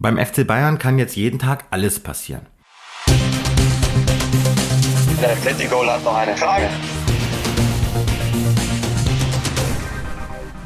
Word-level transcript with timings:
Beim 0.00 0.16
FC 0.16 0.46
Bayern 0.46 0.78
kann 0.78 0.96
jetzt 0.96 1.16
jeden 1.16 1.40
Tag 1.40 1.64
alles 1.70 1.98
passieren. 1.98 2.46
Der 5.20 5.32
Atletico 5.32 5.84
hat 5.84 6.04
noch 6.04 6.14
eine 6.14 6.36
Frage. 6.36 6.68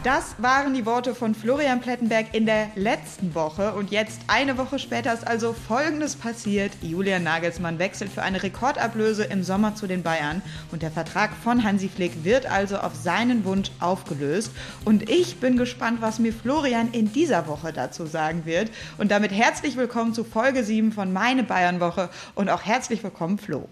Das 0.04 0.34
waren 0.38 0.74
die 0.74 0.84
Worte 0.84 1.14
von 1.14 1.32
Florian 1.32 1.80
Plettenberg 1.80 2.34
in 2.34 2.44
der 2.44 2.70
letzten 2.74 3.36
Woche. 3.36 3.72
Und 3.74 3.92
jetzt, 3.92 4.22
eine 4.26 4.58
Woche 4.58 4.80
später, 4.80 5.14
ist 5.14 5.24
also 5.24 5.52
Folgendes 5.52 6.16
passiert. 6.16 6.72
Julian 6.82 7.22
Nagelsmann 7.22 7.78
wechselt 7.78 8.10
für 8.10 8.22
eine 8.22 8.42
Rekordablöse 8.42 9.22
im 9.22 9.44
Sommer 9.44 9.76
zu 9.76 9.86
den 9.86 10.02
Bayern. 10.02 10.42
Und 10.72 10.82
der 10.82 10.90
Vertrag 10.90 11.30
von 11.44 11.62
Hansi 11.62 11.88
Flick 11.88 12.24
wird 12.24 12.46
also 12.46 12.78
auf 12.78 12.96
seinen 12.96 13.44
Wunsch 13.44 13.70
aufgelöst. 13.78 14.50
Und 14.84 15.08
ich 15.08 15.38
bin 15.38 15.56
gespannt, 15.56 16.02
was 16.02 16.18
mir 16.18 16.32
Florian 16.32 16.90
in 16.90 17.12
dieser 17.12 17.46
Woche 17.46 17.72
dazu 17.72 18.04
sagen 18.04 18.44
wird. 18.44 18.72
Und 18.98 19.12
damit 19.12 19.30
herzlich 19.30 19.76
willkommen 19.76 20.14
zu 20.14 20.24
Folge 20.24 20.64
7 20.64 20.90
von 20.90 21.12
Meine 21.12 21.44
Bayern-Woche. 21.44 22.10
Und 22.34 22.50
auch 22.50 22.62
herzlich 22.62 23.04
willkommen, 23.04 23.38
Flo. 23.38 23.68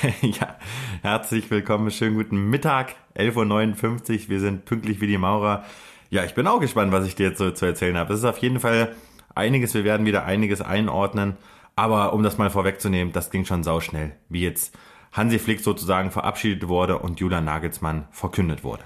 ja, 0.22 0.56
herzlich 1.02 1.50
willkommen, 1.50 1.90
schönen 1.90 2.16
guten 2.16 2.48
Mittag, 2.48 2.94
11.59 3.16 4.24
Uhr, 4.24 4.28
wir 4.28 4.40
sind 4.40 4.64
pünktlich 4.64 5.00
wie 5.00 5.06
die 5.06 5.18
Maurer. 5.18 5.64
Ja, 6.08 6.24
ich 6.24 6.34
bin 6.34 6.46
auch 6.46 6.60
gespannt, 6.60 6.92
was 6.92 7.06
ich 7.06 7.16
dir 7.16 7.28
jetzt 7.28 7.38
so 7.38 7.50
zu 7.50 7.66
erzählen 7.66 7.96
habe. 7.98 8.12
Es 8.14 8.20
ist 8.20 8.24
auf 8.24 8.38
jeden 8.38 8.60
Fall 8.60 8.94
einiges, 9.34 9.74
wir 9.74 9.84
werden 9.84 10.06
wieder 10.06 10.24
einiges 10.24 10.62
einordnen, 10.62 11.36
aber 11.76 12.14
um 12.14 12.22
das 12.22 12.38
mal 12.38 12.50
vorwegzunehmen, 12.50 13.12
das 13.12 13.30
ging 13.30 13.44
schon 13.44 13.62
sauschnell, 13.62 14.12
wie 14.28 14.42
jetzt 14.42 14.76
Hansi 15.12 15.38
Flick 15.38 15.60
sozusagen 15.60 16.10
verabschiedet 16.10 16.68
wurde 16.68 16.98
und 16.98 17.20
Julian 17.20 17.44
Nagelsmann 17.44 18.08
verkündet 18.10 18.64
wurde. 18.64 18.84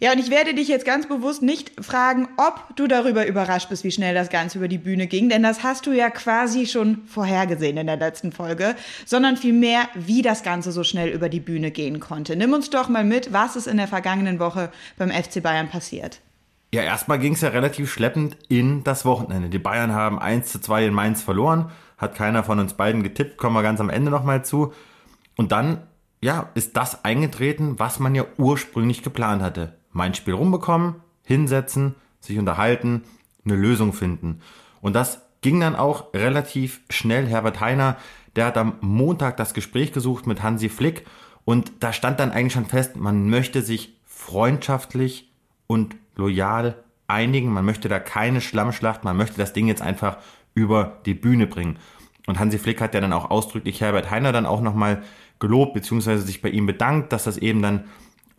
Ja, 0.00 0.12
und 0.12 0.20
ich 0.20 0.30
werde 0.30 0.54
dich 0.54 0.68
jetzt 0.68 0.84
ganz 0.84 1.08
bewusst 1.08 1.42
nicht 1.42 1.84
fragen, 1.84 2.28
ob 2.36 2.76
du 2.76 2.86
darüber 2.86 3.26
überrascht 3.26 3.68
bist, 3.68 3.82
wie 3.82 3.90
schnell 3.90 4.14
das 4.14 4.30
Ganze 4.30 4.58
über 4.58 4.68
die 4.68 4.78
Bühne 4.78 5.08
ging, 5.08 5.28
denn 5.28 5.42
das 5.42 5.64
hast 5.64 5.86
du 5.86 5.90
ja 5.90 6.08
quasi 6.08 6.66
schon 6.66 7.04
vorhergesehen 7.06 7.76
in 7.76 7.88
der 7.88 7.96
letzten 7.96 8.30
Folge, 8.30 8.76
sondern 9.06 9.36
vielmehr, 9.36 9.88
wie 9.96 10.22
das 10.22 10.44
Ganze 10.44 10.70
so 10.70 10.84
schnell 10.84 11.08
über 11.08 11.28
die 11.28 11.40
Bühne 11.40 11.72
gehen 11.72 11.98
konnte. 11.98 12.36
Nimm 12.36 12.52
uns 12.52 12.70
doch 12.70 12.88
mal 12.88 13.02
mit, 13.02 13.32
was 13.32 13.56
ist 13.56 13.66
in 13.66 13.76
der 13.76 13.88
vergangenen 13.88 14.38
Woche 14.38 14.70
beim 14.98 15.10
FC 15.10 15.42
Bayern 15.42 15.68
passiert. 15.68 16.20
Ja, 16.72 16.82
erstmal 16.82 17.18
ging 17.18 17.32
es 17.32 17.40
ja 17.40 17.48
relativ 17.48 17.90
schleppend 17.90 18.36
in 18.48 18.84
das 18.84 19.04
Wochenende. 19.04 19.48
Die 19.48 19.58
Bayern 19.58 19.92
haben 19.92 20.20
1 20.20 20.52
zu 20.52 20.60
2 20.60 20.86
in 20.86 20.94
Mainz 20.94 21.22
verloren, 21.22 21.72
hat 21.96 22.14
keiner 22.14 22.44
von 22.44 22.60
uns 22.60 22.74
beiden 22.74 23.02
getippt, 23.02 23.36
kommen 23.36 23.56
wir 23.56 23.64
ganz 23.64 23.80
am 23.80 23.90
Ende 23.90 24.12
nochmal 24.12 24.44
zu. 24.44 24.72
Und 25.36 25.50
dann, 25.50 25.82
ja, 26.20 26.50
ist 26.54 26.76
das 26.76 27.04
eingetreten, 27.04 27.80
was 27.80 27.98
man 27.98 28.14
ja 28.14 28.26
ursprünglich 28.36 29.02
geplant 29.02 29.42
hatte 29.42 29.77
mein 29.98 30.14
Spiel 30.14 30.34
rumbekommen, 30.34 30.94
hinsetzen, 31.24 31.94
sich 32.20 32.38
unterhalten, 32.38 33.02
eine 33.44 33.56
Lösung 33.56 33.92
finden. 33.92 34.40
Und 34.80 34.94
das 34.94 35.20
ging 35.42 35.60
dann 35.60 35.76
auch 35.76 36.14
relativ 36.14 36.80
schnell. 36.88 37.26
Herbert 37.26 37.60
Heiner, 37.60 37.96
der 38.36 38.46
hat 38.46 38.56
am 38.56 38.76
Montag 38.80 39.36
das 39.36 39.52
Gespräch 39.52 39.92
gesucht 39.92 40.26
mit 40.26 40.42
Hansi 40.42 40.68
Flick 40.68 41.04
und 41.44 41.72
da 41.80 41.92
stand 41.92 42.20
dann 42.20 42.30
eigentlich 42.30 42.52
schon 42.52 42.66
fest, 42.66 42.96
man 42.96 43.28
möchte 43.28 43.62
sich 43.62 43.98
freundschaftlich 44.06 45.30
und 45.66 45.96
loyal 46.14 46.82
einigen. 47.06 47.52
Man 47.52 47.64
möchte 47.64 47.88
da 47.88 47.98
keine 47.98 48.40
Schlammschlacht, 48.40 49.04
man 49.04 49.16
möchte 49.16 49.38
das 49.38 49.52
Ding 49.52 49.66
jetzt 49.66 49.82
einfach 49.82 50.18
über 50.54 50.98
die 51.06 51.14
Bühne 51.14 51.46
bringen. 51.46 51.78
Und 52.26 52.38
Hansi 52.38 52.58
Flick 52.58 52.80
hat 52.80 52.94
ja 52.94 53.00
dann 53.00 53.12
auch 53.12 53.30
ausdrücklich 53.30 53.80
Herbert 53.80 54.10
Heiner 54.10 54.32
dann 54.32 54.46
auch 54.46 54.60
nochmal 54.60 55.02
gelobt, 55.38 55.74
beziehungsweise 55.74 56.22
sich 56.22 56.42
bei 56.42 56.50
ihm 56.50 56.66
bedankt, 56.66 57.12
dass 57.12 57.24
das 57.24 57.38
eben 57.38 57.62
dann 57.62 57.84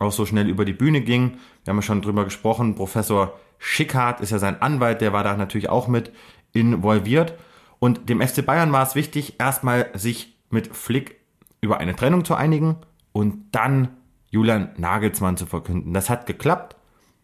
auch 0.00 0.12
so 0.12 0.26
schnell 0.26 0.48
über 0.48 0.64
die 0.64 0.72
Bühne 0.72 1.02
ging. 1.02 1.34
Wir 1.64 1.70
haben 1.70 1.78
ja 1.78 1.82
schon 1.82 2.02
drüber 2.02 2.24
gesprochen. 2.24 2.74
Professor 2.74 3.38
Schickhardt 3.58 4.20
ist 4.20 4.30
ja 4.30 4.38
sein 4.38 4.60
Anwalt, 4.60 5.00
der 5.00 5.12
war 5.12 5.22
da 5.22 5.36
natürlich 5.36 5.68
auch 5.68 5.86
mit 5.86 6.10
involviert. 6.52 7.34
Und 7.78 8.08
dem 8.08 8.20
FC 8.20 8.44
Bayern 8.44 8.72
war 8.72 8.82
es 8.82 8.94
wichtig, 8.94 9.38
erstmal 9.38 9.90
sich 9.94 10.34
mit 10.48 10.74
Flick 10.74 11.20
über 11.60 11.78
eine 11.78 11.94
Trennung 11.94 12.24
zu 12.24 12.34
einigen 12.34 12.76
und 13.12 13.44
dann 13.52 13.88
Julian 14.30 14.70
Nagelsmann 14.78 15.36
zu 15.36 15.46
verkünden. 15.46 15.92
Das 15.92 16.08
hat 16.08 16.26
geklappt. 16.26 16.76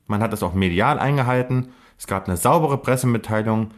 Man 0.07 0.23
hat 0.23 0.33
es 0.33 0.43
auch 0.43 0.53
medial 0.53 0.99
eingehalten. 0.99 1.71
Es 1.99 2.07
gab 2.07 2.27
eine 2.27 2.37
saubere 2.37 2.79
Pressemitteilung. 2.79 3.71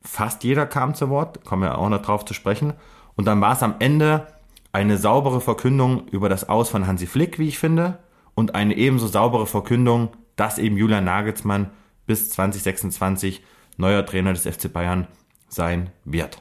Fast 0.00 0.44
jeder 0.44 0.66
kam 0.66 0.94
zu 0.94 1.10
Wort, 1.10 1.44
kommen 1.44 1.62
wir 1.62 1.78
auch 1.78 1.88
noch 1.88 2.02
drauf 2.02 2.24
zu 2.24 2.32
sprechen. 2.32 2.72
Und 3.16 3.26
dann 3.26 3.40
war 3.40 3.52
es 3.52 3.62
am 3.62 3.74
Ende 3.78 4.26
eine 4.72 4.96
saubere 4.96 5.40
Verkündung 5.40 6.08
über 6.08 6.28
das 6.28 6.48
Aus 6.48 6.70
von 6.70 6.86
Hansi 6.86 7.06
Flick, 7.06 7.38
wie 7.38 7.48
ich 7.48 7.58
finde 7.58 7.98
und 8.34 8.54
eine 8.54 8.76
ebenso 8.76 9.06
saubere 9.06 9.46
Verkündung, 9.46 10.10
dass 10.36 10.58
eben 10.58 10.76
Julian 10.76 11.04
Nagelsmann 11.04 11.70
bis 12.06 12.30
2026 12.30 13.42
neuer 13.76 14.04
Trainer 14.04 14.32
des 14.32 14.42
FC 14.42 14.72
Bayern 14.72 15.06
sein 15.48 15.90
wird. 16.04 16.38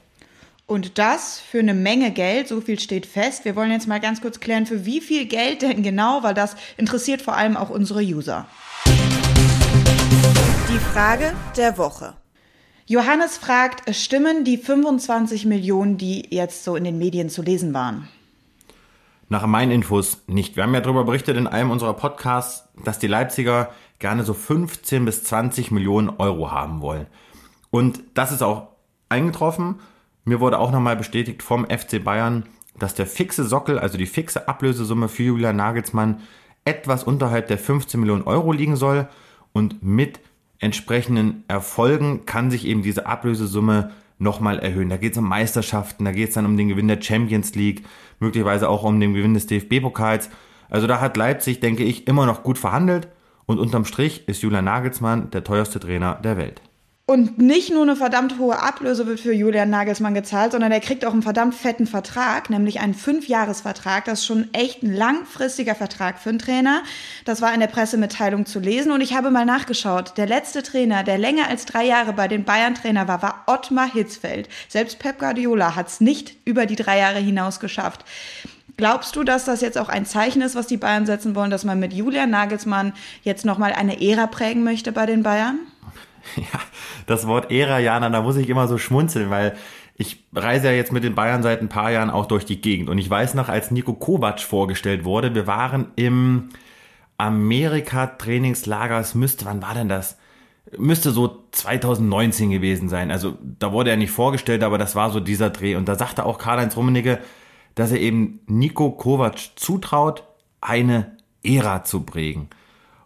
Und 0.65 0.97
das 0.97 1.39
für 1.39 1.59
eine 1.59 1.73
Menge 1.73 2.11
Geld, 2.11 2.47
so 2.47 2.61
viel 2.61 2.79
steht 2.79 3.05
fest. 3.05 3.45
Wir 3.45 3.55
wollen 3.55 3.71
jetzt 3.71 3.87
mal 3.87 3.99
ganz 3.99 4.21
kurz 4.21 4.39
klären, 4.39 4.65
für 4.65 4.85
wie 4.85 5.01
viel 5.01 5.25
Geld 5.25 5.61
denn 5.61 5.83
genau, 5.83 6.23
weil 6.23 6.33
das 6.33 6.55
interessiert 6.77 7.21
vor 7.21 7.35
allem 7.35 7.57
auch 7.57 7.69
unsere 7.69 8.01
User. 8.01 8.47
Die 8.85 10.79
Frage 10.93 11.33
der 11.57 11.77
Woche. 11.77 12.15
Johannes 12.85 13.37
fragt, 13.37 13.93
stimmen 13.95 14.43
die 14.43 14.57
25 14.57 15.45
Millionen, 15.45 15.97
die 15.97 16.27
jetzt 16.29 16.63
so 16.63 16.75
in 16.75 16.83
den 16.83 16.97
Medien 16.97 17.29
zu 17.29 17.41
lesen 17.41 17.73
waren? 17.73 18.07
Nach 19.29 19.45
meinen 19.45 19.71
Infos 19.71 20.23
nicht. 20.27 20.55
Wir 20.55 20.63
haben 20.63 20.73
ja 20.73 20.81
darüber 20.81 21.05
berichtet 21.05 21.37
in 21.37 21.47
einem 21.47 21.71
unserer 21.71 21.93
Podcasts, 21.93 22.69
dass 22.83 22.99
die 22.99 23.07
Leipziger 23.07 23.71
gerne 23.99 24.23
so 24.23 24.33
15 24.33 25.05
bis 25.05 25.23
20 25.23 25.71
Millionen 25.71 26.09
Euro 26.09 26.51
haben 26.51 26.81
wollen. 26.81 27.07
Und 27.71 28.01
das 28.13 28.31
ist 28.31 28.43
auch 28.43 28.67
eingetroffen. 29.09 29.79
Mir 30.25 30.39
wurde 30.39 30.59
auch 30.59 30.71
nochmal 30.71 30.95
bestätigt 30.95 31.41
vom 31.41 31.65
FC 31.65 32.03
Bayern, 32.03 32.43
dass 32.77 32.95
der 32.95 33.07
fixe 33.07 33.45
Sockel, 33.45 33.79
also 33.79 33.97
die 33.97 34.05
fixe 34.05 34.47
Ablösesumme 34.47 35.07
für 35.07 35.23
Julian 35.23 35.55
Nagelsmann, 35.55 36.21
etwas 36.65 37.03
unterhalb 37.03 37.47
der 37.47 37.57
15 37.57 37.99
Millionen 37.99 38.23
Euro 38.23 38.51
liegen 38.51 38.75
soll. 38.75 39.07
Und 39.53 39.83
mit 39.83 40.19
entsprechenden 40.59 41.43
Erfolgen 41.47 42.25
kann 42.25 42.51
sich 42.51 42.65
eben 42.65 42.83
diese 42.83 43.05
Ablösesumme 43.05 43.91
nochmal 44.17 44.59
erhöhen. 44.59 44.89
Da 44.89 44.97
geht 44.97 45.13
es 45.13 45.17
um 45.17 45.27
Meisterschaften, 45.27 46.05
da 46.05 46.11
geht 46.11 46.29
es 46.29 46.35
dann 46.35 46.45
um 46.45 46.57
den 46.57 46.69
Gewinn 46.69 46.87
der 46.87 47.01
Champions 47.01 47.55
League, 47.55 47.83
möglicherweise 48.19 48.69
auch 48.69 48.83
um 48.83 48.99
den 48.99 49.13
Gewinn 49.13 49.33
des 49.33 49.47
DFB-Pokals. 49.47 50.29
Also 50.69 50.87
da 50.87 51.01
hat 51.01 51.17
Leipzig, 51.17 51.59
denke 51.59 51.83
ich, 51.83 52.07
immer 52.07 52.25
noch 52.25 52.43
gut 52.43 52.57
verhandelt 52.57 53.07
und 53.45 53.59
unterm 53.59 53.85
Strich 53.85 54.27
ist 54.27 54.41
Julian 54.41 54.65
Nagelsmann 54.65 55.29
der 55.31 55.43
teuerste 55.43 55.79
Trainer 55.79 56.19
der 56.23 56.37
Welt. 56.37 56.61
Und 57.05 57.37
nicht 57.37 57.69
nur 57.69 57.81
eine 57.81 57.97
verdammt 57.97 58.39
hohe 58.39 58.57
Ablöse 58.57 59.05
wird 59.05 59.19
für 59.19 59.33
Julian 59.33 59.69
Nagelsmann 59.69 60.13
gezahlt, 60.13 60.53
sondern 60.53 60.71
er 60.71 60.79
kriegt 60.79 61.03
auch 61.03 61.11
einen 61.11 61.21
verdammt 61.21 61.53
fetten 61.53 61.85
Vertrag, 61.85 62.49
nämlich 62.49 62.79
einen 62.79 62.93
Fünfjahresvertrag. 62.93 64.05
Das 64.05 64.19
ist 64.19 64.25
schon 64.25 64.47
echt 64.53 64.83
ein 64.83 64.93
langfristiger 64.93 65.75
Vertrag 65.75 66.17
für 66.17 66.29
einen 66.29 66.39
Trainer. 66.39 66.81
Das 67.25 67.41
war 67.41 67.53
in 67.53 67.59
der 67.59 67.67
Pressemitteilung 67.67 68.45
zu 68.45 68.61
lesen 68.61 68.93
und 68.93 69.01
ich 69.01 69.13
habe 69.17 69.31
mal 69.31 69.43
nachgeschaut. 69.43 70.13
Der 70.15 70.27
letzte 70.27 70.63
Trainer, 70.63 71.03
der 71.03 71.17
länger 71.17 71.49
als 71.49 71.65
drei 71.65 71.83
Jahre 71.83 72.13
bei 72.13 72.29
den 72.29 72.45
Bayern 72.45 72.73
Trainer 72.73 73.05
war, 73.05 73.21
war 73.21 73.43
Ottmar 73.47 73.91
Hitzfeld. 73.91 74.47
Selbst 74.69 74.99
Pep 74.99 75.19
Guardiola 75.19 75.75
hat 75.75 75.89
es 75.89 75.99
nicht 75.99 76.37
über 76.45 76.65
die 76.65 76.77
drei 76.77 76.99
Jahre 76.99 77.19
hinaus 77.19 77.59
geschafft. 77.59 78.05
Glaubst 78.77 79.17
du, 79.17 79.25
dass 79.25 79.43
das 79.43 79.59
jetzt 79.59 79.77
auch 79.77 79.89
ein 79.89 80.05
Zeichen 80.05 80.41
ist, 80.41 80.55
was 80.55 80.67
die 80.67 80.77
Bayern 80.77 81.05
setzen 81.05 81.35
wollen, 81.35 81.51
dass 81.51 81.65
man 81.65 81.81
mit 81.81 81.91
Julian 81.91 82.29
Nagelsmann 82.29 82.93
jetzt 83.23 83.43
nochmal 83.43 83.73
eine 83.73 84.01
Ära 84.01 84.27
prägen 84.27 84.63
möchte 84.63 84.93
bei 84.93 85.05
den 85.05 85.21
Bayern? 85.21 85.59
Ja, 86.35 86.59
das 87.05 87.27
Wort 87.27 87.51
Ära, 87.51 87.79
Jana, 87.79 88.09
da 88.09 88.21
muss 88.21 88.37
ich 88.37 88.49
immer 88.49 88.67
so 88.67 88.77
schmunzeln, 88.77 89.29
weil 89.29 89.55
ich 89.95 90.25
reise 90.33 90.67
ja 90.67 90.73
jetzt 90.73 90.91
mit 90.91 91.03
den 91.03 91.15
Bayern 91.15 91.43
seit 91.43 91.61
ein 91.61 91.69
paar 91.69 91.91
Jahren 91.91 92.09
auch 92.09 92.25
durch 92.25 92.45
die 92.45 92.61
Gegend. 92.61 92.89
Und 92.89 92.97
ich 92.97 93.09
weiß 93.09 93.35
noch, 93.35 93.49
als 93.49 93.71
Nico 93.71 93.93
Kovac 93.93 94.39
vorgestellt 94.39 95.05
wurde, 95.05 95.35
wir 95.35 95.47
waren 95.47 95.87
im 95.95 96.49
Amerika-Trainingslager, 97.17 98.99
es 98.99 99.13
müsste, 99.15 99.45
wann 99.45 99.61
war 99.61 99.75
denn 99.75 99.89
das? 99.89 100.17
Müsste 100.77 101.11
so 101.11 101.43
2019 101.51 102.49
gewesen 102.49 102.89
sein. 102.89 103.11
Also 103.11 103.37
da 103.41 103.71
wurde 103.71 103.91
er 103.91 103.97
nicht 103.97 104.11
vorgestellt, 104.11 104.63
aber 104.63 104.79
das 104.79 104.95
war 104.95 105.11
so 105.11 105.19
dieser 105.19 105.51
Dreh. 105.51 105.75
Und 105.75 105.87
da 105.87 105.95
sagte 105.95 106.25
auch 106.25 106.39
Karl-Heinz 106.39 106.75
Rummenigge, 106.75 107.19
dass 107.75 107.91
er 107.91 107.99
eben 107.99 108.39
Nico 108.47 108.91
Kovac 108.91 109.37
zutraut, 109.55 110.23
eine 110.61 111.17
Ära 111.43 111.83
zu 111.83 112.01
prägen. 112.01 112.49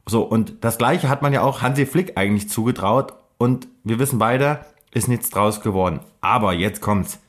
So, 0.07 0.23
und 0.23 0.63
das 0.63 0.77
gleiche 0.77 1.09
hat 1.09 1.21
man 1.21 1.33
ja 1.33 1.41
auch 1.41 1.61
Hansi 1.61 1.85
Flick 1.85 2.17
eigentlich 2.17 2.49
zugetraut 2.49 3.13
und 3.37 3.67
wir 3.83 3.99
wissen 3.99 4.19
beide, 4.19 4.65
ist 4.93 5.07
nichts 5.07 5.29
draus 5.29 5.61
geworden. 5.61 5.99
Aber 6.21 6.53
jetzt 6.53 6.81
kommt's. 6.81 7.19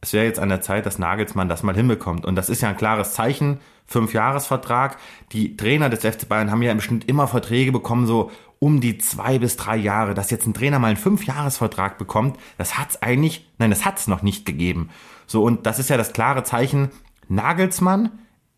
Es 0.00 0.12
wäre 0.12 0.26
jetzt 0.26 0.40
an 0.40 0.50
der 0.50 0.60
Zeit, 0.60 0.84
dass 0.84 0.98
Nagelsmann 0.98 1.48
das 1.48 1.62
mal 1.62 1.74
hinbekommt. 1.74 2.26
Und 2.26 2.34
das 2.34 2.50
ist 2.50 2.60
ja 2.60 2.68
ein 2.68 2.76
klares 2.76 3.14
Zeichen. 3.14 3.60
Fünfjahresvertrag. 3.86 4.98
Die 5.32 5.56
Trainer 5.56 5.88
des 5.88 6.00
FC 6.00 6.28
Bayern 6.28 6.50
haben 6.50 6.62
ja 6.62 6.72
im 6.72 6.80
Schnitt 6.80 7.04
immer 7.04 7.26
Verträge 7.26 7.72
bekommen, 7.72 8.06
so 8.06 8.30
um 8.58 8.80
die 8.80 8.98
zwei 8.98 9.38
bis 9.38 9.56
drei 9.56 9.76
Jahre. 9.76 10.12
Dass 10.14 10.30
jetzt 10.30 10.46
ein 10.46 10.52
Trainer 10.52 10.78
mal 10.78 10.88
einen 10.88 10.96
Fünfjahresvertrag 10.96 11.96
bekommt, 11.96 12.38
das 12.58 12.76
hat's 12.76 13.02
eigentlich, 13.02 13.48
nein, 13.58 13.70
das 13.70 13.84
hat's 13.84 14.06
noch 14.06 14.20
nicht 14.20 14.44
gegeben. 14.44 14.90
So, 15.26 15.42
und 15.42 15.64
das 15.64 15.78
ist 15.78 15.90
ja 15.90 15.96
das 15.96 16.12
klare 16.12 16.42
Zeichen. 16.42 16.90
Nagelsmann 17.28 18.10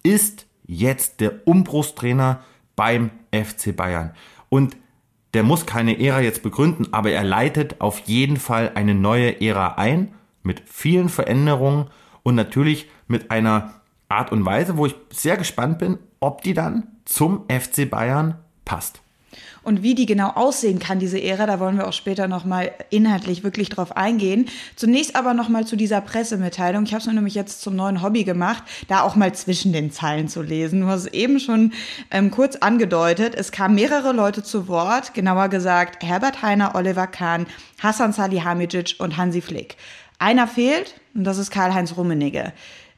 ist 0.02 0.46
jetzt 0.64 1.20
der 1.20 1.46
Umbruchstrainer 1.46 2.40
beim 2.76 3.10
FC 3.44 3.74
Bayern. 3.74 4.12
Und 4.48 4.76
der 5.34 5.42
muss 5.42 5.66
keine 5.66 6.00
Ära 6.00 6.20
jetzt 6.20 6.42
begründen, 6.42 6.92
aber 6.92 7.10
er 7.10 7.24
leitet 7.24 7.80
auf 7.80 8.00
jeden 8.06 8.36
Fall 8.36 8.72
eine 8.74 8.94
neue 8.94 9.40
Ära 9.40 9.74
ein 9.74 10.14
mit 10.42 10.62
vielen 10.66 11.08
Veränderungen 11.08 11.88
und 12.22 12.34
natürlich 12.34 12.88
mit 13.06 13.30
einer 13.30 13.74
Art 14.08 14.32
und 14.32 14.44
Weise, 14.44 14.76
wo 14.76 14.86
ich 14.86 14.94
sehr 15.10 15.36
gespannt 15.36 15.78
bin, 15.78 15.98
ob 16.20 16.42
die 16.42 16.54
dann 16.54 16.88
zum 17.04 17.44
FC 17.48 17.90
Bayern 17.90 18.36
passt. 18.64 19.02
Und 19.66 19.82
wie 19.82 19.96
die 19.96 20.06
genau 20.06 20.28
aussehen 20.28 20.78
kann, 20.78 21.00
diese 21.00 21.20
Ära, 21.20 21.44
da 21.44 21.58
wollen 21.58 21.76
wir 21.76 21.88
auch 21.88 21.92
später 21.92 22.28
nochmal 22.28 22.70
inhaltlich 22.90 23.42
wirklich 23.42 23.68
drauf 23.68 23.96
eingehen. 23.96 24.48
Zunächst 24.76 25.16
aber 25.16 25.34
nochmal 25.34 25.66
zu 25.66 25.74
dieser 25.74 26.00
Pressemitteilung. 26.00 26.84
Ich 26.84 26.92
habe 26.92 27.00
es 27.00 27.06
mir 27.08 27.14
nämlich 27.14 27.34
jetzt 27.34 27.62
zum 27.62 27.74
neuen 27.74 28.00
Hobby 28.00 28.22
gemacht, 28.22 28.62
da 28.86 29.00
auch 29.00 29.16
mal 29.16 29.34
zwischen 29.34 29.72
den 29.72 29.90
Zeilen 29.90 30.28
zu 30.28 30.40
lesen. 30.40 30.82
Du 30.82 30.86
hast 30.86 31.00
es 31.00 31.12
eben 31.12 31.40
schon 31.40 31.72
ähm, 32.12 32.30
kurz 32.30 32.54
angedeutet. 32.54 33.34
Es 33.34 33.50
kamen 33.50 33.74
mehrere 33.74 34.12
Leute 34.12 34.44
zu 34.44 34.68
Wort, 34.68 35.14
genauer 35.14 35.48
gesagt 35.48 36.04
Herbert 36.04 36.42
Heiner, 36.42 36.76
Oliver 36.76 37.08
Kahn, 37.08 37.48
Hassan 37.82 38.12
Salihamidzic 38.12 38.94
und 39.00 39.16
Hansi 39.16 39.40
Flick. 39.40 39.76
Einer 40.20 40.46
fehlt 40.46 40.94
und 41.12 41.24
das 41.24 41.38
ist 41.38 41.50
Karl-Heinz 41.50 41.96
Rummenigge. 41.96 42.52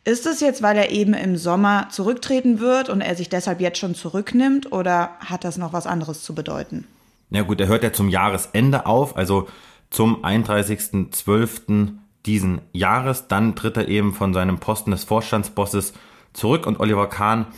Ist 0.09 0.25
es 0.25 0.41
jetzt, 0.41 0.63
weil 0.63 0.79
er 0.79 0.91
eben 0.91 1.13
im 1.13 1.37
Sommer 1.37 1.89
zurücktreten 1.91 2.61
wird 2.61 2.89
und 2.89 3.03
er 3.03 3.15
sich 3.15 3.29
deshalb 3.29 3.61
jetzt 3.61 3.77
schon 3.77 3.95
zurücknimmt 3.95 4.73
oder 4.73 5.11
hat 5.21 5.45
das 5.45 5.59
noch 5.59 5.75
was 5.75 5.87
anderes 5.87 6.23
zu 6.23 6.35
bedeuten? 6.35 6.87
Ja 7.29 7.43
gut, 7.43 7.61
er 7.61 7.67
hört 7.67 7.83
ja 7.83 7.93
zum 7.93 8.09
Jahresende 8.09 8.87
auf, 8.87 9.19
also 9.19 9.49
zum 9.91 10.25
31.12. 10.25 11.91
diesen 12.25 12.63
Jahres. 12.73 13.29
Dann 13.29 13.55
tritt 13.55 13.77
er 13.77 13.89
eben 13.89 14.15
von 14.15 14.33
seinem 14.33 14.61
Posten 14.61 14.93
des 14.93 15.05
Vorstandsbosses 15.05 15.93
zurück 16.33 16.67
und 16.67 16.81
Oliver 16.81 17.11
Kahn 17.11 17.49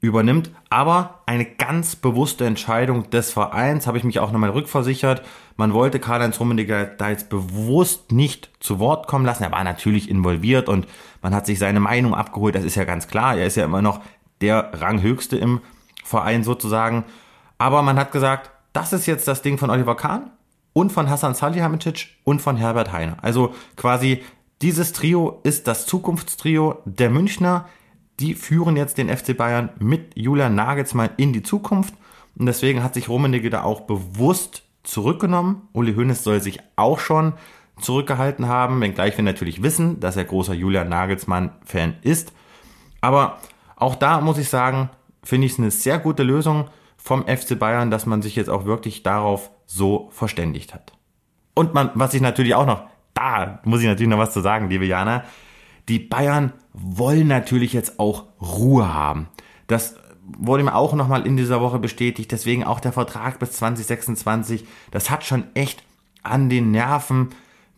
übernimmt. 0.00 0.50
Aber 0.68 1.20
eine 1.26 1.44
ganz 1.44 1.94
bewusste 1.94 2.44
Entscheidung 2.44 3.10
des 3.10 3.30
Vereins, 3.32 3.86
habe 3.86 3.98
ich 3.98 4.04
mich 4.04 4.18
auch 4.18 4.32
nochmal 4.32 4.50
rückversichert. 4.50 5.22
Man 5.56 5.74
wollte 5.74 6.00
Karl-Heinz 6.00 6.40
Rummenigge 6.40 6.92
da 6.98 7.10
jetzt 7.10 7.28
bewusst 7.28 8.10
nicht 8.10 8.50
zu 8.60 8.78
Wort 8.80 9.06
kommen 9.06 9.26
lassen. 9.26 9.44
Er 9.44 9.52
war 9.52 9.62
natürlich 9.62 10.08
involviert 10.08 10.68
und 10.68 10.86
man 11.22 11.34
hat 11.34 11.46
sich 11.46 11.58
seine 11.58 11.80
Meinung 11.80 12.14
abgeholt. 12.14 12.54
Das 12.54 12.64
ist 12.64 12.76
ja 12.76 12.84
ganz 12.84 13.08
klar. 13.08 13.36
Er 13.36 13.46
ist 13.46 13.56
ja 13.56 13.64
immer 13.64 13.82
noch 13.82 14.00
der 14.40 14.70
Ranghöchste 14.72 15.36
im 15.36 15.60
Verein 16.04 16.44
sozusagen. 16.44 17.04
Aber 17.58 17.82
man 17.82 17.98
hat 17.98 18.12
gesagt, 18.12 18.50
das 18.72 18.92
ist 18.92 19.06
jetzt 19.06 19.28
das 19.28 19.42
Ding 19.42 19.58
von 19.58 19.70
Oliver 19.70 19.96
Kahn 19.96 20.30
und 20.72 20.92
von 20.92 21.10
Hassan 21.10 21.34
Salihamidzic 21.34 22.16
und 22.24 22.40
von 22.40 22.56
Herbert 22.56 22.92
Heiner. 22.92 23.18
Also 23.22 23.54
quasi 23.76 24.22
dieses 24.62 24.92
Trio 24.92 25.40
ist 25.42 25.66
das 25.66 25.86
Zukunftstrio 25.86 26.78
der 26.84 27.10
Münchner 27.10 27.66
die 28.20 28.34
führen 28.34 28.76
jetzt 28.76 28.98
den 28.98 29.14
FC 29.14 29.36
Bayern 29.36 29.70
mit 29.78 30.12
Julian 30.14 30.54
Nagelsmann 30.54 31.10
in 31.16 31.32
die 31.32 31.42
Zukunft. 31.42 31.94
Und 32.38 32.46
deswegen 32.46 32.82
hat 32.84 32.94
sich 32.94 33.08
Rummenigge 33.08 33.50
da 33.50 33.62
auch 33.62 33.82
bewusst 33.82 34.62
zurückgenommen. 34.82 35.62
Uli 35.72 35.94
Hoeneß 35.94 36.22
soll 36.22 36.40
sich 36.40 36.60
auch 36.76 37.00
schon 37.00 37.32
zurückgehalten 37.80 38.48
haben, 38.48 38.80
wenngleich 38.80 39.16
wir 39.16 39.24
natürlich 39.24 39.62
wissen, 39.62 40.00
dass 40.00 40.16
er 40.16 40.24
großer 40.24 40.54
Julian 40.54 40.88
Nagelsmann-Fan 40.88 41.96
ist. 42.02 42.32
Aber 43.00 43.38
auch 43.76 43.94
da 43.94 44.20
muss 44.20 44.38
ich 44.38 44.48
sagen, 44.48 44.90
finde 45.22 45.46
ich 45.46 45.52
es 45.54 45.58
eine 45.58 45.70
sehr 45.70 45.98
gute 45.98 46.22
Lösung 46.22 46.68
vom 46.96 47.26
FC 47.26 47.58
Bayern, 47.58 47.90
dass 47.90 48.06
man 48.06 48.22
sich 48.22 48.36
jetzt 48.36 48.50
auch 48.50 48.64
wirklich 48.64 49.02
darauf 49.02 49.50
so 49.66 50.08
verständigt 50.12 50.74
hat. 50.74 50.92
Und 51.54 51.74
man, 51.74 51.90
was 51.94 52.14
ich 52.14 52.20
natürlich 52.20 52.54
auch 52.54 52.66
noch, 52.66 52.84
da 53.14 53.60
muss 53.64 53.80
ich 53.80 53.86
natürlich 53.86 54.10
noch 54.10 54.18
was 54.18 54.32
zu 54.32 54.40
sagen, 54.40 54.68
liebe 54.68 54.86
Jana, 54.86 55.24
die 55.88 55.98
Bayern 55.98 56.52
wollen 56.72 57.26
natürlich 57.26 57.72
jetzt 57.72 57.98
auch 57.98 58.24
Ruhe 58.40 58.92
haben. 58.92 59.28
Das 59.66 59.96
wurde 60.38 60.62
mir 60.62 60.74
auch 60.74 60.94
nochmal 60.94 61.26
in 61.26 61.36
dieser 61.36 61.60
Woche 61.60 61.78
bestätigt. 61.78 62.30
Deswegen 62.30 62.64
auch 62.64 62.80
der 62.80 62.92
Vertrag 62.92 63.38
bis 63.38 63.52
2026. 63.52 64.66
Das 64.90 65.10
hat 65.10 65.24
schon 65.24 65.44
echt 65.54 65.82
an 66.22 66.48
den 66.48 66.70
Nerven 66.70 67.30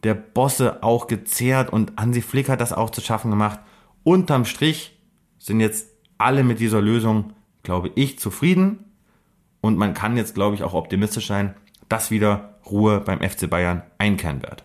der 0.03 0.15
Bosse 0.15 0.83
auch 0.83 1.07
gezehrt 1.07 1.73
und 1.73 1.93
Hansi 1.97 2.23
Flick 2.23 2.49
hat 2.49 2.61
das 2.61 2.73
auch 2.73 2.91
zu 2.91 3.01
schaffen 3.01 3.31
gemacht. 3.31 3.61
Unterm 4.05 4.45
Strich 4.45 4.99
sind 5.39 5.61
jetzt 5.61 5.89
alle 6.19 6.45
mit 6.45 6.61
dieser 6.61 6.81
Lösung, 6.81 7.33
glaube 7.63 7.91
ich, 7.95 8.19
zufrieden. 8.19 8.85
Und 9.61 9.79
man 9.79 9.95
kann 9.95 10.17
jetzt, 10.17 10.35
glaube 10.35 10.57
ich, 10.57 10.65
auch 10.65 10.75
optimistisch 10.75 11.29
sein, 11.29 11.55
dass 11.89 12.11
wieder 12.11 12.59
Ruhe 12.69 13.01
beim 13.01 13.21
FC 13.21 13.49
Bayern 13.49 13.83
einkehren 13.99 14.43
wird. 14.43 14.65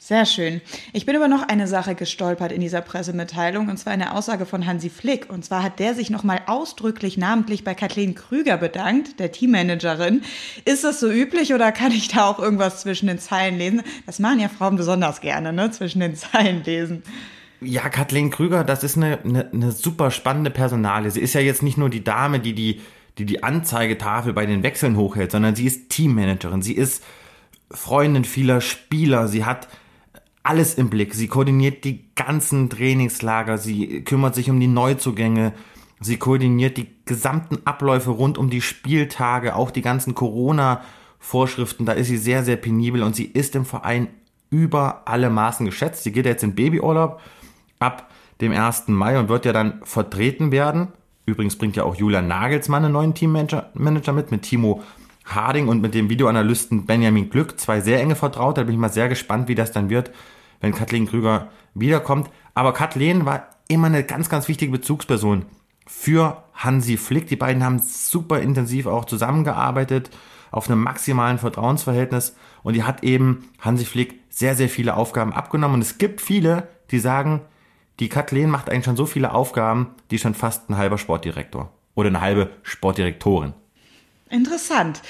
Sehr 0.00 0.26
schön. 0.26 0.60
Ich 0.92 1.06
bin 1.06 1.16
über 1.16 1.26
noch 1.26 1.42
eine 1.48 1.66
Sache 1.66 1.96
gestolpert 1.96 2.52
in 2.52 2.60
dieser 2.60 2.80
Pressemitteilung, 2.80 3.68
und 3.68 3.78
zwar 3.78 3.92
eine 3.92 4.14
Aussage 4.14 4.46
von 4.46 4.64
Hansi 4.64 4.90
Flick. 4.90 5.28
Und 5.28 5.44
zwar 5.44 5.64
hat 5.64 5.80
der 5.80 5.94
sich 5.94 6.08
nochmal 6.08 6.40
ausdrücklich 6.46 7.18
namentlich 7.18 7.64
bei 7.64 7.74
Kathleen 7.74 8.14
Krüger 8.14 8.56
bedankt, 8.56 9.18
der 9.18 9.32
Teammanagerin. 9.32 10.22
Ist 10.64 10.84
das 10.84 11.00
so 11.00 11.10
üblich 11.10 11.52
oder 11.52 11.72
kann 11.72 11.90
ich 11.90 12.08
da 12.08 12.28
auch 12.28 12.38
irgendwas 12.38 12.80
zwischen 12.80 13.08
den 13.08 13.18
Zeilen 13.18 13.58
lesen? 13.58 13.82
Das 14.06 14.20
machen 14.20 14.38
ja 14.38 14.48
Frauen 14.48 14.76
besonders 14.76 15.20
gerne, 15.20 15.52
ne? 15.52 15.72
Zwischen 15.72 15.98
den 15.98 16.14
Zeilen 16.14 16.62
lesen. 16.62 17.02
Ja, 17.60 17.88
Kathleen 17.88 18.30
Krüger, 18.30 18.62
das 18.62 18.84
ist 18.84 18.96
eine, 18.96 19.18
eine, 19.24 19.50
eine 19.52 19.72
super 19.72 20.12
spannende 20.12 20.50
Personale. 20.50 21.10
Sie 21.10 21.20
ist 21.20 21.34
ja 21.34 21.40
jetzt 21.40 21.64
nicht 21.64 21.76
nur 21.76 21.90
die 21.90 22.04
Dame, 22.04 22.38
die 22.38 22.54
die, 22.54 22.80
die, 23.18 23.26
die 23.26 23.42
Anzeigetafel 23.42 24.32
bei 24.32 24.46
den 24.46 24.62
Wechseln 24.62 24.96
hochhält, 24.96 25.32
sondern 25.32 25.56
sie 25.56 25.66
ist 25.66 25.90
Teammanagerin. 25.90 26.62
Sie 26.62 26.74
ist 26.74 27.02
Freundin 27.68 28.24
vieler 28.24 28.60
Spieler. 28.60 29.26
Sie 29.26 29.44
hat 29.44 29.66
alles 30.48 30.74
im 30.74 30.88
Blick. 30.88 31.14
Sie 31.14 31.28
koordiniert 31.28 31.84
die 31.84 32.14
ganzen 32.14 32.70
Trainingslager, 32.70 33.58
sie 33.58 34.02
kümmert 34.02 34.34
sich 34.34 34.48
um 34.48 34.58
die 34.58 34.66
Neuzugänge, 34.66 35.52
sie 36.00 36.16
koordiniert 36.16 36.78
die 36.78 36.88
gesamten 37.04 37.58
Abläufe 37.66 38.10
rund 38.10 38.38
um 38.38 38.48
die 38.48 38.62
Spieltage, 38.62 39.54
auch 39.54 39.70
die 39.70 39.82
ganzen 39.82 40.14
Corona-Vorschriften. 40.14 41.84
Da 41.84 41.92
ist 41.92 42.06
sie 42.06 42.16
sehr, 42.16 42.44
sehr 42.44 42.56
penibel 42.56 43.02
und 43.02 43.14
sie 43.14 43.26
ist 43.26 43.54
im 43.56 43.66
Verein 43.66 44.08
über 44.48 45.02
alle 45.04 45.28
Maßen 45.28 45.66
geschätzt. 45.66 46.04
Sie 46.04 46.12
geht 46.12 46.24
jetzt 46.24 46.42
in 46.42 46.54
Babyurlaub 46.54 47.20
ab 47.78 48.10
dem 48.40 48.52
1. 48.52 48.88
Mai 48.88 49.18
und 49.18 49.28
wird 49.28 49.44
ja 49.44 49.52
dann 49.52 49.82
vertreten 49.82 50.50
werden. 50.50 50.88
Übrigens 51.26 51.56
bringt 51.56 51.76
ja 51.76 51.84
auch 51.84 51.94
Julian 51.94 52.26
Nagelsmann 52.26 52.86
einen 52.86 52.94
neuen 52.94 53.12
Teammanager 53.12 54.12
mit, 54.14 54.30
mit 54.30 54.42
Timo 54.42 54.82
Harding 55.26 55.68
und 55.68 55.82
mit 55.82 55.92
dem 55.92 56.08
Videoanalysten 56.08 56.86
Benjamin 56.86 57.28
Glück. 57.28 57.60
Zwei 57.60 57.82
sehr 57.82 58.00
enge 58.00 58.16
Vertraute. 58.16 58.62
Da 58.62 58.64
bin 58.64 58.76
ich 58.76 58.80
mal 58.80 58.88
sehr 58.88 59.10
gespannt, 59.10 59.46
wie 59.48 59.54
das 59.54 59.72
dann 59.72 59.90
wird 59.90 60.10
wenn 60.60 60.74
Kathleen 60.74 61.06
Krüger 61.06 61.48
wiederkommt. 61.74 62.30
Aber 62.54 62.72
Kathleen 62.72 63.24
war 63.24 63.48
immer 63.68 63.86
eine 63.86 64.04
ganz, 64.04 64.28
ganz 64.28 64.48
wichtige 64.48 64.72
Bezugsperson 64.72 65.46
für 65.86 66.42
Hansi 66.54 66.96
Flick. 66.96 67.28
Die 67.28 67.36
beiden 67.36 67.64
haben 67.64 67.78
super 67.78 68.40
intensiv 68.40 68.86
auch 68.86 69.04
zusammengearbeitet 69.04 70.10
auf 70.50 70.70
einem 70.70 70.82
maximalen 70.82 71.38
Vertrauensverhältnis 71.38 72.34
und 72.62 72.74
die 72.74 72.82
hat 72.82 73.04
eben 73.04 73.50
Hansi 73.60 73.84
Flick 73.84 74.20
sehr, 74.30 74.54
sehr 74.54 74.68
viele 74.68 74.96
Aufgaben 74.96 75.32
abgenommen. 75.32 75.76
Und 75.76 75.82
es 75.82 75.98
gibt 75.98 76.20
viele, 76.20 76.68
die 76.90 76.98
sagen, 76.98 77.42
die 78.00 78.08
Kathleen 78.08 78.50
macht 78.50 78.70
eigentlich 78.70 78.84
schon 78.84 78.96
so 78.96 79.06
viele 79.06 79.32
Aufgaben, 79.32 79.88
die 80.10 80.18
schon 80.18 80.34
fast 80.34 80.70
ein 80.70 80.76
halber 80.76 80.98
Sportdirektor 80.98 81.72
oder 81.94 82.08
eine 82.08 82.20
halbe 82.20 82.50
Sportdirektorin. 82.62 83.54
Interessant. 84.30 85.00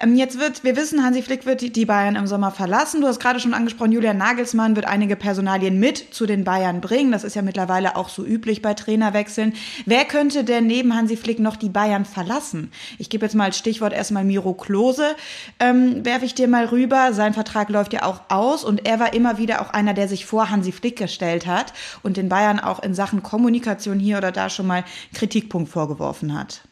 Ähm, 0.00 0.16
jetzt 0.16 0.40
wird, 0.40 0.64
wir 0.64 0.74
wissen, 0.74 1.04
Hansi 1.04 1.22
Flick 1.22 1.46
wird 1.46 1.76
die 1.76 1.84
Bayern 1.84 2.16
im 2.16 2.26
Sommer 2.26 2.50
verlassen. 2.50 3.00
Du 3.00 3.06
hast 3.06 3.20
gerade 3.20 3.38
schon 3.38 3.54
angesprochen, 3.54 3.92
Julian 3.92 4.18
Nagelsmann 4.18 4.74
wird 4.74 4.86
einige 4.86 5.14
Personalien 5.14 5.78
mit 5.78 6.12
zu 6.12 6.26
den 6.26 6.42
Bayern 6.42 6.80
bringen. 6.80 7.12
Das 7.12 7.22
ist 7.22 7.36
ja 7.36 7.42
mittlerweile 7.42 7.94
auch 7.94 8.08
so 8.08 8.24
üblich 8.24 8.62
bei 8.62 8.74
Trainerwechseln. 8.74 9.54
Wer 9.86 10.04
könnte 10.04 10.42
denn 10.42 10.66
neben 10.66 10.96
Hansi 10.96 11.16
Flick 11.16 11.38
noch 11.38 11.54
die 11.54 11.68
Bayern 11.68 12.04
verlassen? 12.04 12.72
Ich 12.98 13.10
gebe 13.10 13.24
jetzt 13.24 13.34
mal 13.34 13.44
als 13.44 13.58
Stichwort 13.58 13.92
erstmal 13.92 14.24
Miro 14.24 14.54
Klose, 14.54 15.14
ähm, 15.60 16.04
werfe 16.04 16.24
ich 16.24 16.34
dir 16.34 16.48
mal 16.48 16.64
rüber. 16.64 17.12
Sein 17.12 17.32
Vertrag 17.32 17.68
läuft 17.68 17.92
ja 17.92 18.02
auch 18.02 18.22
aus 18.28 18.64
und 18.64 18.88
er 18.88 18.98
war 18.98 19.14
immer 19.14 19.38
wieder 19.38 19.62
auch 19.62 19.70
einer, 19.70 19.94
der 19.94 20.08
sich 20.08 20.26
vor 20.26 20.50
Hansi 20.50 20.72
Flick 20.72 20.98
gestellt 20.98 21.46
hat 21.46 21.72
und 22.02 22.16
den 22.16 22.28
Bayern 22.28 22.58
auch 22.58 22.82
in 22.82 22.94
Sachen 22.94 23.22
Kommunikation 23.22 24.00
hier 24.00 24.18
oder 24.18 24.32
da 24.32 24.50
schon 24.50 24.66
mal 24.66 24.82
Kritikpunkt 25.12 25.70
vorgeworfen 25.70 26.36
hat 26.36 26.62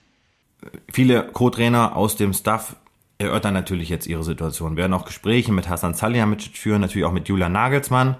viele 0.92 1.25
Co-Trainer 1.25 1.97
aus 1.97 2.16
dem 2.16 2.33
Staff 2.33 2.76
erörtern 3.19 3.54
natürlich 3.54 3.88
jetzt 3.88 4.07
ihre 4.07 4.25
Situation, 4.25 4.76
werden 4.76 4.92
auch 4.95 5.04
Gespräche 5.04 5.52
mit 5.52 5.69
Hassan 5.69 5.95
Salihamidzic 5.95 6.57
führen, 6.57 6.81
natürlich 6.81 7.07
auch 7.07 7.12
mit 7.12 7.28
Julian 7.28 7.52
Nagelsmann. 7.52 8.16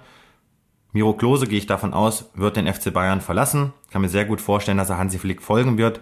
Miro 0.93 1.13
Klose, 1.13 1.47
gehe 1.47 1.57
ich 1.57 1.65
davon 1.65 1.93
aus, 1.93 2.29
wird 2.35 2.55
den 2.55 2.71
FC 2.71 2.93
Bayern 2.93 3.21
verlassen. 3.21 3.73
Kann 3.91 4.01
mir 4.01 4.09
sehr 4.09 4.25
gut 4.25 4.41
vorstellen, 4.41 4.77
dass 4.77 4.89
er 4.89 4.97
Hansi 4.97 5.17
Flick 5.17 5.41
folgen 5.41 5.77
wird, 5.77 5.99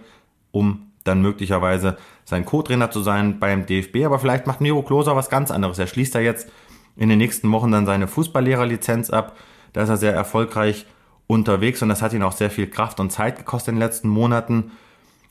um 0.50 0.92
dann 1.04 1.22
möglicherweise 1.22 1.96
sein 2.24 2.44
Co-Trainer 2.44 2.90
zu 2.90 3.00
sein 3.00 3.40
beim 3.40 3.66
DFB. 3.66 4.04
Aber 4.04 4.18
vielleicht 4.18 4.46
macht 4.46 4.60
Miro 4.60 4.82
Klose 4.82 5.16
was 5.16 5.30
ganz 5.30 5.50
anderes. 5.50 5.78
Er 5.78 5.86
schließt 5.86 6.14
da 6.14 6.20
jetzt 6.20 6.50
in 6.96 7.08
den 7.08 7.18
nächsten 7.18 7.50
Wochen 7.50 7.72
dann 7.72 7.86
seine 7.86 8.06
Fußballlehrerlizenz 8.06 9.10
ab. 9.10 9.36
Da 9.72 9.82
ist 9.82 9.88
er 9.88 9.96
sehr 9.96 10.12
erfolgreich 10.12 10.86
unterwegs 11.26 11.82
und 11.82 11.88
das 11.88 12.02
hat 12.02 12.12
ihn 12.12 12.22
auch 12.22 12.32
sehr 12.32 12.50
viel 12.50 12.66
Kraft 12.66 13.00
und 13.00 13.10
Zeit 13.10 13.38
gekostet 13.38 13.72
in 13.72 13.76
den 13.76 13.82
letzten 13.82 14.08
Monaten. 14.08 14.72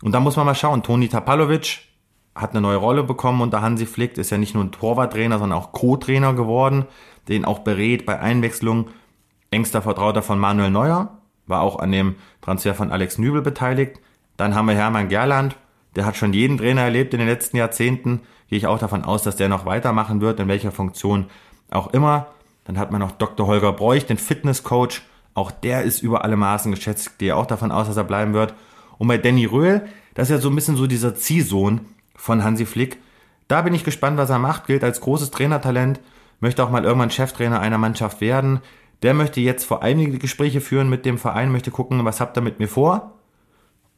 Und 0.01 0.13
da 0.13 0.19
muss 0.19 0.35
man 0.35 0.45
mal 0.45 0.55
schauen. 0.55 0.83
Toni 0.83 1.09
Tapalovic 1.09 1.79
hat 2.35 2.51
eine 2.51 2.61
neue 2.61 2.77
Rolle 2.77 3.03
bekommen 3.03 3.41
unter 3.41 3.61
Hansi 3.61 3.85
Flick, 3.85 4.17
ist 4.17 4.29
ja 4.29 4.37
nicht 4.37 4.55
nur 4.55 4.63
ein 4.63 4.71
Torwarttrainer, 4.71 5.39
sondern 5.39 5.59
auch 5.59 5.73
Co-Trainer 5.73 6.33
geworden, 6.33 6.85
den 7.27 7.45
auch 7.45 7.59
berät 7.59 8.05
bei 8.05 8.19
Einwechslung. 8.19 8.89
Engster 9.51 9.81
Vertrauter 9.81 10.21
von 10.21 10.39
Manuel 10.39 10.71
Neuer, 10.71 11.17
war 11.45 11.61
auch 11.61 11.79
an 11.79 11.91
dem 11.91 12.15
Transfer 12.41 12.73
von 12.73 12.91
Alex 12.91 13.17
Nübel 13.17 13.41
beteiligt. 13.41 13.99
Dann 14.37 14.55
haben 14.55 14.67
wir 14.67 14.75
Hermann 14.75 15.09
Gerland, 15.09 15.57
der 15.95 16.05
hat 16.05 16.15
schon 16.15 16.33
jeden 16.33 16.57
Trainer 16.57 16.81
erlebt 16.81 17.13
in 17.13 17.19
den 17.19 17.27
letzten 17.27 17.57
Jahrzehnten. 17.57 18.21
gehe 18.47 18.57
ich 18.57 18.67
auch 18.67 18.79
davon 18.79 19.03
aus, 19.03 19.23
dass 19.23 19.35
der 19.35 19.49
noch 19.49 19.65
weitermachen 19.65 20.21
wird, 20.21 20.39
in 20.39 20.47
welcher 20.47 20.71
Funktion 20.71 21.25
auch 21.69 21.87
immer. 21.87 22.27
Dann 22.63 22.77
hat 22.77 22.91
man 22.91 23.01
noch 23.01 23.11
Dr. 23.11 23.47
Holger 23.47 23.73
Bräuch, 23.73 24.05
den 24.05 24.17
Fitnesscoach. 24.17 25.01
Auch 25.33 25.51
der 25.51 25.83
ist 25.83 26.01
über 26.01 26.23
alle 26.23 26.37
Maßen 26.37 26.71
geschätzt. 26.71 27.19
Gehe 27.19 27.35
auch 27.35 27.45
davon 27.45 27.71
aus, 27.71 27.87
dass 27.87 27.97
er 27.97 28.03
bleiben 28.03 28.33
wird. 28.33 28.53
Und 29.01 29.07
bei 29.07 29.17
Danny 29.17 29.45
Röhl, 29.45 29.81
das 30.13 30.29
ist 30.29 30.35
ja 30.35 30.37
so 30.37 30.49
ein 30.49 30.53
bisschen 30.53 30.75
so 30.75 30.85
dieser 30.85 31.15
Ziehsohn 31.15 31.81
von 32.15 32.43
Hansi 32.43 32.67
Flick. 32.67 32.99
Da 33.47 33.63
bin 33.63 33.73
ich 33.73 33.83
gespannt, 33.83 34.19
was 34.19 34.29
er 34.29 34.37
macht. 34.37 34.67
Gilt 34.67 34.83
als 34.83 35.01
großes 35.01 35.31
Trainertalent. 35.31 35.99
Möchte 36.39 36.63
auch 36.63 36.69
mal 36.69 36.83
irgendwann 36.83 37.09
Cheftrainer 37.09 37.59
einer 37.59 37.79
Mannschaft 37.79 38.21
werden. 38.21 38.59
Der 39.01 39.15
möchte 39.15 39.41
jetzt 39.41 39.65
vor 39.65 39.83
die 39.83 40.19
Gespräche 40.19 40.61
führen 40.61 40.87
mit 40.87 41.07
dem 41.07 41.17
Verein, 41.17 41.51
möchte 41.51 41.71
gucken, 41.71 42.05
was 42.05 42.21
habt 42.21 42.37
ihr 42.37 42.41
mit 42.41 42.59
mir 42.59 42.67
vor? 42.67 43.17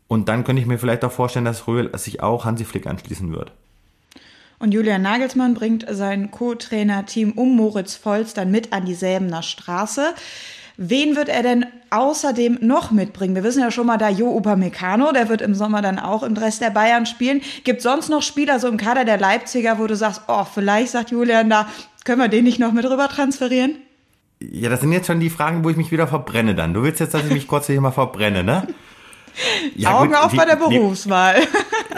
Und 0.07 0.29
dann 0.29 0.45
könnte 0.45 0.61
ich 0.61 0.69
mir 0.69 0.79
vielleicht 0.79 1.03
auch 1.03 1.11
vorstellen, 1.11 1.43
dass 1.43 1.67
Röhl 1.67 1.91
sich 1.97 2.23
auch 2.23 2.45
Hansi 2.45 2.63
Flick 2.63 2.87
anschließen 2.87 3.33
wird. 3.33 3.51
Und 4.57 4.73
Julian 4.73 5.01
Nagelsmann 5.01 5.53
bringt 5.53 5.85
sein 5.89 6.31
Co-Trainer-Team 6.31 7.33
um 7.33 7.57
Moritz 7.57 7.99
Volz 8.05 8.33
dann 8.33 8.51
mit 8.51 8.71
an 8.71 8.85
die 8.85 8.95
Säbener 8.95 9.43
Straße. 9.43 10.13
Wen 10.77 11.15
wird 11.15 11.29
er 11.29 11.43
denn 11.43 11.65
außerdem 11.91 12.57
noch 12.61 12.89
mitbringen? 12.89 13.35
Wir 13.35 13.43
wissen 13.43 13.61
ja 13.61 13.69
schon 13.69 13.85
mal, 13.85 13.97
da 13.97 14.09
Jo 14.09 14.35
Upamecano, 14.35 15.11
der 15.11 15.29
wird 15.29 15.41
im 15.41 15.53
Sommer 15.53 15.81
dann 15.81 15.99
auch 15.99 16.23
im 16.23 16.35
Rest 16.35 16.61
der 16.61 16.71
Bayern 16.71 17.05
spielen. 17.05 17.41
Gibt 17.63 17.81
sonst 17.81 18.09
noch 18.09 18.23
Spieler 18.23 18.59
so 18.59 18.67
im 18.67 18.77
Kader 18.77 19.05
der 19.05 19.19
Leipziger, 19.19 19.77
wo 19.77 19.85
du 19.85 19.95
sagst, 19.95 20.23
oh, 20.27 20.45
vielleicht 20.45 20.91
sagt 20.91 21.11
Julian 21.11 21.49
da, 21.49 21.67
können 22.05 22.19
wir 22.19 22.27
den 22.27 22.43
nicht 22.43 22.59
noch 22.59 22.73
mit 22.73 22.85
rüber 22.85 23.07
transferieren? 23.07 23.75
Ja, 24.39 24.69
das 24.69 24.81
sind 24.81 24.91
jetzt 24.91 25.07
schon 25.07 25.19
die 25.19 25.29
Fragen, 25.29 25.63
wo 25.63 25.69
ich 25.69 25.77
mich 25.77 25.91
wieder 25.91 26.07
verbrenne 26.07 26.55
dann. 26.55 26.73
Du 26.73 26.83
willst 26.83 26.99
jetzt, 26.99 27.13
dass 27.13 27.23
ich 27.23 27.31
mich 27.31 27.47
kurz 27.47 27.67
hier 27.67 27.79
mal 27.79 27.91
verbrenne, 27.91 28.43
ne? 28.43 28.67
Ja, 29.75 29.97
Augen 29.97 30.09
gut, 30.09 30.17
auf 30.17 30.29
die, 30.29 30.37
bei 30.37 30.45
der 30.45 30.57
Berufswahl. 30.57 31.37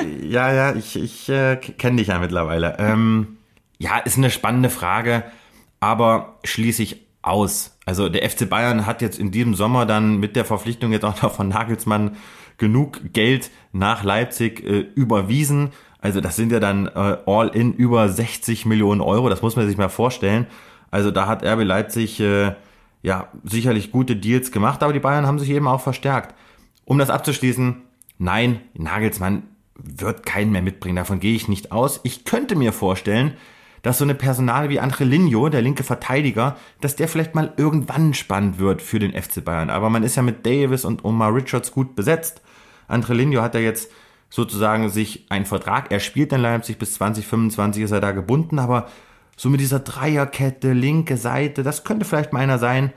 Die, 0.01 0.29
ja, 0.29 0.53
ja, 0.53 0.73
ich, 0.73 0.95
ich 0.95 1.27
äh, 1.27 1.57
kenne 1.57 1.97
dich 1.97 2.07
ja 2.07 2.19
mittlerweile. 2.19 2.77
Ähm, 2.79 3.35
ja, 3.77 3.97
ist 3.97 4.17
eine 4.17 4.31
spannende 4.31 4.69
Frage, 4.69 5.23
aber 5.81 6.39
schließe 6.45 6.81
ich 6.81 7.04
aus. 7.25 7.77
Also 7.85 8.09
der 8.09 8.29
FC 8.29 8.49
Bayern 8.49 8.85
hat 8.85 9.01
jetzt 9.01 9.19
in 9.19 9.31
diesem 9.31 9.55
Sommer 9.55 9.85
dann 9.85 10.17
mit 10.17 10.35
der 10.35 10.45
Verpflichtung 10.45 10.91
jetzt 10.91 11.05
auch 11.05 11.21
noch 11.21 11.33
von 11.33 11.47
Nagelsmann 11.49 12.17
genug 12.57 13.13
Geld 13.13 13.51
nach 13.71 14.03
Leipzig 14.03 14.63
äh, 14.63 14.79
überwiesen. 14.95 15.71
Also 15.99 16.21
das 16.21 16.35
sind 16.35 16.51
ja 16.51 16.59
dann 16.59 16.87
äh, 16.87 17.17
all 17.25 17.49
in 17.49 17.73
über 17.73 18.07
60 18.09 18.65
Millionen 18.65 19.01
Euro. 19.01 19.29
Das 19.29 19.41
muss 19.41 19.55
man 19.55 19.67
sich 19.67 19.77
mal 19.77 19.89
vorstellen. 19.89 20.47
Also 20.91 21.11
da 21.11 21.27
hat 21.27 21.43
RB 21.43 21.63
Leipzig 21.63 22.19
äh, 22.19 22.53
ja 23.01 23.27
sicherlich 23.43 23.91
gute 23.91 24.15
Deals 24.15 24.51
gemacht, 24.51 24.83
aber 24.83 24.93
die 24.93 24.99
Bayern 24.99 25.25
haben 25.25 25.39
sich 25.39 25.49
eben 25.49 25.67
auch 25.67 25.81
verstärkt. 25.81 26.35
Um 26.85 26.99
das 26.99 27.09
abzuschließen, 27.09 27.81
nein, 28.19 28.61
Nagelsmann 28.75 29.43
wird 29.75 30.25
keinen 30.25 30.51
mehr 30.51 30.61
mitbringen. 30.61 30.95
Davon 30.95 31.19
gehe 31.19 31.35
ich 31.35 31.47
nicht 31.47 31.71
aus. 31.71 31.99
Ich 32.03 32.23
könnte 32.23 32.55
mir 32.55 32.71
vorstellen, 32.71 33.33
dass 33.85 33.99
so 33.99 34.03
eine 34.03 34.15
Personale 34.15 34.69
wie 34.69 34.79
Angelino, 34.79 35.47
der 35.47 35.61
linke 35.61 35.83
Verteidiger, 35.83 36.57
dass 36.81 36.95
der 36.95 37.07
vielleicht 37.07 37.35
mal 37.35 37.53
irgendwann 37.55 38.15
spannend 38.15 38.57
wird 38.57 38.81
für 38.81 38.97
den 38.97 39.11
FC 39.11 39.45
Bayern. 39.45 39.69
Aber 39.69 39.91
man 39.91 40.01
ist 40.01 40.15
ja 40.15 40.23
mit 40.23 40.43
Davis 40.43 40.85
und 40.85 41.05
Omar 41.05 41.35
Richards 41.35 41.71
gut 41.71 41.95
besetzt. 41.95 42.41
Angelino 42.87 43.43
hat 43.43 43.53
ja 43.53 43.59
jetzt 43.59 43.91
sozusagen 44.31 44.89
sich 44.89 45.27
einen 45.29 45.45
Vertrag, 45.45 45.91
er 45.91 45.99
spielt 45.99 46.33
in 46.33 46.41
Leipzig 46.41 46.79
bis 46.79 46.95
2025 46.95 47.83
ist 47.83 47.91
er 47.91 48.01
da 48.01 48.11
gebunden, 48.11 48.57
aber 48.57 48.87
so 49.37 49.49
mit 49.49 49.59
dieser 49.59 49.81
Dreierkette, 49.81 50.73
linke 50.73 51.15
Seite, 51.15 51.61
das 51.61 51.83
könnte 51.83 52.05
vielleicht 52.05 52.33
mal 52.33 52.39
einer 52.39 52.57
sein, 52.57 52.91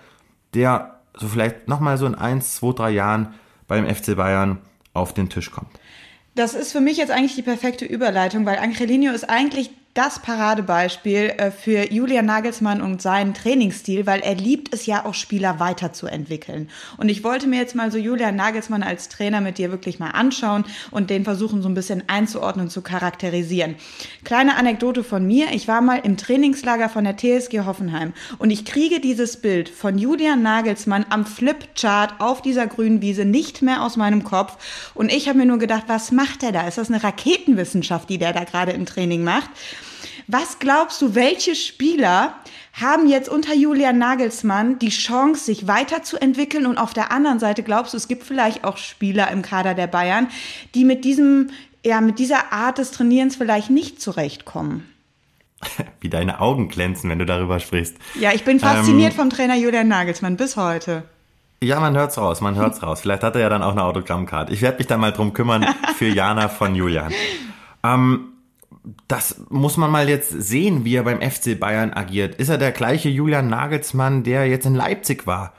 der 0.54 1.00
so 1.12 1.28
vielleicht 1.28 1.68
nochmal 1.68 1.98
so 1.98 2.06
in 2.06 2.14
eins, 2.14 2.56
zwei, 2.56 2.72
drei 2.72 2.90
Jahren 2.92 3.34
beim 3.66 3.86
FC 3.86 4.16
Bayern 4.16 4.56
auf 4.94 5.12
den 5.12 5.28
Tisch 5.28 5.50
kommt. 5.50 5.68
Das 6.34 6.54
ist 6.54 6.72
für 6.72 6.80
mich 6.80 6.96
jetzt 6.96 7.10
eigentlich 7.10 7.34
die 7.34 7.42
perfekte 7.42 7.84
Überleitung, 7.84 8.46
weil 8.46 8.58
Angelino 8.58 9.12
ist 9.12 9.28
eigentlich 9.28 9.70
das 9.98 10.20
Paradebeispiel 10.20 11.34
äh, 11.38 11.50
für 11.50 11.92
Julian 11.92 12.24
Nagelsmann 12.24 12.80
und 12.82 13.02
seinen 13.02 13.34
Trainingsstil, 13.34 14.06
weil 14.06 14.20
er 14.20 14.36
liebt 14.36 14.72
es 14.72 14.86
ja 14.86 15.04
auch 15.04 15.14
Spieler 15.14 15.58
weiterzuentwickeln. 15.58 16.70
Und 16.98 17.08
ich 17.08 17.24
wollte 17.24 17.48
mir 17.48 17.58
jetzt 17.58 17.74
mal 17.74 17.90
so 17.90 17.98
Julian 17.98 18.36
Nagelsmann 18.36 18.84
als 18.84 19.08
Trainer 19.08 19.40
mit 19.40 19.58
dir 19.58 19.72
wirklich 19.72 19.98
mal 19.98 20.10
anschauen 20.10 20.64
und 20.92 21.10
den 21.10 21.24
versuchen 21.24 21.62
so 21.62 21.68
ein 21.68 21.74
bisschen 21.74 22.04
einzuordnen, 22.06 22.70
zu 22.70 22.80
charakterisieren. 22.80 23.74
Kleine 24.22 24.54
Anekdote 24.56 25.02
von 25.02 25.26
mir. 25.26 25.46
Ich 25.52 25.66
war 25.66 25.80
mal 25.80 25.98
im 26.04 26.16
Trainingslager 26.16 26.88
von 26.88 27.02
der 27.02 27.16
TSG 27.16 27.64
Hoffenheim 27.66 28.12
und 28.38 28.50
ich 28.50 28.64
kriege 28.64 29.00
dieses 29.00 29.38
Bild 29.38 29.68
von 29.68 29.98
Julian 29.98 30.42
Nagelsmann 30.42 31.06
am 31.10 31.26
Flipchart 31.26 32.20
auf 32.20 32.40
dieser 32.40 32.68
grünen 32.68 33.02
Wiese 33.02 33.24
nicht 33.24 33.62
mehr 33.62 33.82
aus 33.82 33.96
meinem 33.96 34.22
Kopf. 34.22 34.92
Und 34.94 35.12
ich 35.12 35.28
habe 35.28 35.38
mir 35.38 35.46
nur 35.46 35.58
gedacht, 35.58 35.84
was 35.88 36.12
macht 36.12 36.44
er 36.44 36.52
da? 36.52 36.68
Ist 36.68 36.78
das 36.78 36.88
eine 36.88 37.02
Raketenwissenschaft, 37.02 38.08
die 38.08 38.18
der 38.18 38.32
da 38.32 38.44
gerade 38.44 38.70
im 38.70 38.86
Training 38.86 39.24
macht? 39.24 39.50
Was 40.30 40.58
glaubst 40.58 41.00
du, 41.00 41.14
welche 41.14 41.54
Spieler 41.54 42.34
haben 42.74 43.08
jetzt 43.08 43.30
unter 43.30 43.54
Julian 43.54 43.96
Nagelsmann 43.96 44.78
die 44.78 44.90
Chance, 44.90 45.46
sich 45.46 45.66
weiterzuentwickeln? 45.66 46.66
Und 46.66 46.76
auf 46.76 46.92
der 46.92 47.10
anderen 47.10 47.38
Seite 47.38 47.62
glaubst 47.62 47.94
du, 47.94 47.96
es 47.96 48.08
gibt 48.08 48.24
vielleicht 48.24 48.62
auch 48.62 48.76
Spieler 48.76 49.30
im 49.30 49.40
Kader 49.40 49.72
der 49.72 49.86
Bayern, 49.86 50.28
die 50.74 50.84
mit 50.84 51.06
diesem, 51.06 51.48
ja, 51.82 52.02
mit 52.02 52.18
dieser 52.18 52.52
Art 52.52 52.76
des 52.76 52.90
Trainierens 52.90 53.36
vielleicht 53.36 53.70
nicht 53.70 54.02
zurechtkommen? 54.02 54.86
Wie 56.00 56.10
deine 56.10 56.40
Augen 56.40 56.68
glänzen, 56.68 57.08
wenn 57.08 57.18
du 57.18 57.24
darüber 57.24 57.58
sprichst. 57.58 57.96
Ja, 58.20 58.32
ich 58.34 58.44
bin 58.44 58.60
fasziniert 58.60 59.12
ähm, 59.12 59.16
vom 59.18 59.30
Trainer 59.30 59.56
Julian 59.56 59.88
Nagelsmann 59.88 60.36
bis 60.36 60.58
heute. 60.58 61.04
Ja, 61.62 61.80
man 61.80 61.96
hört's 61.96 62.18
raus, 62.18 62.42
man 62.42 62.54
hört's 62.54 62.82
raus. 62.82 63.00
Vielleicht 63.00 63.22
hat 63.22 63.34
er 63.34 63.40
ja 63.40 63.48
dann 63.48 63.62
auch 63.62 63.72
eine 63.72 63.82
Autogrammkarte. 63.82 64.52
Ich 64.52 64.60
werde 64.60 64.76
mich 64.76 64.86
da 64.88 64.98
mal 64.98 65.10
drum 65.10 65.32
kümmern 65.32 65.66
für 65.96 66.08
Jana 66.14 66.48
von 66.48 66.74
Julian. 66.74 67.14
Ähm, 67.82 68.34
das 69.06 69.42
muss 69.50 69.76
man 69.76 69.90
mal 69.90 70.08
jetzt 70.08 70.30
sehen, 70.30 70.84
wie 70.84 70.94
er 70.94 71.02
beim 71.02 71.20
FC 71.20 71.58
Bayern 71.58 71.92
agiert. 71.92 72.36
Ist 72.36 72.48
er 72.48 72.58
der 72.58 72.72
gleiche 72.72 73.08
Julian 73.08 73.48
Nagelsmann, 73.48 74.22
der 74.22 74.46
jetzt 74.46 74.66
in 74.66 74.74
Leipzig 74.74 75.26
war? 75.26 75.52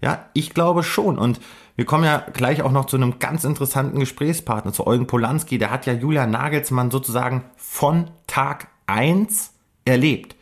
Ja, 0.00 0.26
ich 0.34 0.54
glaube 0.54 0.82
schon. 0.82 1.18
Und 1.18 1.40
wir 1.76 1.84
kommen 1.84 2.04
ja 2.04 2.24
gleich 2.32 2.62
auch 2.62 2.72
noch 2.72 2.86
zu 2.86 2.96
einem 2.96 3.18
ganz 3.18 3.44
interessanten 3.44 4.00
Gesprächspartner, 4.00 4.72
zu 4.72 4.86
Eugen 4.86 5.06
Polanski. 5.06 5.58
Der 5.58 5.70
hat 5.70 5.86
ja 5.86 5.92
Julian 5.92 6.30
Nagelsmann 6.30 6.90
sozusagen 6.90 7.44
von 7.56 8.10
Tag 8.26 8.68
eins 8.86 9.52
erlebt. 9.84 10.36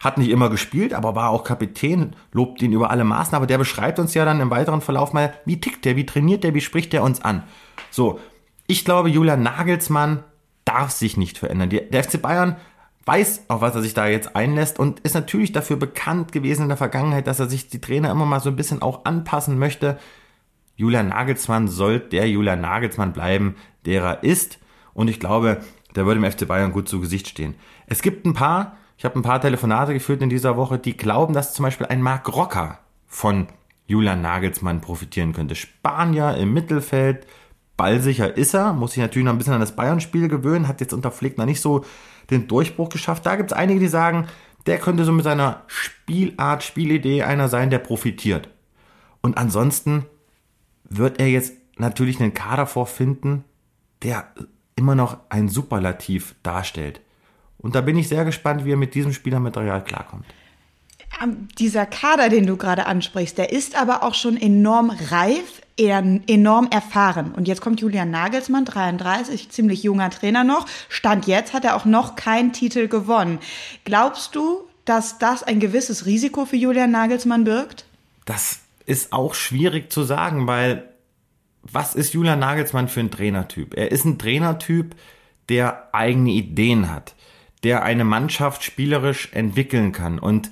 Hat 0.00 0.18
nicht 0.18 0.30
immer 0.30 0.50
gespielt, 0.50 0.94
aber 0.94 1.14
war 1.14 1.30
auch 1.30 1.44
Kapitän, 1.44 2.16
lobt 2.32 2.60
ihn 2.62 2.72
über 2.72 2.90
alle 2.90 3.04
Maßen. 3.04 3.34
Aber 3.34 3.46
der 3.46 3.58
beschreibt 3.58 3.98
uns 3.98 4.14
ja 4.14 4.24
dann 4.24 4.40
im 4.40 4.50
weiteren 4.50 4.80
Verlauf 4.80 5.12
mal, 5.12 5.34
wie 5.44 5.60
tickt 5.60 5.84
der, 5.84 5.96
wie 5.96 6.06
trainiert 6.06 6.42
der, 6.42 6.54
wie 6.54 6.60
spricht 6.60 6.92
der 6.92 7.02
uns 7.02 7.22
an. 7.22 7.44
So, 7.90 8.18
ich 8.66 8.84
glaube, 8.84 9.10
Julian 9.10 9.42
Nagelsmann 9.42 10.24
darf 10.64 10.90
sich 10.90 11.16
nicht 11.16 11.38
verändern. 11.38 11.70
Der 11.70 12.04
FC 12.04 12.20
Bayern 12.20 12.56
weiß, 13.04 13.46
auf 13.48 13.60
was 13.60 13.74
er 13.74 13.82
sich 13.82 13.94
da 13.94 14.06
jetzt 14.06 14.36
einlässt 14.36 14.78
und 14.78 15.00
ist 15.00 15.14
natürlich 15.14 15.52
dafür 15.52 15.76
bekannt 15.76 16.32
gewesen 16.32 16.62
in 16.62 16.68
der 16.68 16.76
Vergangenheit, 16.76 17.26
dass 17.26 17.40
er 17.40 17.48
sich 17.48 17.68
die 17.68 17.80
Trainer 17.80 18.10
immer 18.10 18.26
mal 18.26 18.40
so 18.40 18.50
ein 18.50 18.56
bisschen 18.56 18.82
auch 18.82 19.04
anpassen 19.04 19.58
möchte. 19.58 19.98
Julian 20.76 21.08
Nagelsmann 21.08 21.68
soll 21.68 22.00
der 22.00 22.28
Julian 22.28 22.60
Nagelsmann 22.60 23.12
bleiben, 23.12 23.56
der 23.84 24.02
er 24.02 24.22
ist. 24.22 24.58
Und 24.94 25.08
ich 25.08 25.20
glaube, 25.20 25.60
der 25.94 26.06
würde 26.06 26.24
im 26.24 26.30
FC 26.30 26.46
Bayern 26.46 26.72
gut 26.72 26.88
zu 26.88 27.00
Gesicht 27.00 27.28
stehen. 27.28 27.54
Es 27.86 28.02
gibt 28.02 28.24
ein 28.24 28.34
paar, 28.34 28.76
ich 28.96 29.04
habe 29.04 29.18
ein 29.18 29.22
paar 29.22 29.40
Telefonate 29.40 29.92
geführt 29.92 30.22
in 30.22 30.30
dieser 30.30 30.56
Woche, 30.56 30.78
die 30.78 30.96
glauben, 30.96 31.34
dass 31.34 31.54
zum 31.54 31.64
Beispiel 31.64 31.86
ein 31.86 32.02
Marc 32.02 32.32
Rocker 32.34 32.78
von 33.06 33.48
Julian 33.86 34.22
Nagelsmann 34.22 34.80
profitieren 34.80 35.32
könnte. 35.32 35.54
Spanier 35.54 36.36
im 36.36 36.54
Mittelfeld, 36.54 37.26
ballsicher 37.82 38.36
ist 38.36 38.54
er, 38.54 38.72
muss 38.74 38.92
sich 38.92 39.00
natürlich 39.00 39.24
noch 39.24 39.32
ein 39.32 39.38
bisschen 39.38 39.54
an 39.54 39.60
das 39.60 39.74
Bayern-Spiel 39.74 40.28
gewöhnen, 40.28 40.68
hat 40.68 40.80
jetzt 40.80 40.92
unter 40.92 41.10
Flick 41.10 41.36
nicht 41.38 41.60
so 41.60 41.84
den 42.30 42.46
Durchbruch 42.46 42.88
geschafft. 42.90 43.26
Da 43.26 43.34
gibt 43.34 43.50
es 43.50 43.58
einige, 43.58 43.80
die 43.80 43.88
sagen, 43.88 44.28
der 44.66 44.78
könnte 44.78 45.04
so 45.04 45.10
mit 45.10 45.24
seiner 45.24 45.64
Spielart, 45.66 46.62
Spielidee 46.62 47.24
einer 47.24 47.48
sein, 47.48 47.70
der 47.70 47.80
profitiert. 47.80 48.48
Und 49.20 49.36
ansonsten 49.36 50.04
wird 50.84 51.18
er 51.18 51.26
jetzt 51.26 51.54
natürlich 51.76 52.20
einen 52.20 52.34
Kader 52.34 52.66
vorfinden, 52.66 53.42
der 54.04 54.32
immer 54.76 54.94
noch 54.94 55.16
ein 55.28 55.48
Superlativ 55.48 56.36
darstellt. 56.44 57.00
Und 57.58 57.74
da 57.74 57.80
bin 57.80 57.96
ich 57.96 58.06
sehr 58.06 58.24
gespannt, 58.24 58.64
wie 58.64 58.74
er 58.74 58.76
mit 58.76 58.94
diesem 58.94 59.12
Spielermaterial 59.12 59.82
klarkommt 59.82 60.26
dieser 61.58 61.86
Kader, 61.86 62.28
den 62.28 62.46
du 62.46 62.56
gerade 62.56 62.86
ansprichst, 62.86 63.38
der 63.38 63.52
ist 63.52 63.76
aber 63.76 64.02
auch 64.02 64.14
schon 64.14 64.36
enorm 64.36 64.90
reif, 65.10 65.60
enorm 65.76 66.68
erfahren. 66.70 67.32
Und 67.32 67.48
jetzt 67.48 67.60
kommt 67.60 67.80
Julian 67.80 68.10
Nagelsmann, 68.10 68.64
33, 68.64 69.50
ziemlich 69.50 69.82
junger 69.82 70.10
Trainer 70.10 70.44
noch. 70.44 70.66
Stand 70.88 71.26
jetzt 71.26 71.52
hat 71.54 71.64
er 71.64 71.76
auch 71.76 71.84
noch 71.84 72.14
keinen 72.16 72.52
Titel 72.52 72.88
gewonnen. 72.88 73.38
Glaubst 73.84 74.34
du, 74.34 74.68
dass 74.84 75.18
das 75.18 75.42
ein 75.42 75.60
gewisses 75.60 76.06
Risiko 76.06 76.44
für 76.44 76.56
Julian 76.56 76.90
Nagelsmann 76.90 77.44
birgt? 77.44 77.84
Das 78.24 78.60
ist 78.86 79.12
auch 79.12 79.34
schwierig 79.34 79.92
zu 79.92 80.02
sagen, 80.02 80.46
weil 80.46 80.88
was 81.62 81.94
ist 81.94 82.14
Julian 82.14 82.40
Nagelsmann 82.40 82.88
für 82.88 83.00
ein 83.00 83.10
Trainertyp? 83.10 83.74
Er 83.76 83.92
ist 83.92 84.04
ein 84.04 84.18
Trainertyp, 84.18 84.96
der 85.48 85.94
eigene 85.94 86.30
Ideen 86.30 86.90
hat, 86.90 87.14
der 87.62 87.82
eine 87.82 88.04
Mannschaft 88.04 88.64
spielerisch 88.64 89.28
entwickeln 89.32 89.92
kann 89.92 90.18
und 90.18 90.50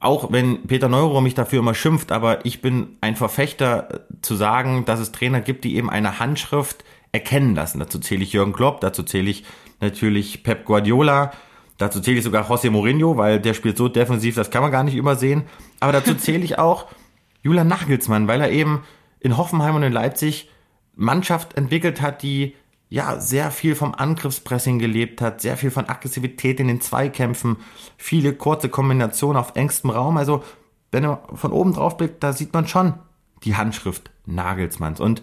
auch 0.00 0.30
wenn 0.30 0.66
Peter 0.66 0.88
Neuro 0.88 1.20
mich 1.20 1.34
dafür 1.34 1.58
immer 1.58 1.74
schimpft, 1.74 2.12
aber 2.12 2.44
ich 2.44 2.60
bin 2.60 2.96
ein 3.00 3.16
Verfechter 3.16 3.88
äh, 3.92 3.98
zu 4.22 4.36
sagen, 4.36 4.84
dass 4.84 5.00
es 5.00 5.12
Trainer 5.12 5.40
gibt, 5.40 5.64
die 5.64 5.76
eben 5.76 5.90
eine 5.90 6.18
Handschrift 6.18 6.84
erkennen 7.12 7.54
lassen. 7.54 7.80
Dazu 7.80 7.98
zähle 7.98 8.22
ich 8.22 8.32
Jürgen 8.32 8.52
Klopp, 8.52 8.80
dazu 8.80 9.02
zähle 9.02 9.30
ich 9.30 9.44
natürlich 9.80 10.42
Pep 10.42 10.64
Guardiola, 10.64 11.32
dazu 11.78 12.00
zähle 12.00 12.18
ich 12.18 12.24
sogar 12.24 12.48
José 12.48 12.70
Mourinho, 12.70 13.16
weil 13.16 13.40
der 13.40 13.54
spielt 13.54 13.76
so 13.76 13.88
defensiv, 13.88 14.34
das 14.34 14.50
kann 14.50 14.62
man 14.62 14.72
gar 14.72 14.84
nicht 14.84 14.96
übersehen. 14.96 15.44
Aber 15.80 15.92
dazu 15.92 16.14
zähle 16.16 16.44
ich 16.44 16.58
auch 16.58 16.86
Julian 17.42 17.68
Nagelsmann, 17.68 18.28
weil 18.28 18.40
er 18.40 18.50
eben 18.50 18.82
in 19.20 19.36
Hoffenheim 19.36 19.74
und 19.74 19.82
in 19.82 19.92
Leipzig 19.92 20.48
Mannschaft 20.94 21.56
entwickelt 21.56 22.00
hat, 22.00 22.22
die 22.22 22.54
ja 22.90 23.20
sehr 23.20 23.50
viel 23.50 23.74
vom 23.74 23.94
Angriffspressing 23.94 24.78
gelebt 24.78 25.20
hat, 25.20 25.40
sehr 25.40 25.56
viel 25.56 25.70
von 25.70 25.88
Aggressivität 25.88 26.60
in 26.60 26.68
den 26.68 26.80
Zweikämpfen, 26.80 27.56
viele 27.96 28.32
kurze 28.32 28.68
Kombinationen 28.68 29.36
auf 29.36 29.56
engstem 29.56 29.90
Raum. 29.90 30.16
Also 30.16 30.42
wenn 30.90 31.04
er 31.04 31.22
von 31.34 31.52
oben 31.52 31.74
drauf 31.74 31.96
blickt, 31.96 32.22
da 32.22 32.32
sieht 32.32 32.54
man 32.54 32.66
schon 32.66 32.94
die 33.44 33.56
Handschrift 33.56 34.10
Nagelsmanns. 34.26 35.00
Und 35.00 35.22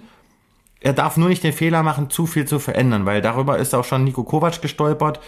er 0.79 0.93
darf 0.93 1.17
nur 1.17 1.29
nicht 1.29 1.43
den 1.43 1.53
Fehler 1.53 1.81
machen, 1.84 2.10
zu 2.10 2.27
viel 2.27 2.45
zu 2.45 2.60
verändern, 2.60 3.05
weil 3.05 3.22
darüber 3.22 3.57
ist 3.57 3.74
auch 3.74 3.86
schon 3.86 4.03
Nico 4.03 4.24
Kovac 4.24 4.62
gestolpert, 4.62 5.19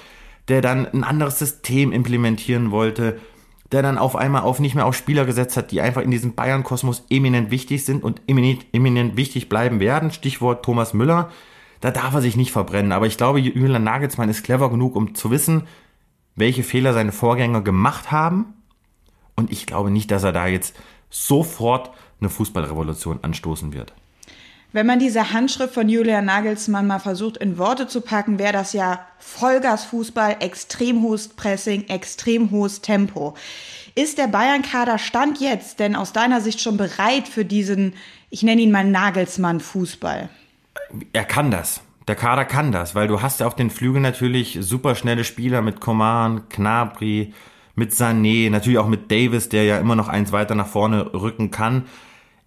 der 0.47 0.61
dann 0.61 0.85
ein 0.87 1.03
anderes 1.03 1.39
System 1.39 1.91
implementieren 1.91 2.71
wollte, 2.71 3.19
der 3.71 3.81
dann 3.81 3.97
auf 3.97 4.15
einmal 4.15 4.43
auf 4.43 4.59
nicht 4.59 4.75
mehr 4.75 4.85
auf 4.85 4.95
Spieler 4.95 5.25
gesetzt 5.25 5.57
hat, 5.57 5.71
die 5.71 5.81
einfach 5.81 6.01
in 6.01 6.11
diesem 6.11 6.35
Bayern-Kosmos 6.35 7.05
eminent 7.09 7.51
wichtig 7.51 7.83
sind 7.83 8.03
und 8.03 8.21
eminent, 8.27 8.65
eminent 8.71 9.17
wichtig 9.17 9.49
bleiben 9.49 9.79
werden. 9.79 10.11
Stichwort 10.11 10.63
Thomas 10.63 10.93
Müller. 10.93 11.29
Da 11.87 11.91
darf 11.91 12.15
er 12.15 12.21
sich 12.21 12.35
nicht 12.35 12.51
verbrennen. 12.51 12.91
Aber 12.91 13.07
ich 13.07 13.15
glaube, 13.15 13.39
Julian 13.39 13.85
Nagelsmann 13.85 14.27
ist 14.27 14.43
clever 14.43 14.69
genug, 14.69 14.97
um 14.97 15.15
zu 15.15 15.31
wissen, 15.31 15.63
welche 16.35 16.61
Fehler 16.61 16.91
seine 16.91 17.13
Vorgänger 17.13 17.61
gemacht 17.61 18.11
haben. 18.11 18.55
Und 19.37 19.53
ich 19.53 19.65
glaube 19.65 19.89
nicht, 19.89 20.11
dass 20.11 20.25
er 20.25 20.33
da 20.33 20.47
jetzt 20.47 20.75
sofort 21.09 21.91
eine 22.19 22.29
Fußballrevolution 22.29 23.19
anstoßen 23.21 23.71
wird. 23.71 23.93
Wenn 24.73 24.85
man 24.85 24.99
diese 24.99 25.31
Handschrift 25.31 25.73
von 25.73 25.87
Julian 25.87 26.25
Nagelsmann 26.25 26.87
mal 26.87 26.99
versucht 26.99 27.37
in 27.37 27.57
Worte 27.57 27.87
zu 27.87 28.01
packen, 28.01 28.37
wäre 28.37 28.51
das 28.51 28.73
ja 28.73 28.99
Vollgasfußball, 29.19 30.35
extrem 30.41 31.03
hohes 31.03 31.29
Pressing, 31.29 31.87
extrem 31.87 32.51
hohes 32.51 32.81
Tempo. 32.81 33.33
Ist 33.95 34.17
der 34.17 34.27
Bayern-Kader 34.27 34.97
Stand 34.97 35.39
jetzt 35.39 35.79
denn 35.79 35.95
aus 35.95 36.11
deiner 36.11 36.41
Sicht 36.41 36.59
schon 36.59 36.75
bereit 36.75 37.29
für 37.29 37.45
diesen, 37.45 37.93
ich 38.29 38.43
nenne 38.43 38.59
ihn 38.61 38.71
mal 38.71 38.83
Nagelsmann-Fußball? 38.83 40.27
Er 41.13 41.25
kann 41.25 41.51
das. 41.51 41.81
Der 42.07 42.15
Kader 42.15 42.45
kann 42.45 42.71
das, 42.71 42.95
weil 42.95 43.07
du 43.07 43.21
hast 43.21 43.41
ja 43.41 43.47
auf 43.47 43.55
den 43.55 43.69
Flügeln 43.69 44.01
natürlich 44.01 44.57
superschnelle 44.61 45.25
Spieler 45.25 45.61
mit 45.61 45.81
Coman, 45.81 46.47
Knabri, 46.47 47.33
mit 47.75 47.91
Sané, 47.91 48.49
natürlich 48.49 48.79
auch 48.79 48.87
mit 48.87 49.11
Davis, 49.11 49.49
der 49.49 49.65
ja 49.65 49.77
immer 49.77 49.95
noch 49.95 50.07
eins 50.07 50.31
weiter 50.31 50.55
nach 50.55 50.67
vorne 50.67 51.13
rücken 51.13 51.51
kann. 51.51 51.85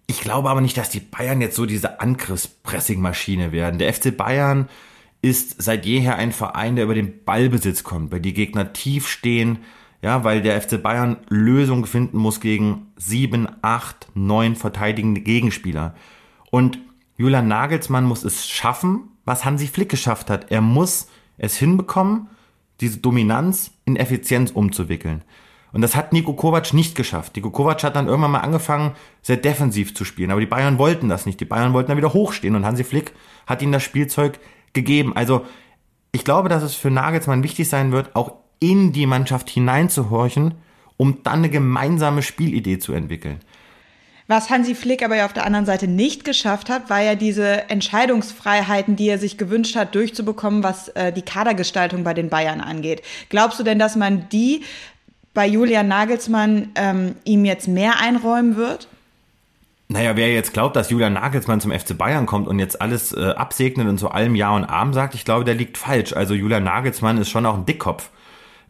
Ich 0.07 0.21
glaube 0.21 0.49
aber 0.49 0.61
nicht, 0.61 0.77
dass 0.77 0.89
die 0.89 0.99
Bayern 0.99 1.41
jetzt 1.41 1.55
so 1.55 1.65
diese 1.65 2.01
Angriffspressing-Maschine 2.01 3.51
werden. 3.51 3.77
Der 3.77 3.93
FC 3.93 4.15
Bayern 4.15 4.67
ist 5.21 5.61
seit 5.61 5.85
jeher 5.85 6.15
ein 6.15 6.31
Verein, 6.31 6.75
der 6.75 6.85
über 6.85 6.95
den 6.95 7.23
Ballbesitz 7.23 7.83
kommt, 7.83 8.11
weil 8.11 8.19
die 8.19 8.33
Gegner 8.33 8.73
tief 8.73 9.07
stehen, 9.07 9.59
ja, 10.01 10.23
weil 10.23 10.41
der 10.41 10.59
FC 10.59 10.81
Bayern 10.81 11.17
Lösungen 11.29 11.85
finden 11.85 12.17
muss 12.17 12.41
gegen 12.41 12.87
sieben, 12.97 13.47
acht, 13.61 14.09
neun 14.15 14.55
verteidigende 14.55 15.21
Gegenspieler. 15.21 15.95
Und 16.49 16.79
Julian 17.21 17.47
Nagelsmann 17.47 18.03
muss 18.03 18.23
es 18.23 18.49
schaffen, 18.49 19.09
was 19.25 19.45
Hansi 19.45 19.67
Flick 19.67 19.89
geschafft 19.89 20.31
hat. 20.31 20.49
Er 20.49 20.59
muss 20.59 21.07
es 21.37 21.55
hinbekommen, 21.55 22.29
diese 22.79 22.97
Dominanz 22.97 23.71
in 23.85 23.95
Effizienz 23.95 24.49
umzuwickeln. 24.49 25.23
Und 25.71 25.81
das 25.81 25.95
hat 25.95 26.13
Nico 26.13 26.33
Kovac 26.33 26.73
nicht 26.73 26.95
geschafft. 26.95 27.35
Nico 27.35 27.51
Kovac 27.51 27.83
hat 27.83 27.95
dann 27.95 28.07
irgendwann 28.07 28.31
mal 28.31 28.39
angefangen, 28.39 28.93
sehr 29.21 29.37
defensiv 29.37 29.93
zu 29.93 30.03
spielen. 30.03 30.31
Aber 30.31 30.39
die 30.39 30.47
Bayern 30.47 30.79
wollten 30.79 31.09
das 31.09 31.27
nicht. 31.27 31.39
Die 31.39 31.45
Bayern 31.45 31.73
wollten 31.73 31.89
dann 31.89 31.97
wieder 31.97 32.11
hochstehen 32.11 32.55
und 32.55 32.65
Hansi 32.65 32.83
Flick 32.83 33.13
hat 33.45 33.61
ihnen 33.61 33.71
das 33.71 33.83
Spielzeug 33.83 34.39
gegeben. 34.73 35.15
Also 35.15 35.45
ich 36.11 36.25
glaube, 36.25 36.49
dass 36.49 36.63
es 36.63 36.73
für 36.73 36.89
Nagelsmann 36.89 37.43
wichtig 37.43 37.69
sein 37.69 37.91
wird, 37.91 38.15
auch 38.15 38.33
in 38.59 38.93
die 38.93 39.05
Mannschaft 39.05 39.47
hineinzuhorchen, 39.51 40.55
um 40.97 41.21
dann 41.21 41.35
eine 41.35 41.49
gemeinsame 41.51 42.23
Spielidee 42.23 42.79
zu 42.79 42.93
entwickeln. 42.93 43.41
Was 44.27 44.49
Hansi 44.49 44.75
Flick 44.75 45.03
aber 45.03 45.17
ja 45.17 45.25
auf 45.25 45.33
der 45.33 45.45
anderen 45.45 45.65
Seite 45.65 45.87
nicht 45.87 46.23
geschafft 46.23 46.69
hat, 46.69 46.89
war 46.89 47.01
ja 47.01 47.15
diese 47.15 47.69
Entscheidungsfreiheiten, 47.69 48.95
die 48.95 49.09
er 49.09 49.17
sich 49.17 49.37
gewünscht 49.37 49.75
hat, 49.75 49.95
durchzubekommen, 49.95 50.63
was 50.63 50.89
äh, 50.89 51.11
die 51.11 51.23
Kadergestaltung 51.23 52.03
bei 52.03 52.13
den 52.13 52.29
Bayern 52.29 52.61
angeht. 52.61 53.01
Glaubst 53.29 53.59
du 53.59 53.63
denn, 53.63 53.79
dass 53.79 53.95
man 53.95 54.29
die 54.29 54.61
bei 55.33 55.47
Julian 55.47 55.87
Nagelsmann 55.87 56.69
ähm, 56.75 57.15
ihm 57.23 57.45
jetzt 57.45 57.67
mehr 57.67 57.99
einräumen 57.99 58.55
wird? 58.55 58.87
Naja, 59.87 60.15
wer 60.15 60.33
jetzt 60.33 60.53
glaubt, 60.53 60.77
dass 60.77 60.89
Julian 60.89 61.13
Nagelsmann 61.13 61.59
zum 61.59 61.71
FC 61.71 61.97
Bayern 61.97 62.25
kommt 62.25 62.47
und 62.47 62.59
jetzt 62.59 62.81
alles 62.81 63.11
äh, 63.11 63.31
absegnet 63.31 63.87
und 63.87 63.97
zu 63.97 64.09
allem 64.09 64.35
Ja 64.35 64.55
und 64.55 64.63
Arm 64.63 64.93
sagt, 64.93 65.15
ich 65.15 65.25
glaube, 65.25 65.43
der 65.43 65.55
liegt 65.55 65.77
falsch. 65.77 66.13
Also 66.13 66.33
Julian 66.33 66.63
Nagelsmann 66.63 67.17
ist 67.17 67.29
schon 67.29 67.45
auch 67.45 67.55
ein 67.55 67.65
Dickkopf. 67.65 68.09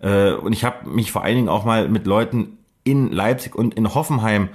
Äh, 0.01 0.31
und 0.31 0.53
ich 0.53 0.63
habe 0.63 0.89
mich 0.89 1.11
vor 1.11 1.23
allen 1.23 1.35
Dingen 1.35 1.49
auch 1.49 1.65
mal 1.65 1.87
mit 1.87 2.07
Leuten 2.07 2.57
in 2.83 3.11
Leipzig 3.11 3.55
und 3.55 3.75
in 3.75 3.93
Hoffenheim 3.93 4.45
äh, 4.45 4.49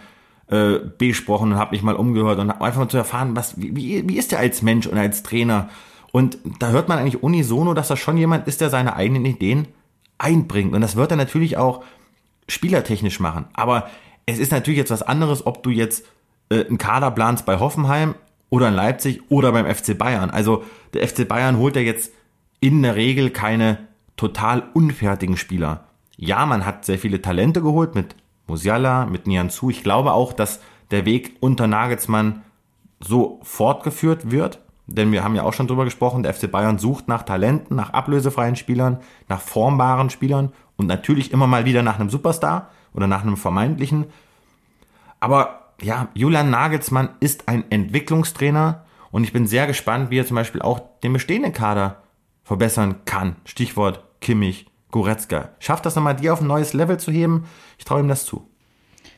besprochen 0.48 1.52
und 1.52 1.58
habe 1.58 1.72
mich 1.72 1.82
mal 1.82 1.96
umgehört 1.96 2.38
und 2.38 2.50
einfach 2.50 2.78
mal 2.78 2.88
zu 2.88 2.96
erfahren, 2.96 3.34
was, 3.34 3.54
wie, 3.60 4.08
wie 4.08 4.16
ist 4.16 4.30
der 4.30 4.38
als 4.38 4.62
Mensch 4.62 4.86
und 4.86 4.96
als 4.96 5.24
Trainer? 5.24 5.68
Und 6.12 6.38
da 6.60 6.70
hört 6.70 6.88
man 6.88 6.98
eigentlich 6.98 7.22
unisono, 7.22 7.74
dass 7.74 7.88
das 7.88 7.98
schon 7.98 8.16
jemand 8.16 8.46
ist, 8.46 8.60
der 8.60 8.70
seine 8.70 8.94
eigenen 8.94 9.24
Ideen 9.24 9.66
einbringt. 10.18 10.74
Und 10.74 10.80
das 10.80 10.96
wird 10.96 11.10
er 11.10 11.16
natürlich 11.16 11.56
auch 11.56 11.82
spielertechnisch 12.48 13.20
machen. 13.20 13.46
Aber 13.54 13.90
es 14.24 14.38
ist 14.38 14.52
natürlich 14.52 14.78
jetzt 14.78 14.90
was 14.90 15.02
anderes, 15.02 15.46
ob 15.46 15.62
du 15.62 15.70
jetzt 15.70 16.06
äh, 16.48 16.64
einen 16.64 16.78
Kader 16.78 17.10
planst 17.10 17.44
bei 17.44 17.58
Hoffenheim 17.58 18.14
oder 18.48 18.68
in 18.68 18.74
Leipzig 18.74 19.22
oder 19.28 19.52
beim 19.52 19.66
FC 19.66 19.98
Bayern. 19.98 20.30
Also 20.30 20.64
der 20.94 21.06
FC 21.06 21.26
Bayern 21.26 21.58
holt 21.58 21.76
ja 21.76 21.82
jetzt 21.82 22.12
in 22.60 22.82
der 22.82 22.96
Regel 22.96 23.30
keine 23.30 23.78
total 24.16 24.62
unfertigen 24.72 25.36
Spieler. 25.36 25.88
Ja, 26.16 26.46
man 26.46 26.64
hat 26.64 26.84
sehr 26.84 26.98
viele 26.98 27.20
Talente 27.20 27.60
geholt 27.60 27.94
mit 27.94 28.14
Musiala, 28.46 29.06
mit 29.06 29.26
Nianzu. 29.26 29.70
Ich 29.70 29.82
glaube 29.82 30.12
auch, 30.12 30.32
dass 30.32 30.60
der 30.90 31.04
Weg 31.04 31.36
unter 31.40 31.66
Nagelsmann 31.66 32.42
so 33.00 33.40
fortgeführt 33.42 34.30
wird. 34.30 34.60
Denn 34.86 35.10
wir 35.10 35.24
haben 35.24 35.34
ja 35.34 35.42
auch 35.42 35.52
schon 35.52 35.66
drüber 35.66 35.84
gesprochen, 35.84 36.22
der 36.22 36.32
FC 36.32 36.50
Bayern 36.50 36.78
sucht 36.78 37.08
nach 37.08 37.24
Talenten, 37.24 37.74
nach 37.74 37.90
ablösefreien 37.90 38.54
Spielern, 38.54 39.00
nach 39.28 39.40
formbaren 39.40 40.10
Spielern 40.10 40.52
und 40.76 40.86
natürlich 40.86 41.32
immer 41.32 41.48
mal 41.48 41.64
wieder 41.64 41.82
nach 41.82 41.98
einem 41.98 42.08
Superstar 42.08 42.70
oder 42.94 43.08
nach 43.08 43.22
einem 43.22 43.36
vermeintlichen. 43.36 44.06
Aber 45.18 45.72
ja, 45.82 46.08
Julian 46.14 46.50
Nagelsmann 46.50 47.10
ist 47.18 47.48
ein 47.48 47.64
Entwicklungstrainer 47.70 48.84
und 49.10 49.24
ich 49.24 49.32
bin 49.32 49.46
sehr 49.46 49.66
gespannt, 49.66 50.10
wie 50.10 50.20
er 50.20 50.26
zum 50.26 50.36
Beispiel 50.36 50.62
auch 50.62 50.80
den 51.02 51.12
bestehenden 51.12 51.52
Kader 51.52 52.02
verbessern 52.44 52.96
kann. 53.06 53.36
Stichwort 53.44 54.04
Kimmich, 54.20 54.66
Goretzka. 54.90 55.50
Schafft 55.58 55.86
das 55.86 55.96
nochmal, 55.96 56.16
die 56.16 56.30
auf 56.30 56.40
ein 56.40 56.46
neues 56.46 56.72
Level 56.72 56.98
zu 56.98 57.10
heben? 57.10 57.46
Ich 57.78 57.84
traue 57.84 58.00
ihm 58.00 58.08
das 58.08 58.24
zu. 58.24 58.48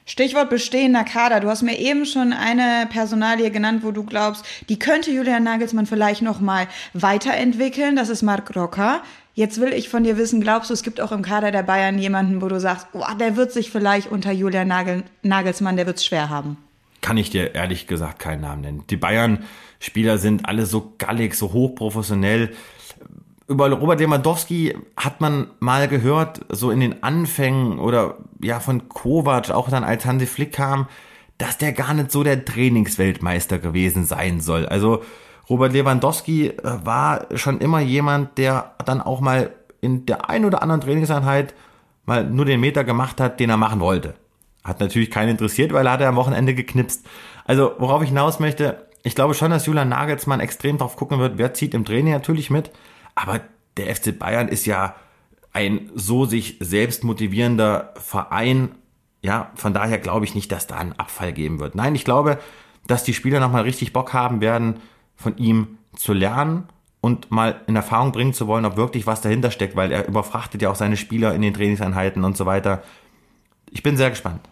Stichwort 0.09 0.48
bestehender 0.48 1.04
Kader. 1.04 1.40
Du 1.40 1.48
hast 1.48 1.62
mir 1.62 1.78
eben 1.78 2.07
schon 2.07 2.33
eine 2.33 2.87
Personalie 2.90 3.50
genannt, 3.50 3.83
wo 3.85 3.90
du 3.90 4.04
glaubst, 4.04 4.42
die 4.70 4.78
könnte 4.78 5.11
Julian 5.11 5.44
Nagelsmann 5.44 5.85
vielleicht 5.85 6.22
noch 6.22 6.40
mal 6.40 6.66
weiterentwickeln. 6.94 7.94
Das 7.94 8.09
ist 8.09 8.22
Marc 8.22 8.57
Rocker. 8.57 9.02
Jetzt 9.35 9.61
will 9.61 9.72
ich 9.72 9.90
von 9.90 10.04
dir 10.04 10.16
wissen, 10.16 10.40
glaubst 10.40 10.70
du, 10.70 10.74
es 10.74 10.83
gibt 10.83 11.00
auch 11.00 11.12
im 11.12 11.22
Kader 11.22 11.50
der 11.50 11.62
Bayern 11.62 11.98
jemanden, 11.98 12.40
wo 12.40 12.48
du 12.48 12.59
sagst, 12.59 12.88
oh, 12.94 13.04
der 13.20 13.37
wird 13.37 13.52
sich 13.52 13.70
vielleicht 13.70 14.11
unter 14.11 14.33
Julian 14.33 14.66
Nagel, 14.66 15.04
Nagelsmann, 15.22 15.76
der 15.76 15.87
wird 15.87 15.98
es 15.98 16.07
schwer 16.07 16.31
haben? 16.31 16.57
Kann 17.02 17.18
ich 17.18 17.31
dir 17.31 17.54
ehrlich 17.54 17.87
gesagt 17.87 18.18
keinen 18.18 18.40
Namen 18.40 18.62
nennen. 18.62 18.85
Die 18.88 18.96
Bayern-Spieler 18.96 20.18
sind 20.18 20.48
alle 20.48 20.66
so 20.66 20.94
gallig, 20.96 21.35
so 21.35 21.52
hochprofessionell 21.52 22.52
über 23.48 23.70
Robert 23.70 23.98
Lewandowski 23.98 24.76
hat 24.96 25.20
man 25.20 25.48
mal 25.58 25.88
gehört, 25.88 26.40
so 26.50 26.70
in 26.70 26.80
den 26.80 27.02
Anfängen 27.02 27.78
oder 27.78 28.18
ja 28.42 28.61
von 28.61 28.88
Kovac, 28.88 29.50
auch 29.50 29.70
dann 29.70 29.84
als 29.84 30.04
Hansi 30.04 30.26
Flick 30.26 30.52
kam, 30.52 30.87
dass 31.38 31.56
der 31.56 31.72
gar 31.72 31.94
nicht 31.94 32.12
so 32.12 32.22
der 32.22 32.44
Trainingsweltmeister 32.44 33.58
gewesen 33.58 34.04
sein 34.04 34.40
soll. 34.40 34.66
Also 34.66 35.02
Robert 35.48 35.72
Lewandowski 35.72 36.48
äh, 36.48 36.54
war 36.84 37.26
schon 37.37 37.61
immer 37.61 37.80
jemand, 37.80 38.37
der 38.37 38.74
dann 38.84 39.00
auch 39.00 39.20
mal 39.20 39.50
in 39.80 40.04
der 40.04 40.28
ein 40.28 40.44
oder 40.44 40.62
anderen 40.62 40.82
Trainingseinheit 40.82 41.54
mal 42.04 42.24
nur 42.24 42.44
den 42.44 42.61
Meter 42.61 42.84
gemacht 42.84 43.20
hat, 43.20 43.40
den 43.40 43.48
er 43.48 43.56
machen 43.56 43.80
wollte. 43.80 44.14
Hat 44.62 44.80
natürlich 44.80 45.11
keinen 45.11 45.30
interessiert, 45.30 45.72
weil 45.72 45.87
er 45.87 45.92
hat 45.92 46.02
am 46.02 46.16
Wochenende 46.16 46.54
geknipst. 46.54 47.06
Also 47.46 47.72
worauf 47.78 48.02
ich 48.02 48.08
hinaus 48.08 48.40
möchte, 48.40 48.88
ich 49.04 49.14
glaube 49.14 49.32
schon, 49.32 49.50
dass 49.50 49.64
Julian 49.64 49.88
Nagelsmann 49.88 50.40
extrem 50.40 50.76
drauf 50.76 50.96
gucken 50.96 51.18
wird, 51.18 51.38
wer 51.38 51.54
zieht 51.54 51.72
im 51.72 51.87
Training 51.87 52.12
natürlich 52.12 52.50
mit, 52.50 52.70
aber 53.18 53.40
der 53.76 53.94
FC 53.94 54.16
Bayern 54.16 54.48
ist 54.48 54.64
ja 54.64 54.94
ein 55.52 55.90
so 55.94 56.24
sich 56.24 56.57
selbst 56.61 57.02
motivierender 57.02 57.92
Verein. 57.96 58.76
Ja, 59.22 59.50
von 59.57 59.74
daher 59.74 59.98
glaube 59.98 60.24
ich 60.24 60.35
nicht, 60.35 60.52
dass 60.52 60.68
da 60.68 60.76
einen 60.76 60.92
Abfall 60.92 61.33
geben 61.33 61.59
wird. 61.59 61.74
Nein, 61.74 61.94
ich 61.96 62.04
glaube, 62.04 62.38
dass 62.87 63.02
die 63.02 63.14
Spieler 63.14 63.40
nochmal 63.40 63.62
richtig 63.62 63.92
Bock 63.92 64.12
haben 64.12 64.40
werden, 64.40 64.81
von 65.16 65.37
ihm 65.37 65.78
zu 65.96 66.12
lernen 66.12 66.68
und 67.00 67.31
mal 67.33 67.61
in 67.66 67.74
Erfahrung 67.74 68.12
bringen 68.12 68.35
zu 68.35 68.46
wollen, 68.46 68.64
ob 68.64 68.76
wirklich 68.76 69.07
was 69.07 69.20
dahinter 69.20 69.50
steckt, 69.50 69.74
weil 69.74 69.90
er 69.90 70.07
überfrachtet 70.07 70.62
ja 70.62 70.70
auch 70.70 70.76
seine 70.76 70.96
Spieler 70.96 71.35
in 71.35 71.42
den 71.42 71.54
Trainingseinheiten 71.54 72.22
und 72.22 72.37
so 72.37 72.46
weiter. 72.46 72.85
Ich 73.70 73.83
bin 73.83 73.96
sehr 73.96 74.11
gespannt. 74.11 74.48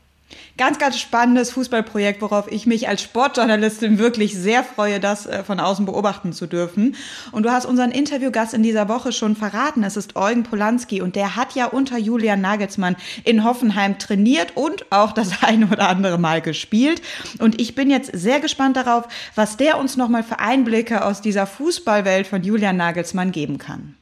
Ganz, 0.58 0.78
ganz 0.78 0.98
spannendes 0.98 1.52
Fußballprojekt, 1.52 2.22
worauf 2.22 2.50
ich 2.50 2.66
mich 2.66 2.88
als 2.88 3.02
Sportjournalistin 3.02 3.98
wirklich 3.98 4.34
sehr 4.34 4.64
freue, 4.64 4.98
das 5.00 5.26
äh, 5.26 5.44
von 5.44 5.60
außen 5.60 5.84
beobachten 5.86 6.32
zu 6.32 6.46
dürfen. 6.46 6.96
Und 7.30 7.44
du 7.44 7.52
hast 7.52 7.66
unseren 7.66 7.90
Interviewgast 7.90 8.54
in 8.54 8.62
dieser 8.62 8.88
Woche 8.88 9.12
schon 9.12 9.36
verraten. 9.36 9.84
Es 9.84 9.96
ist 9.96 10.16
Eugen 10.16 10.42
Polanski 10.42 11.02
und 11.02 11.14
der 11.14 11.36
hat 11.36 11.54
ja 11.54 11.66
unter 11.66 11.98
Julian 11.98 12.40
Nagelsmann 12.40 12.96
in 13.22 13.44
Hoffenheim 13.44 13.98
trainiert 13.98 14.56
und 14.56 14.90
auch 14.90 15.12
das 15.12 15.30
eine 15.42 15.68
oder 15.68 15.88
andere 15.88 16.18
Mal 16.18 16.40
gespielt. 16.40 17.02
Und 17.38 17.60
ich 17.60 17.74
bin 17.74 17.90
jetzt 17.90 18.10
sehr 18.14 18.40
gespannt 18.40 18.76
darauf, 18.76 19.06
was 19.34 19.56
der 19.56 19.78
uns 19.78 19.96
nochmal 19.96 20.24
für 20.24 20.38
Einblicke 20.38 21.04
aus 21.04 21.20
dieser 21.20 21.46
Fußballwelt 21.46 22.26
von 22.26 22.42
Julian 22.42 22.78
Nagelsmann 22.78 23.30
geben 23.30 23.58
kann. 23.58 23.94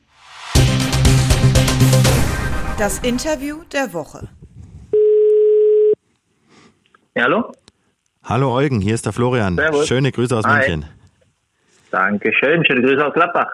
Das 2.78 3.00
Interview 3.00 3.62
der 3.72 3.92
Woche. 3.92 4.28
Ja, 7.16 7.24
hallo? 7.24 7.52
Hallo 8.24 8.52
Eugen, 8.52 8.80
hier 8.80 8.92
ist 8.92 9.06
der 9.06 9.12
Florian. 9.12 9.54
Servus. 9.54 9.86
Schöne 9.86 10.10
Grüße 10.10 10.36
aus 10.36 10.44
Hi. 10.44 10.58
München. 10.58 10.84
Dankeschön. 11.92 12.64
Schöne 12.64 12.82
Grüße 12.82 13.06
aus 13.06 13.14
Gladbach. 13.14 13.46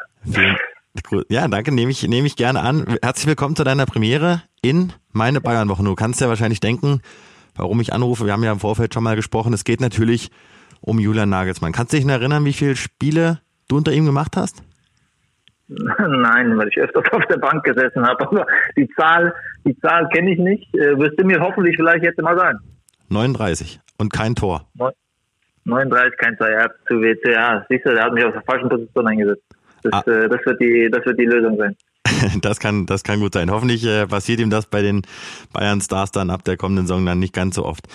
Ja, 1.29 1.47
danke, 1.47 1.75
nehme 1.75 1.91
ich, 1.91 2.09
nehme 2.09 2.27
ich 2.27 2.37
gerne 2.37 2.61
an. 2.61 2.97
Herzlich 3.03 3.27
willkommen 3.27 3.57
zu 3.57 3.63
deiner 3.63 3.85
Premiere 3.85 4.43
in 4.63 4.95
meine 5.13 5.43
Bayern-Woche. 5.43 5.85
Du 5.85 5.95
kannst 5.95 6.23
ja 6.23 6.29
wahrscheinlich 6.31 6.61
denken, 6.61 7.03
warum 7.55 7.83
ich 7.83 7.93
anrufe. 7.93 8.25
Wir 8.25 8.33
haben 8.33 8.43
ja 8.43 8.51
im 8.51 8.61
Vorfeld 8.61 8.95
schon 8.95 9.03
mal 9.03 9.15
gesprochen. 9.15 9.53
Es 9.53 9.65
geht 9.65 9.83
natürlich 9.83 10.31
um 10.81 10.99
Julian 10.99 11.29
Nagelsmann. 11.29 11.73
Kannst 11.73 11.93
du 11.93 11.99
dich 11.99 12.07
noch 12.07 12.15
erinnern, 12.15 12.47
wie 12.47 12.55
viele 12.55 12.77
Spiele 12.77 13.41
du 13.69 13.77
unter 13.77 13.93
ihm 13.93 14.07
gemacht 14.07 14.39
hast? 14.39 14.63
Nein, 15.69 16.57
weil 16.57 16.69
ich 16.69 16.79
öfters 16.79 17.05
auf 17.13 17.27
der 17.27 17.37
Bank 17.37 17.63
gesessen 17.63 18.07
habe. 18.07 18.27
Aber 18.27 18.47
die 18.79 18.89
Zahl, 18.99 19.35
die 19.67 19.79
Zahl 19.81 20.09
kenne 20.09 20.33
ich 20.33 20.39
nicht. 20.39 20.75
Äh, 20.75 20.99
wirst 20.99 21.21
du 21.21 21.27
mir 21.27 21.39
hoffentlich 21.41 21.77
vielleicht 21.77 22.05
jetzt 22.05 22.21
mal 22.23 22.39
sagen. 22.39 22.59
39 23.11 23.81
und 23.99 24.13
kein 24.13 24.35
Tor. 24.35 24.67
39, 25.65 26.17
kein 26.19 26.37
Zwei, 26.39 26.53
ja, 26.53 26.69
zu 26.89 27.01
WC. 27.01 27.33
Ja, 27.33 27.65
siehst 27.69 27.85
du, 27.85 27.95
der 27.95 28.05
hat 28.05 28.15
mich 28.15 28.25
auf 28.25 28.33
der 28.33 28.43
falschen 28.43 28.69
Position 28.69 29.07
eingesetzt. 29.07 29.43
Das, 29.83 29.93
Ah. 29.93 30.11
äh, 30.11 30.29
das, 30.29 30.41
wird, 30.45 30.61
die, 30.61 30.89
das 30.91 31.05
wird 31.05 31.19
die 31.19 31.25
Lösung 31.27 31.57
sein. 31.59 31.77
Das 32.43 32.59
kann, 32.61 32.87
das 32.87 33.03
kann 33.03 33.21
gut 33.21 33.33
sein. 33.35 33.51
Hoffentlich 33.51 33.85
äh, 33.87 34.07
passiert 34.07 34.41
ihm 34.41 34.51
das 34.51 34.67
bei 34.67 34.83
den 34.83 35.03
Bayern 35.53 35.81
Stars 35.81 36.11
dann 36.13 36.31
ab 36.31 36.45
der 36.45 36.57
kommenden 36.57 36.87
Saison 36.87 37.05
dann 37.07 37.19
nicht 37.19 37.33
ganz 37.35 37.55
so 37.57 37.65
oft. 37.65 37.87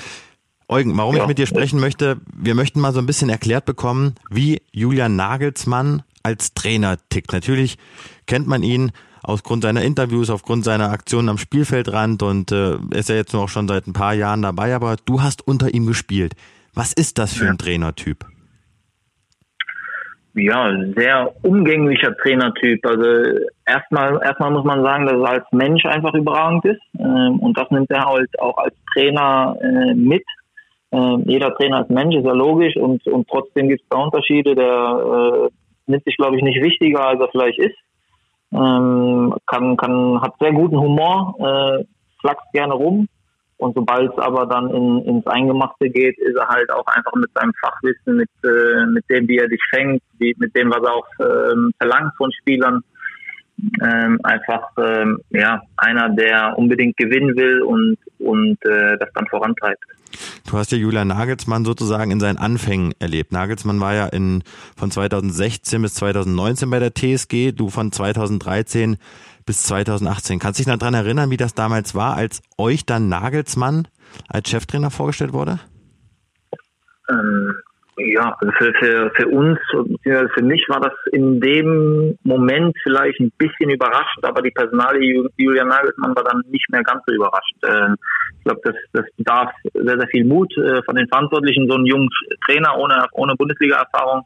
Eugen, 0.67 0.97
warum 0.97 1.15
Ja. 1.15 1.23
ich 1.23 1.27
mit 1.27 1.37
dir 1.37 1.45
sprechen 1.45 1.79
möchte, 1.79 2.17
wir 2.35 2.55
möchten 2.55 2.79
mal 2.79 2.91
so 2.93 2.99
ein 2.99 3.05
bisschen 3.05 3.29
erklärt 3.29 3.65
bekommen, 3.65 4.15
wie 4.31 4.61
Julian 4.71 5.15
Nagelsmann 5.15 6.01
als 6.23 6.53
Trainer 6.55 6.97
tickt. 7.09 7.33
Natürlich 7.33 7.77
kennt 8.25 8.47
man 8.47 8.63
ihn 8.63 8.91
aufgrund 9.27 9.63
seiner 9.63 9.81
Interviews, 9.81 10.29
aufgrund 10.29 10.63
seiner 10.63 10.91
Aktionen 10.91 11.29
am 11.29 11.37
Spielfeldrand 11.37 12.23
und 12.23 12.51
äh, 12.51 12.77
ist 12.91 13.09
ja 13.09 13.15
jetzt 13.15 13.33
auch 13.35 13.49
schon 13.49 13.67
seit 13.67 13.87
ein 13.87 13.93
paar 13.93 14.13
Jahren 14.13 14.41
dabei, 14.41 14.75
aber 14.75 14.95
du 15.05 15.21
hast 15.21 15.47
unter 15.47 15.73
ihm 15.73 15.85
gespielt. 15.85 16.33
Was 16.73 16.93
ist 16.93 17.17
das 17.17 17.33
für 17.33 17.47
ein 17.47 17.57
Trainertyp? 17.57 18.25
Ja, 20.37 20.69
sehr 20.97 21.33
umgänglicher 21.43 22.15
Trainertyp. 22.17 22.85
Also 22.85 23.39
erstmal, 23.65 24.19
erstmal 24.21 24.51
muss 24.51 24.65
man 24.65 24.83
sagen, 24.83 25.05
dass 25.05 25.15
er 25.15 25.29
als 25.29 25.45
Mensch 25.51 25.85
einfach 25.85 26.13
überragend 26.13 26.65
ist. 26.65 26.81
Ähm, 26.99 27.39
und 27.39 27.57
das 27.57 27.71
nimmt 27.71 27.89
er 27.89 28.05
halt 28.05 28.37
auch 28.39 28.57
als 28.57 28.75
Trainer 28.93 29.57
äh, 29.61 29.93
mit. 29.93 30.25
Ähm, 30.91 31.23
jeder 31.25 31.55
Trainer 31.55 31.81
ist 31.81 31.89
Mensch, 31.89 32.15
ist 32.15 32.25
ja 32.25 32.33
logisch. 32.33 32.75
Und, 32.75 33.07
und 33.07 33.29
trotzdem 33.29 33.69
gibt 33.69 33.83
es 33.83 33.87
da 33.89 33.97
Unterschiede. 33.97 34.55
Der 34.55 35.47
äh, 35.47 35.49
nimmt 35.87 36.03
sich, 36.03 36.17
glaube 36.17 36.35
ich, 36.35 36.43
nicht 36.43 36.61
wichtiger, 36.61 37.07
als 37.07 37.21
er 37.21 37.29
vielleicht 37.29 37.59
ist. 37.59 37.77
Ähm, 38.53 39.33
kann, 39.47 39.75
kann, 39.77 40.21
hat 40.21 40.33
sehr 40.39 40.53
guten 40.53 40.79
Humor, 40.79 41.35
äh, 41.39 41.83
flaxt 42.21 42.45
gerne 42.53 42.73
rum. 42.73 43.07
Und 43.57 43.73
sobald 43.73 44.11
es 44.11 44.17
aber 44.17 44.45
dann 44.45 44.69
in, 44.69 44.99
ins 45.05 45.27
Eingemachte 45.27 45.89
geht, 45.89 46.17
ist 46.19 46.35
er 46.35 46.47
halt 46.47 46.69
auch 46.71 46.85
einfach 46.87 47.13
mit 47.15 47.31
seinem 47.33 47.53
Fachwissen, 47.61 48.17
mit, 48.17 48.29
äh, 48.43 48.85
mit 48.87 49.09
dem, 49.09 49.27
wie 49.27 49.37
er 49.37 49.47
dich 49.47 49.61
fängt, 49.69 50.01
wie, 50.19 50.35
mit 50.37 50.55
dem, 50.55 50.69
was 50.71 50.83
er 50.83 50.93
auch 50.93 51.07
ähm, 51.19 51.71
verlangt 51.77 52.11
von 52.17 52.31
Spielern, 52.33 52.81
ähm, 53.81 54.19
einfach 54.23 54.69
ähm, 54.77 55.19
ja 55.29 55.61
einer, 55.77 56.09
der 56.09 56.57
unbedingt 56.57 56.97
gewinnen 56.97 57.35
will 57.35 57.61
und, 57.61 57.97
und 58.19 58.57
äh, 58.65 58.97
das 58.97 59.09
dann 59.13 59.27
vorantreibt. 59.27 59.83
Du 60.47 60.57
hast 60.57 60.71
ja 60.71 60.77
Julian 60.77 61.09
Nagelsmann 61.09 61.65
sozusagen 61.65 62.11
in 62.11 62.19
seinen 62.19 62.37
Anfängen 62.37 62.93
erlebt. 62.99 63.31
Nagelsmann 63.31 63.79
war 63.79 63.93
ja 63.93 64.07
in, 64.07 64.43
von 64.77 64.91
2016 64.91 65.81
bis 65.81 65.95
2019 65.95 66.69
bei 66.69 66.79
der 66.79 66.93
TSG, 66.93 67.51
du 67.51 67.69
von 67.69 67.91
2013 67.91 68.97
bis 69.45 69.63
2018. 69.63 70.39
Kannst 70.39 70.59
du 70.59 70.63
dich 70.63 70.71
noch 70.71 70.79
daran 70.79 70.93
erinnern, 70.93 71.29
wie 71.29 71.37
das 71.37 71.53
damals 71.53 71.95
war, 71.95 72.15
als 72.15 72.41
euch 72.57 72.85
dann 72.85 73.09
Nagelsmann 73.09 73.87
als 74.27 74.49
Cheftrainer 74.49 74.91
vorgestellt 74.91 75.33
wurde? 75.33 75.59
Ähm, 77.09 77.53
ja, 77.97 78.35
also 78.39 78.51
für, 78.57 78.73
für, 78.73 79.11
für 79.15 79.27
uns, 79.29 79.57
für 80.03 80.43
mich 80.43 80.65
war 80.67 80.81
das 80.81 80.93
in 81.11 81.39
dem 81.39 82.17
Moment 82.23 82.75
vielleicht 82.83 83.19
ein 83.19 83.31
bisschen 83.37 83.69
überrascht, 83.69 84.19
aber 84.21 84.41
die 84.41 84.51
Personalie 84.51 85.15
Ju- 85.15 85.29
Julian 85.37 85.69
Nagelsmann 85.69 86.15
war 86.15 86.23
dann 86.23 86.41
nicht 86.49 86.69
mehr 86.69 86.83
ganz 86.83 87.01
so 87.07 87.15
überrascht. 87.15 87.55
Ähm, 87.67 87.95
ich 88.37 88.43
glaube, 88.43 88.61
das, 88.63 88.75
das 88.93 89.05
bedarf 89.17 89.51
sehr, 89.73 89.97
sehr 89.97 90.07
viel 90.09 90.25
Mut 90.25 90.51
äh, 90.57 90.83
von 90.83 90.95
den 90.95 91.07
Verantwortlichen, 91.07 91.69
so 91.69 91.75
einen 91.75 91.85
jungen 91.85 92.09
Trainer 92.45 92.77
ohne, 92.77 93.05
ohne 93.13 93.35
Bundesliga-Erfahrung 93.35 94.23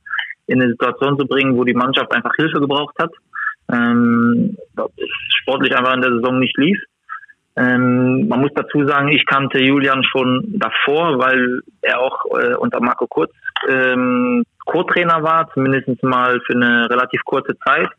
in 0.47 0.61
eine 0.61 0.71
Situation 0.71 1.19
zu 1.19 1.27
bringen, 1.27 1.55
wo 1.55 1.63
die 1.63 1.75
Mannschaft 1.75 2.11
einfach 2.11 2.35
Hilfe 2.35 2.59
gebraucht 2.59 2.95
hat. 2.99 3.11
Ähm, 3.71 4.57
sportlich 5.41 5.75
einfach 5.77 5.93
in 5.93 6.01
der 6.01 6.13
Saison 6.13 6.39
nicht 6.39 6.57
lief. 6.57 6.81
Ähm, 7.55 8.27
man 8.27 8.41
muss 8.41 8.51
dazu 8.55 8.85
sagen, 8.85 9.09
ich 9.09 9.25
kannte 9.25 9.59
Julian 9.59 10.03
schon 10.03 10.55
davor, 10.59 11.19
weil 11.19 11.61
er 11.81 11.99
auch 11.99 12.25
äh, 12.39 12.55
unter 12.55 12.79
Marco 12.79 13.07
Kurz 13.07 13.31
ähm, 13.67 14.43
Co-Trainer 14.65 15.23
war, 15.23 15.49
zumindest 15.53 16.01
mal 16.03 16.39
für 16.45 16.53
eine 16.53 16.89
relativ 16.89 17.21
kurze 17.25 17.57
Zeit 17.59 17.89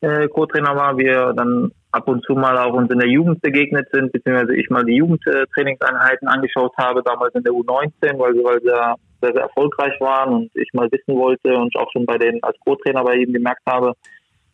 äh, 0.00 0.28
Co-Trainer 0.28 0.74
war. 0.76 0.98
Wir 0.98 1.32
dann 1.34 1.72
ab 1.90 2.08
und 2.08 2.24
zu 2.24 2.34
mal 2.34 2.58
auch 2.58 2.74
uns 2.74 2.90
in 2.90 2.98
der 2.98 3.08
Jugend 3.08 3.40
begegnet 3.40 3.88
sind, 3.92 4.12
beziehungsweise 4.12 4.54
ich 4.56 4.68
mal 4.68 4.84
die 4.84 4.96
Jugendtrainingseinheiten 4.96 6.28
angeschaut 6.28 6.72
habe, 6.76 7.02
damals 7.02 7.34
in 7.34 7.44
der 7.44 7.52
U19, 7.52 8.18
weil 8.18 8.34
weil 8.44 8.60
sehr, 8.60 8.96
sehr, 9.22 9.32
sehr 9.32 9.42
erfolgreich 9.42 9.98
waren 10.00 10.34
und 10.34 10.50
ich 10.54 10.68
mal 10.74 10.90
wissen 10.90 11.16
wollte 11.16 11.56
und 11.56 11.74
auch 11.76 11.90
schon 11.92 12.04
bei 12.04 12.18
den 12.18 12.42
als 12.42 12.58
Co-Trainer 12.60 13.04
bei 13.04 13.16
ihm 13.16 13.32
gemerkt 13.32 13.62
habe, 13.66 13.94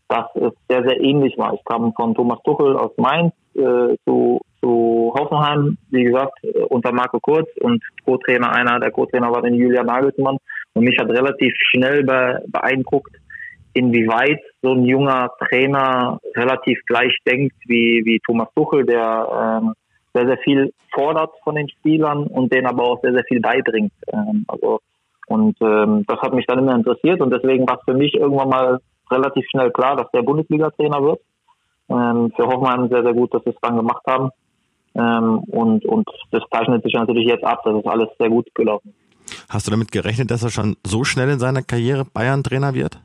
dass 0.08 0.26
es 0.36 0.52
sehr, 0.68 0.82
sehr 0.84 1.00
ähnlich 1.00 1.36
war. 1.38 1.54
Ich 1.54 1.64
kam 1.64 1.92
von 1.94 2.14
Thomas 2.14 2.38
Tuchel 2.44 2.76
aus 2.76 2.92
Mainz 2.96 3.32
äh, 3.56 3.96
zu, 4.04 4.40
zu 4.60 5.14
Hoffenheim, 5.18 5.76
wie 5.90 6.04
gesagt, 6.04 6.32
äh, 6.42 6.62
unter 6.68 6.92
Marco 6.92 7.20
Kurz 7.20 7.48
und 7.60 7.82
Co-Trainer, 8.04 8.52
einer 8.52 8.80
der 8.80 8.90
Co-Trainer 8.90 9.30
war 9.30 9.42
dann 9.42 9.54
Julian 9.54 9.86
Nagelsmann. 9.86 10.38
Und 10.74 10.84
mich 10.84 10.98
hat 10.98 11.08
relativ 11.08 11.52
schnell 11.70 12.02
be 12.02 12.42
beeindruckt, 12.48 13.14
inwieweit 13.74 14.40
so 14.62 14.72
ein 14.72 14.84
junger 14.84 15.30
Trainer 15.48 16.18
relativ 16.34 16.80
gleich 16.86 17.16
denkt 17.26 17.54
wie, 17.66 18.02
wie 18.04 18.20
Thomas 18.26 18.48
Tuchel, 18.54 18.84
der 18.84 19.60
ähm, 19.62 19.74
sehr, 20.14 20.26
sehr 20.26 20.38
viel 20.38 20.72
fordert 20.92 21.32
von 21.42 21.56
den 21.56 21.68
Spielern 21.68 22.26
und 22.26 22.52
denen 22.52 22.66
aber 22.66 22.84
auch 22.84 23.00
sehr, 23.02 23.12
sehr 23.12 23.24
viel 23.24 23.40
beibringt. 23.40 23.92
Ähm, 24.12 24.44
also 24.48 24.80
und 25.26 25.56
ähm, 25.60 26.04
das 26.06 26.20
hat 26.20 26.34
mich 26.34 26.46
dann 26.46 26.58
immer 26.58 26.74
interessiert 26.74 27.20
und 27.20 27.32
deswegen 27.32 27.66
war 27.66 27.78
es 27.78 27.84
für 27.84 27.96
mich 27.96 28.14
irgendwann 28.14 28.48
mal 28.48 28.78
relativ 29.10 29.44
schnell 29.50 29.70
klar, 29.70 29.96
dass 29.96 30.10
der 30.12 30.22
Bundesliga-Trainer 30.22 31.02
wird. 31.02 31.20
Ähm, 31.88 32.32
für 32.34 32.46
Hoffenheim 32.46 32.88
sehr, 32.88 33.02
sehr 33.02 33.14
gut, 33.14 33.34
dass 33.34 33.42
sie 33.44 33.50
es 33.50 33.60
dann 33.60 33.76
gemacht 33.76 34.02
haben. 34.06 34.30
Ähm, 34.94 35.38
und, 35.50 35.84
und 35.84 36.08
das 36.30 36.42
zeichnet 36.52 36.82
sich 36.84 36.94
natürlich 36.94 37.26
jetzt 37.26 37.44
ab, 37.44 37.62
das 37.64 37.76
ist 37.76 37.86
alles 37.86 38.08
sehr 38.18 38.30
gut 38.30 38.46
gelaufen. 38.54 38.94
Hast 39.48 39.66
du 39.66 39.70
damit 39.70 39.90
gerechnet, 39.90 40.30
dass 40.30 40.42
er 40.42 40.50
schon 40.50 40.76
so 40.86 41.04
schnell 41.04 41.30
in 41.30 41.38
seiner 41.38 41.62
Karriere 41.62 42.04
Bayern-Trainer 42.04 42.74
wird? 42.74 43.00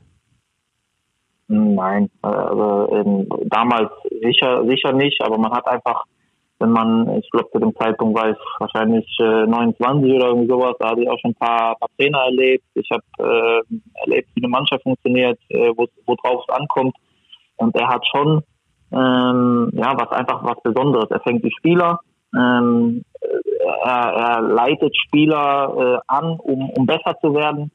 Nein, 1.48 2.08
äh, 2.22 2.28
also 2.28 2.94
ähm, 2.94 3.28
damals 3.46 3.90
sicher 4.22 4.64
sicher 4.66 4.92
nicht, 4.92 5.20
aber 5.20 5.36
man 5.36 5.50
hat 5.50 5.66
einfach, 5.66 6.04
wenn 6.60 6.70
man, 6.70 7.18
ich 7.18 7.28
glaube 7.30 7.50
zu 7.50 7.58
dem 7.58 7.74
Zeitpunkt 7.74 8.16
war 8.16 8.30
ich 8.30 8.36
wahrscheinlich 8.60 9.04
äh, 9.18 9.46
29 9.46 10.12
oder 10.12 10.28
irgendwie 10.28 10.48
sowas, 10.48 10.76
da 10.78 10.90
hatte 10.90 11.02
ich 11.02 11.10
auch 11.10 11.18
schon 11.18 11.32
ein 11.32 11.34
paar, 11.34 11.74
paar 11.74 11.88
Trainer 11.98 12.20
erlebt. 12.20 12.64
Ich 12.74 12.88
habe 12.92 13.02
äh, 13.18 13.62
erlebt, 14.04 14.28
wie 14.34 14.44
eine 14.44 14.48
Mannschaft 14.48 14.84
funktioniert, 14.84 15.40
äh, 15.48 15.72
wo 15.76 15.86
worauf 16.06 16.44
es 16.46 16.54
ankommt. 16.54 16.94
Und 17.56 17.74
er 17.74 17.88
hat 17.88 18.06
schon 18.06 18.42
ähm, 18.92 19.70
ja 19.72 19.94
was 19.96 20.10
einfach 20.10 20.42
was 20.44 20.62
Besonderes. 20.62 21.10
Er 21.10 21.20
fängt 21.20 21.44
die 21.44 21.54
Spieler, 21.56 22.00
ähm, 22.36 23.02
er, 23.84 24.12
er 24.12 24.40
leitet 24.42 24.96
Spieler 24.96 25.74
äh, 25.76 25.98
an, 26.06 26.38
um, 26.38 26.70
um 26.70 26.86
besser 26.86 27.16
zu 27.20 27.34
werden. 27.34 27.70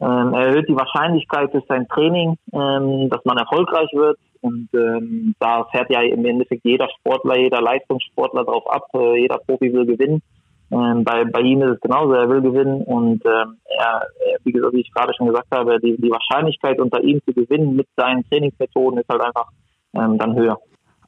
Ähm, 0.00 0.32
er 0.32 0.48
erhöht 0.48 0.68
die 0.68 0.76
Wahrscheinlichkeit 0.76 1.52
durch 1.52 1.64
sein 1.68 1.88
Training, 1.88 2.36
ähm, 2.52 3.08
dass 3.10 3.24
man 3.24 3.38
erfolgreich 3.38 3.90
wird. 3.92 4.18
Und 4.40 4.68
ähm, 4.72 5.34
da 5.40 5.64
fährt 5.72 5.90
ja 5.90 6.00
im 6.02 6.24
Endeffekt 6.24 6.64
jeder 6.64 6.88
Sportler, 6.98 7.36
jeder 7.36 7.60
Leistungssportler 7.60 8.44
drauf 8.44 8.70
ab. 8.70 8.84
Äh, 8.94 9.22
jeder 9.22 9.38
Profi 9.38 9.72
will 9.72 9.86
gewinnen. 9.86 10.22
Ähm, 10.70 11.02
bei, 11.02 11.24
bei 11.24 11.40
ihm 11.40 11.62
ist 11.62 11.76
es 11.76 11.80
genauso, 11.80 12.12
er 12.12 12.28
will 12.28 12.42
gewinnen. 12.42 12.82
Und 12.82 13.24
ähm, 13.26 13.56
er, 13.64 14.02
wie, 14.44 14.52
gesagt, 14.52 14.74
wie 14.74 14.80
ich 14.80 14.92
gerade 14.92 15.12
schon 15.14 15.26
gesagt 15.26 15.48
habe, 15.50 15.80
die, 15.80 15.96
die 15.96 16.10
Wahrscheinlichkeit 16.10 16.78
unter 16.78 17.02
ihm 17.02 17.20
zu 17.24 17.32
gewinnen 17.32 17.74
mit 17.74 17.88
seinen 17.96 18.24
Trainingsmethoden 18.28 19.00
ist 19.00 19.08
halt 19.08 19.22
einfach 19.22 19.48
ähm, 19.94 20.18
dann 20.18 20.34
höher. 20.34 20.58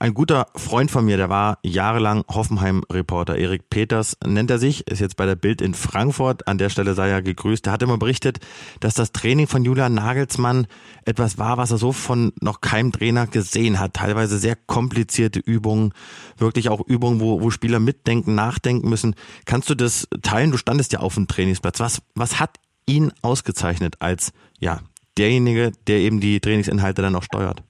Ein 0.03 0.15
guter 0.15 0.47
Freund 0.57 0.91
von 0.91 1.05
mir, 1.05 1.19
der 1.19 1.29
war 1.29 1.59
jahrelang 1.63 2.25
Hoffenheim-Reporter. 2.27 3.37
Erik 3.37 3.69
Peters 3.69 4.17
nennt 4.27 4.51
er 4.51 4.59
sich, 4.59 4.87
ist 4.89 5.01
jetzt 5.01 5.19
bei 5.19 5.27
der 5.27 5.35
Bild 5.35 5.61
in 5.61 5.75
Frankfurt. 5.75 6.49
An 6.49 6.57
der 6.57 6.71
Stelle 6.71 6.95
sei 6.95 7.11
er 7.11 7.21
gegrüßt. 7.21 7.67
Der 7.67 7.75
hat 7.75 7.83
immer 7.83 7.99
berichtet, 7.99 8.39
dass 8.81 8.95
das 8.95 9.13
Training 9.13 9.47
von 9.47 9.63
Julian 9.63 9.93
Nagelsmann 9.93 10.69
etwas 11.05 11.37
war, 11.37 11.59
was 11.59 11.71
er 11.71 11.77
so 11.77 11.93
von 11.93 12.33
noch 12.41 12.63
keinem 12.63 12.93
Trainer 12.93 13.27
gesehen 13.27 13.79
hat. 13.79 13.93
Teilweise 13.93 14.39
sehr 14.39 14.57
komplizierte 14.57 15.39
Übungen, 15.39 15.93
wirklich 16.39 16.71
auch 16.71 16.81
Übungen, 16.81 17.21
wo, 17.21 17.43
wo 17.43 17.51
Spieler 17.51 17.79
mitdenken, 17.79 18.35
nachdenken 18.35 18.89
müssen. 18.89 19.15
Kannst 19.45 19.69
du 19.69 19.75
das 19.75 20.09
teilen? 20.23 20.51
Du 20.51 20.57
standest 20.57 20.95
ja 20.95 21.01
auf 21.01 21.17
dem 21.17 21.29
Trainingsplatz. 21.29 21.79
Was, 21.79 22.01
was 22.15 22.41
hat 22.41 22.57
ihn 22.87 23.13
ausgezeichnet 23.21 23.97
als, 23.99 24.33
ja, 24.61 24.81
derjenige, 25.19 25.73
der 25.89 25.99
eben 25.99 26.21
die 26.21 26.41
Trainingsinhalte 26.41 27.03
dann 27.03 27.17
auch 27.17 27.23
steuert? 27.23 27.63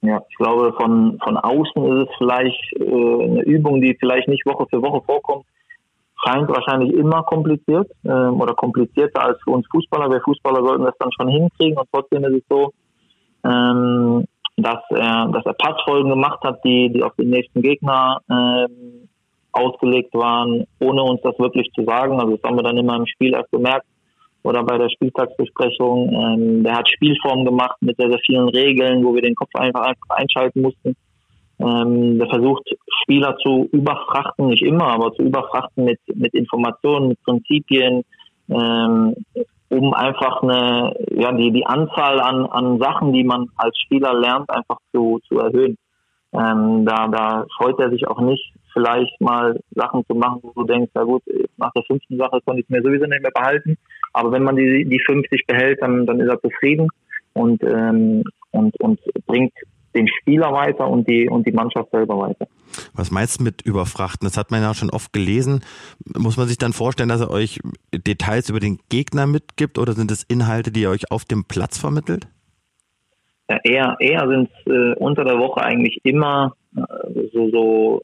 Ja, 0.00 0.22
ich 0.28 0.36
glaube, 0.36 0.72
von, 0.74 1.18
von 1.22 1.36
außen 1.36 1.84
ist 1.92 2.08
es 2.08 2.16
vielleicht 2.18 2.72
äh, 2.74 3.24
eine 3.24 3.42
Übung, 3.42 3.80
die 3.80 3.96
vielleicht 3.98 4.28
nicht 4.28 4.46
Woche 4.46 4.66
für 4.70 4.80
Woche 4.80 5.02
vorkommt. 5.04 5.44
Scheint 6.24 6.48
wahrscheinlich 6.48 6.92
immer 6.94 7.22
kompliziert 7.24 7.90
äh, 8.04 8.08
oder 8.08 8.54
komplizierter 8.54 9.22
als 9.22 9.38
für 9.42 9.50
uns 9.50 9.66
Fußballer. 9.72 10.10
Wir 10.10 10.20
Fußballer 10.20 10.64
sollten 10.64 10.84
das 10.84 10.94
dann 10.98 11.10
schon 11.12 11.28
hinkriegen 11.28 11.78
und 11.78 11.88
trotzdem 11.92 12.24
ist 12.24 12.42
es 12.42 12.42
so, 12.48 12.72
ähm, 13.44 14.24
dass 14.56 14.82
er, 14.90 15.28
dass 15.28 15.46
er 15.46 15.54
Passfolgen 15.54 16.10
gemacht 16.10 16.42
hat, 16.42 16.64
die, 16.64 16.92
die 16.92 17.02
auf 17.02 17.14
den 17.16 17.30
nächsten 17.30 17.62
Gegner 17.62 18.18
ähm, 18.30 19.08
ausgelegt 19.52 20.14
waren, 20.14 20.64
ohne 20.80 21.02
uns 21.02 21.20
das 21.22 21.38
wirklich 21.38 21.70
zu 21.72 21.84
sagen. 21.84 22.20
Also 22.20 22.36
das 22.36 22.42
haben 22.44 22.56
wir 22.56 22.64
dann 22.64 22.78
immer 22.78 22.96
im 22.96 23.06
Spiel 23.06 23.34
erst 23.34 23.50
gemerkt 23.50 23.86
oder 24.48 24.64
bei 24.64 24.78
der 24.78 24.88
Spieltagsbesprechung. 24.88 26.12
Ähm, 26.12 26.64
der 26.64 26.76
hat 26.76 26.88
Spielformen 26.88 27.44
gemacht 27.44 27.76
mit 27.80 27.96
sehr, 27.98 28.10
sehr 28.10 28.20
vielen 28.24 28.48
Regeln, 28.48 29.04
wo 29.04 29.14
wir 29.14 29.22
den 29.22 29.34
Kopf 29.34 29.54
einfach, 29.54 29.94
einschalten 30.08 30.62
mussten. 30.62 30.96
Ähm, 31.60 32.18
der 32.18 32.28
versucht, 32.28 32.68
Spieler 33.02 33.36
zu 33.42 33.68
überfrachten, 33.72 34.46
nicht 34.46 34.62
immer, 34.62 34.86
aber 34.86 35.12
zu 35.12 35.22
überfrachten 35.22 35.84
mit, 35.84 36.00
mit 36.14 36.32
Informationen, 36.34 37.08
mit 37.08 37.22
Prinzipien, 37.24 38.04
ähm, 38.48 39.14
um 39.70 39.92
einfach 39.92 40.42
eine, 40.42 40.94
ja, 41.10 41.32
die, 41.32 41.52
die 41.52 41.66
Anzahl 41.66 42.20
an, 42.20 42.46
an 42.46 42.78
Sachen, 42.78 43.12
die 43.12 43.24
man 43.24 43.48
als 43.56 43.76
Spieler 43.78 44.14
lernt, 44.14 44.48
einfach 44.48 44.78
zu, 44.92 45.20
zu 45.28 45.38
erhöhen. 45.38 45.76
Ähm, 46.32 46.86
da, 46.86 47.08
da 47.08 47.44
freut 47.56 47.78
er 47.80 47.90
sich 47.90 48.06
auch 48.06 48.20
nicht, 48.20 48.52
vielleicht 48.72 49.20
mal 49.20 49.58
Sachen 49.74 50.04
zu 50.06 50.14
machen, 50.14 50.40
wo 50.42 50.52
du 50.62 50.64
denkst, 50.64 50.92
na 50.94 51.02
gut, 51.02 51.22
nach 51.56 51.72
der 51.72 51.82
fünften 51.84 52.16
Sache 52.16 52.40
konnte 52.44 52.62
ich 52.62 52.68
mir 52.68 52.82
sowieso 52.82 53.06
nicht 53.06 53.22
mehr 53.22 53.32
behalten. 53.34 53.76
Aber 54.12 54.32
wenn 54.32 54.42
man 54.42 54.56
die, 54.56 54.84
die 54.84 55.00
50 55.06 55.46
behält, 55.46 55.80
dann, 55.80 56.06
dann 56.06 56.20
ist 56.20 56.28
er 56.28 56.40
zufrieden 56.40 56.88
und, 57.32 57.62
ähm, 57.62 58.24
und, 58.50 58.78
und 58.80 59.00
bringt 59.26 59.52
den 59.94 60.08
Spieler 60.08 60.52
weiter 60.52 60.88
und 60.88 61.08
die, 61.08 61.28
und 61.28 61.46
die 61.46 61.52
Mannschaft 61.52 61.90
selber 61.90 62.18
weiter. 62.18 62.46
Was 62.94 63.10
meinst 63.10 63.40
du 63.40 63.44
mit 63.44 63.62
Überfrachten? 63.62 64.26
Das 64.26 64.36
hat 64.36 64.50
man 64.50 64.60
ja 64.60 64.74
schon 64.74 64.90
oft 64.90 65.12
gelesen. 65.12 65.60
Muss 66.16 66.36
man 66.36 66.46
sich 66.46 66.58
dann 66.58 66.72
vorstellen, 66.72 67.08
dass 67.08 67.20
er 67.20 67.30
euch 67.30 67.60
Details 67.92 68.50
über 68.50 68.60
den 68.60 68.78
Gegner 68.90 69.26
mitgibt 69.26 69.78
oder 69.78 69.92
sind 69.92 70.10
es 70.10 70.24
Inhalte, 70.24 70.70
die 70.70 70.84
er 70.84 70.90
euch 70.90 71.10
auf 71.10 71.24
dem 71.24 71.44
Platz 71.44 71.78
vermittelt? 71.78 72.28
Ja, 73.50 73.58
eher 73.64 73.96
eher 73.98 74.28
sind 74.28 74.50
es 74.50 74.72
äh, 74.72 74.94
unter 74.96 75.24
der 75.24 75.38
Woche 75.38 75.62
eigentlich 75.62 76.00
immer 76.04 76.54
äh, 76.76 76.82
so, 77.32 77.48
so 77.50 78.02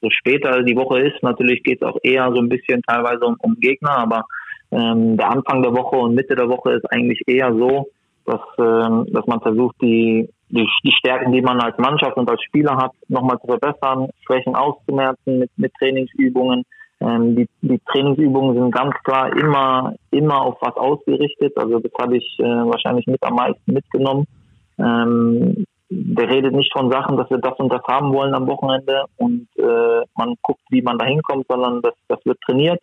so 0.00 0.08
später 0.10 0.62
die 0.62 0.76
Woche 0.76 1.00
ist, 1.00 1.22
natürlich 1.22 1.62
geht 1.62 1.82
es 1.82 1.86
auch 1.86 1.98
eher 2.02 2.30
so 2.32 2.40
ein 2.40 2.48
bisschen 2.48 2.82
teilweise 2.82 3.24
um, 3.26 3.36
um 3.40 3.56
Gegner, 3.60 3.98
aber 3.98 4.24
ähm, 4.72 5.16
der 5.16 5.30
Anfang 5.30 5.62
der 5.62 5.72
Woche 5.72 5.96
und 5.96 6.14
Mitte 6.14 6.34
der 6.34 6.48
Woche 6.48 6.72
ist 6.72 6.90
eigentlich 6.92 7.22
eher 7.26 7.52
so, 7.54 7.88
dass, 8.26 8.40
ähm, 8.58 9.06
dass 9.12 9.26
man 9.26 9.40
versucht, 9.40 9.76
die, 9.82 10.28
die, 10.48 10.68
die 10.84 10.92
Stärken, 10.92 11.32
die 11.32 11.42
man 11.42 11.60
als 11.60 11.76
Mannschaft 11.78 12.16
und 12.16 12.30
als 12.30 12.42
Spieler 12.42 12.76
hat, 12.76 12.92
nochmal 13.08 13.38
zu 13.40 13.46
verbessern, 13.46 14.08
Schwächen 14.24 14.54
auszumerzen 14.54 15.40
mit, 15.40 15.50
mit 15.56 15.72
Trainingsübungen. 15.74 16.64
Ähm, 17.00 17.34
die, 17.34 17.48
die 17.62 17.80
Trainingsübungen 17.90 18.54
sind 18.54 18.74
ganz 18.74 18.94
klar 19.04 19.36
immer, 19.36 19.94
immer 20.10 20.42
auf 20.42 20.58
was 20.60 20.76
ausgerichtet. 20.76 21.56
Also 21.56 21.78
das 21.80 21.92
habe 22.00 22.18
ich 22.18 22.36
äh, 22.38 22.44
wahrscheinlich 22.44 23.06
mit 23.06 23.22
am 23.22 23.34
meisten 23.34 23.72
mitgenommen. 23.72 24.26
Ähm, 24.78 25.64
der 25.92 26.30
redet 26.30 26.54
nicht 26.54 26.72
von 26.72 26.90
Sachen, 26.90 27.16
dass 27.16 27.28
wir 27.30 27.38
das 27.38 27.58
und 27.58 27.72
das 27.72 27.82
haben 27.88 28.12
wollen 28.12 28.34
am 28.34 28.46
Wochenende 28.46 29.04
und 29.16 29.48
äh, 29.58 30.04
man 30.16 30.34
guckt, 30.40 30.62
wie 30.70 30.82
man 30.82 30.98
da 30.98 31.06
hinkommt, 31.06 31.46
sondern 31.48 31.82
das, 31.82 31.94
das 32.06 32.24
wird 32.24 32.40
trainiert. 32.42 32.80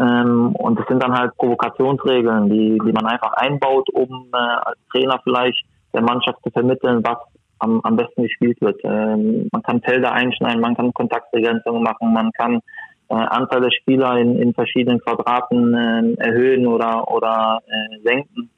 Ähm, 0.00 0.54
und 0.56 0.78
das 0.78 0.86
sind 0.88 1.02
dann 1.02 1.16
halt 1.16 1.36
Provokationsregeln, 1.36 2.48
die, 2.48 2.78
die 2.84 2.92
man 2.92 3.06
einfach 3.06 3.32
einbaut, 3.34 3.88
um 3.92 4.28
äh, 4.32 4.36
als 4.36 4.78
Trainer 4.90 5.20
vielleicht 5.22 5.62
der 5.92 6.02
Mannschaft 6.02 6.38
zu 6.42 6.50
vermitteln, 6.50 7.04
was 7.04 7.18
am, 7.58 7.80
am 7.82 7.96
besten 7.96 8.22
gespielt 8.22 8.60
wird. 8.60 8.80
Ähm, 8.84 9.48
man 9.52 9.62
kann 9.62 9.82
Felder 9.82 10.12
einschneiden, 10.12 10.60
man 10.60 10.76
kann 10.76 10.94
Kontaktbegrenzungen 10.94 11.82
machen, 11.82 12.12
man 12.12 12.30
kann 12.32 12.60
äh, 13.08 13.14
Anzahl 13.14 13.60
der 13.60 13.72
Spieler 13.72 14.16
in, 14.16 14.40
in 14.40 14.54
verschiedenen 14.54 15.00
Quadraten 15.00 15.74
äh, 15.74 16.14
erhöhen 16.22 16.66
oder, 16.66 17.12
oder 17.12 17.60
äh, 17.66 18.00
senken 18.02 18.50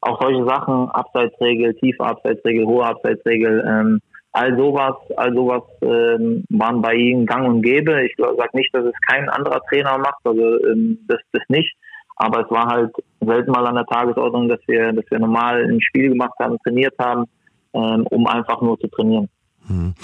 auch 0.00 0.20
solche 0.20 0.44
Sachen, 0.46 0.88
Abseitsregel, 0.90 1.74
tiefe 1.74 2.04
Abseitsregel, 2.04 2.66
hohe 2.66 2.84
Abseitsregel, 2.84 3.64
ähm, 3.66 4.00
all 4.32 4.56
sowas, 4.56 4.94
all 5.16 5.34
sowas 5.34 5.62
ähm, 5.82 6.44
waren 6.50 6.82
bei 6.82 6.94
ihm 6.94 7.26
gang 7.26 7.46
und 7.48 7.62
gäbe. 7.62 8.04
Ich 8.04 8.14
sage 8.16 8.56
nicht, 8.56 8.74
dass 8.74 8.84
es 8.84 8.94
kein 9.08 9.28
anderer 9.28 9.60
Trainer 9.68 9.98
macht, 9.98 10.20
also 10.24 10.64
ähm, 10.66 10.98
das, 11.08 11.18
das 11.32 11.42
nicht. 11.48 11.74
Aber 12.16 12.44
es 12.44 12.50
war 12.50 12.66
halt 12.66 12.92
selten 13.20 13.50
mal 13.50 13.66
an 13.66 13.76
der 13.76 13.86
Tagesordnung, 13.86 14.48
dass 14.48 14.60
wir, 14.66 14.92
dass 14.92 15.04
wir 15.10 15.18
normal 15.18 15.64
ein 15.64 15.80
Spiel 15.80 16.10
gemacht 16.10 16.34
haben, 16.38 16.58
trainiert 16.62 16.94
haben, 16.98 17.24
ähm, 17.72 18.06
um 18.10 18.26
einfach 18.26 18.60
nur 18.60 18.78
zu 18.78 18.88
trainieren. 18.88 19.28
Hm. 19.66 19.94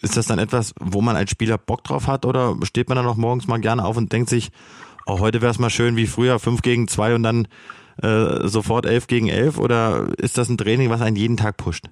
Ist 0.00 0.16
das 0.16 0.26
dann 0.26 0.38
etwas, 0.38 0.74
wo 0.78 1.00
man 1.00 1.16
als 1.16 1.30
Spieler 1.30 1.58
Bock 1.58 1.82
drauf 1.84 2.08
hat 2.08 2.26
oder 2.26 2.54
steht 2.64 2.88
man 2.88 2.96
dann 2.96 3.06
auch 3.06 3.16
morgens 3.16 3.48
mal 3.48 3.60
gerne 3.60 3.84
auf 3.84 3.96
und 3.96 4.12
denkt 4.12 4.28
sich, 4.28 4.50
oh, 5.06 5.20
heute 5.20 5.40
wäre 5.40 5.50
es 5.50 5.58
mal 5.58 5.70
schön 5.70 5.96
wie 5.96 6.06
früher, 6.06 6.38
5 6.38 6.62
gegen 6.62 6.88
2 6.88 7.14
und 7.14 7.22
dann 7.22 7.48
äh, 8.02 8.46
sofort 8.48 8.86
11 8.86 9.06
gegen 9.06 9.28
11 9.28 9.58
oder 9.58 10.08
ist 10.18 10.38
das 10.38 10.48
ein 10.48 10.58
Training, 10.58 10.90
was 10.90 11.00
einen 11.00 11.16
jeden 11.16 11.36
Tag 11.36 11.56
pusht? 11.56 11.86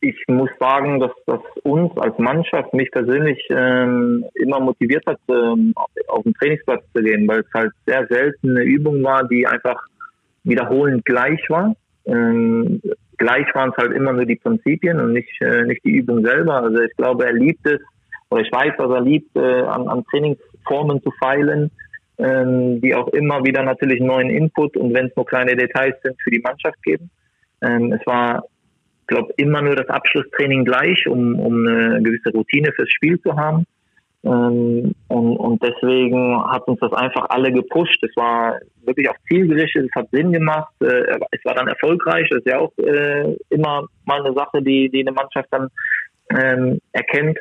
Ich 0.00 0.16
muss 0.28 0.50
sagen, 0.60 1.00
dass 1.00 1.10
das 1.26 1.40
uns 1.64 1.96
als 1.98 2.16
Mannschaft, 2.18 2.72
mich 2.72 2.90
persönlich 2.92 3.44
ähm, 3.50 4.24
immer 4.34 4.60
motiviert 4.60 5.04
hat, 5.06 5.18
ähm, 5.28 5.74
auf 6.06 6.22
den 6.22 6.34
Trainingsplatz 6.34 6.84
zu 6.94 7.02
gehen, 7.02 7.26
weil 7.26 7.40
es 7.40 7.52
halt 7.52 7.72
sehr 7.84 8.06
selten 8.06 8.50
eine 8.50 8.62
Übung 8.62 9.02
war, 9.02 9.26
die 9.26 9.46
einfach 9.46 9.80
wiederholend 10.44 11.04
gleich 11.04 11.40
war. 11.48 11.74
Ähm, 12.06 12.80
gleich 13.16 13.52
waren 13.54 13.70
es 13.70 13.76
halt 13.76 13.92
immer 13.92 14.12
nur 14.12 14.24
die 14.24 14.36
Prinzipien 14.36 15.00
und 15.00 15.12
nicht, 15.12 15.30
äh, 15.42 15.64
nicht 15.64 15.84
die 15.84 15.96
Übung 15.96 16.24
selber. 16.24 16.62
Also 16.62 16.80
ich 16.80 16.96
glaube, 16.96 17.26
er 17.26 17.32
liebt 17.32 17.66
es, 17.66 17.80
oder 18.30 18.42
ich 18.42 18.52
weiß, 18.52 18.74
dass 18.78 18.90
er 18.90 19.00
liebt, 19.00 19.36
äh, 19.36 19.62
an, 19.62 19.88
an 19.88 20.04
Trainingsformen 20.10 21.02
zu 21.02 21.10
feilen, 21.20 21.70
ähm, 22.18 22.80
die 22.80 22.94
auch 22.94 23.08
immer 23.08 23.44
wieder 23.44 23.62
natürlich 23.62 24.00
neuen 24.00 24.30
Input 24.30 24.76
und 24.76 24.94
wenn 24.94 25.06
es 25.06 25.16
nur 25.16 25.26
kleine 25.26 25.56
Details 25.56 25.94
sind, 26.02 26.20
für 26.22 26.30
die 26.30 26.40
Mannschaft 26.40 26.82
geben. 26.82 27.10
Ähm, 27.62 27.92
es 27.92 28.04
war, 28.06 28.44
glaube 29.08 29.32
immer 29.36 29.62
nur 29.62 29.74
das 29.74 29.88
Abschlusstraining 29.88 30.64
gleich, 30.64 31.06
um, 31.08 31.38
um 31.40 31.66
eine 31.66 32.02
gewisse 32.02 32.30
Routine 32.30 32.72
fürs 32.72 32.90
Spiel 32.90 33.20
zu 33.20 33.36
haben. 33.36 33.66
Ähm, 34.24 34.94
und, 35.08 35.36
und 35.36 35.62
deswegen 35.62 36.42
hat 36.50 36.66
uns 36.68 36.80
das 36.80 36.92
einfach 36.92 37.26
alle 37.30 37.52
gepusht. 37.52 38.02
Es 38.02 38.14
war 38.16 38.58
wirklich 38.84 39.08
auf 39.08 39.16
Ziel 39.28 39.48
gerichtet, 39.48 39.88
es 39.88 39.94
hat 39.94 40.10
Sinn 40.10 40.32
gemacht, 40.32 40.72
äh, 40.80 41.18
es 41.30 41.44
war 41.44 41.54
dann 41.54 41.68
erfolgreich. 41.68 42.28
Das 42.30 42.40
ist 42.40 42.48
ja 42.48 42.58
auch 42.58 42.72
äh, 42.78 43.36
immer 43.50 43.86
mal 44.04 44.24
eine 44.24 44.34
Sache, 44.34 44.62
die, 44.62 44.88
die 44.90 45.00
eine 45.00 45.12
Mannschaft 45.12 45.48
dann 45.50 45.68
ähm, 46.30 46.80
erkennt. 46.92 47.38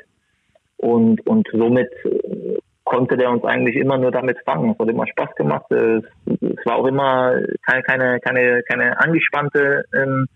Und, 0.77 1.25
und 1.25 1.47
somit 1.51 1.89
äh, 2.06 2.60
konnte 2.84 3.17
der 3.17 3.32
uns 3.32 3.43
eigentlich 3.43 3.75
immer 3.75 3.97
nur 3.97 4.12
damit 4.12 4.38
fangen. 4.45 4.71
Es 4.71 4.80
hat 4.80 4.89
immer 4.89 5.08
Spaß 5.08 5.36
gemacht. 5.36 5.69
Es, 5.71 6.03
es 6.25 6.65
war 6.65 6.75
auch 6.75 6.86
immer 6.86 7.34
keine, 7.65 7.84
keine, 7.84 8.19
keine, 8.19 8.63
keine 8.63 8.99
angespannte 8.99 9.84
ähm, 9.93 10.27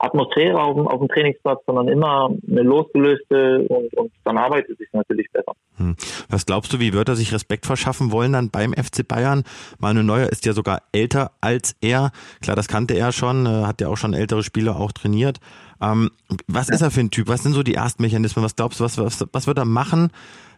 Atmosphäre 0.00 0.58
auf 0.58 0.74
dem, 0.74 0.88
auf 0.88 0.98
dem 0.98 1.08
Trainingsplatz, 1.08 1.60
sondern 1.66 1.88
immer 1.88 2.30
eine 2.50 2.62
losgelöste 2.62 3.66
und, 3.68 3.92
und 3.94 4.12
dann 4.24 4.38
arbeitet 4.38 4.70
es 4.70 4.78
sich 4.78 4.88
natürlich 4.92 5.30
besser. 5.30 5.52
Hm. 5.76 5.94
Was 6.30 6.46
glaubst 6.46 6.72
du, 6.72 6.80
wie 6.80 6.94
wird 6.94 7.08
er 7.08 7.16
sich 7.16 7.34
Respekt 7.34 7.66
verschaffen 7.66 8.10
wollen 8.10 8.32
dann 8.32 8.50
beim 8.50 8.72
FC 8.72 9.06
Bayern? 9.06 9.44
Manuel 9.78 10.06
Neuer 10.06 10.28
ist 10.30 10.46
ja 10.46 10.54
sogar 10.54 10.82
älter 10.92 11.32
als 11.42 11.76
er. 11.82 12.12
Klar, 12.40 12.56
das 12.56 12.66
kannte 12.66 12.94
er 12.94 13.12
schon, 13.12 13.44
äh, 13.44 13.66
hat 13.66 13.82
ja 13.82 13.88
auch 13.88 13.96
schon 13.96 14.14
ältere 14.14 14.42
Spieler 14.42 14.76
auch 14.76 14.92
trainiert. 14.92 15.38
Ähm, 15.82 16.10
was 16.46 16.68
ja. 16.68 16.76
ist 16.76 16.80
er 16.80 16.90
für 16.90 17.00
ein 17.00 17.10
Typ? 17.10 17.28
Was 17.28 17.42
sind 17.42 17.52
so 17.52 17.62
die 17.62 17.74
ersten 17.74 18.02
Mechanismen? 18.02 18.44
Was 18.44 18.56
glaubst 18.56 18.80
du, 18.80 18.84
was, 18.84 18.96
was, 18.96 19.26
was 19.32 19.46
wird 19.46 19.58
er 19.58 19.66
machen, 19.66 20.12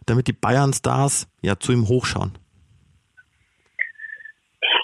damit 0.07 0.29
die 0.29 0.33
Bayern-Stars 0.33 1.29
ja 1.43 1.59
zu 1.59 1.73
ihm 1.73 1.89
hochschauen? 1.89 2.33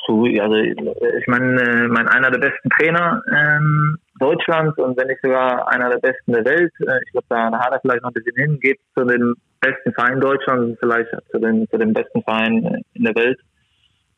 Also 0.08 0.54
ich 0.54 1.26
meine, 1.26 1.60
äh, 1.60 1.88
mein 1.88 2.08
einer 2.08 2.30
der 2.30 2.38
besten 2.38 2.70
Trainer 2.70 3.22
ähm, 3.30 3.98
Deutschlands 4.18 4.76
und 4.78 4.96
wenn 4.96 5.08
nicht 5.08 5.22
sogar 5.22 5.68
einer 5.68 5.90
der 5.90 5.98
besten 5.98 6.32
der 6.32 6.44
Welt. 6.44 6.72
Äh, 6.80 7.00
ich 7.04 7.12
glaube, 7.12 7.26
da, 7.28 7.50
hat 7.52 7.72
er 7.72 7.80
vielleicht 7.80 8.02
noch 8.02 8.10
ein 8.10 8.14
bisschen 8.14 8.36
hin, 8.36 8.60
geht 8.60 8.78
zu 8.96 9.04
dem 9.04 9.34
besten 9.60 9.92
Verein 9.92 10.20
Deutschlands 10.20 10.70
und 10.70 10.78
vielleicht 10.78 11.10
zu 11.30 11.38
dem, 11.38 11.68
zu 11.68 11.78
dem 11.78 11.92
besten 11.92 12.22
Verein 12.22 12.64
äh, 12.64 12.80
in 12.94 13.04
der 13.04 13.14
Welt. 13.14 13.38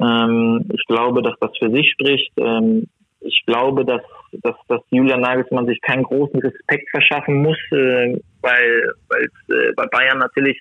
Ähm, 0.01 0.69
ich 0.73 0.85
glaube, 0.87 1.23
dass 1.23 1.35
das 1.41 1.51
für 1.59 1.71
sich 1.71 1.91
spricht. 1.93 2.33
Ähm, 2.39 2.89
ich 3.21 3.43
glaube, 3.47 3.85
dass 3.85 4.03
dass, 4.43 4.55
dass 4.69 4.81
Julian 4.91 5.21
Nagelsmann 5.21 5.67
sich 5.67 5.81
keinen 5.81 6.05
großen 6.05 6.41
Respekt 6.41 6.89
verschaffen 6.91 7.43
muss, 7.43 7.59
äh, 7.73 8.21
weil 8.43 8.93
weil 9.09 9.25
es 9.25 9.55
äh, 9.55 9.73
bei 9.75 9.87
Bayern 9.87 10.19
natürlich 10.19 10.61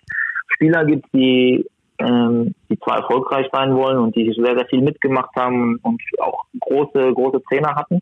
Spieler 0.56 0.84
gibt, 0.86 1.06
die 1.14 1.66
ähm, 2.00 2.54
die 2.70 2.80
zwar 2.80 3.00
erfolgreich 3.00 3.48
sein 3.52 3.76
wollen 3.76 3.98
und 3.98 4.16
die 4.16 4.34
sehr, 4.34 4.56
sehr 4.58 4.68
viel 4.68 4.82
mitgemacht 4.82 5.36
haben 5.36 5.78
und 5.84 6.02
auch 6.20 6.46
große, 6.60 7.14
große 7.14 7.42
Trainer 7.50 7.76
hatten. 7.76 8.00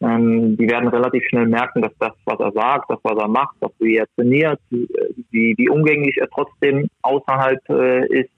Ähm, 0.00 0.56
die 0.56 0.68
werden 0.68 0.88
relativ 0.88 1.24
schnell 1.28 1.46
merken, 1.46 1.80
dass 1.80 1.92
das, 1.98 2.12
was 2.26 2.38
er 2.38 2.52
sagt, 2.52 2.90
das, 2.90 2.98
was 3.02 3.18
er 3.18 3.28
macht, 3.28 3.56
dass 3.60 3.72
wie 3.78 3.96
er 3.96 4.06
trainiert, 4.14 4.60
wie, 4.70 5.54
wie 5.56 5.68
umgänglich 5.68 6.18
er 6.18 6.28
trotzdem 6.28 6.88
außerhalb 7.02 7.58
äh, 7.70 8.06
ist, 8.20 8.30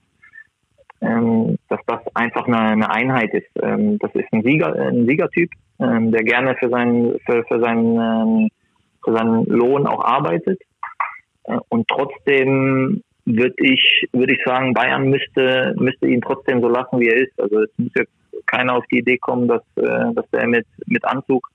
ähm, 1.01 1.57
dass 1.67 1.79
das 1.85 1.99
einfach 2.13 2.47
eine, 2.47 2.59
eine 2.59 2.89
Einheit 2.91 3.33
ist. 3.33 3.49
Ähm, 3.61 3.99
das 3.99 4.11
ist 4.15 4.31
ein 4.31 4.43
Sieger, 4.43 4.73
ein 4.73 5.05
Siegertyp, 5.05 5.49
ähm, 5.79 6.11
der 6.11 6.23
gerne 6.23 6.55
für 6.55 6.69
seinen, 6.69 7.19
für, 7.25 7.43
für 7.45 7.59
seinen, 7.59 7.95
ähm, 7.95 8.49
für 9.03 9.13
seinen 9.13 9.45
Lohn 9.45 9.85
auch 9.85 10.03
arbeitet. 10.03 10.61
Äh, 11.43 11.57
und 11.69 11.87
trotzdem 11.89 13.03
würde 13.25 13.55
ich, 13.57 14.07
würde 14.11 14.33
ich 14.33 14.43
sagen, 14.45 14.73
Bayern 14.73 15.09
müsste, 15.09 15.75
müsste 15.77 16.07
ihn 16.07 16.21
trotzdem 16.21 16.61
so 16.61 16.69
lassen, 16.69 16.99
wie 16.99 17.09
er 17.09 17.17
ist. 17.17 17.39
Also 17.39 17.61
es 17.61 17.69
muss 17.77 17.91
jetzt 17.95 18.11
keiner 18.45 18.75
auf 18.75 18.85
die 18.91 18.99
Idee 18.99 19.17
kommen, 19.17 19.47
dass, 19.47 19.61
äh, 19.75 20.13
dass 20.13 20.25
er 20.31 20.47
mit, 20.47 20.65
mit 20.85 21.05
Anzug 21.05 21.49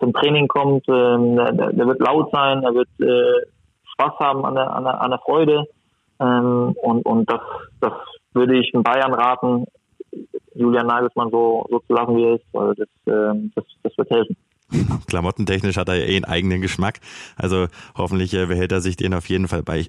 zum 0.00 0.12
Training 0.12 0.48
kommt. 0.48 0.86
Ähm, 0.88 1.36
der, 1.36 1.72
der 1.72 1.86
wird 1.86 2.00
laut 2.00 2.30
sein, 2.32 2.62
er 2.62 2.74
wird 2.74 2.88
äh, 3.00 3.46
Spaß 3.92 4.18
haben 4.18 4.44
an 4.44 4.54
der, 4.54 4.74
an 4.74 4.84
der, 4.84 5.00
an 5.00 5.10
der 5.10 5.20
Freude. 5.20 5.64
Ähm, 6.20 6.74
und, 6.82 7.04
und 7.04 7.30
das, 7.30 7.40
das 7.80 7.92
würde 8.32 8.58
ich 8.58 8.72
in 8.74 8.82
Bayern 8.82 9.14
raten, 9.14 9.64
Julian 10.54 10.86
Nagelsmann 10.86 11.30
so, 11.30 11.66
so 11.70 11.78
zu 11.80 11.92
lassen, 11.92 12.16
wie 12.16 12.24
er 12.24 12.34
ist. 12.34 12.44
Also 12.52 12.74
das, 12.74 12.88
äh, 13.06 13.50
das, 13.54 13.64
das 13.82 13.98
wird 13.98 14.10
helfen. 14.10 14.36
Klamottentechnisch 15.06 15.76
hat 15.76 15.88
er 15.88 15.96
ja 15.96 16.06
eh 16.06 16.16
einen 16.16 16.24
eigenen 16.24 16.60
Geschmack. 16.60 17.00
Also 17.36 17.66
hoffentlich 17.96 18.34
äh, 18.34 18.46
behält 18.46 18.72
er 18.72 18.80
sich 18.80 18.96
den 18.96 19.14
auf 19.14 19.28
jeden 19.28 19.48
Fall 19.48 19.62
bei. 19.62 19.86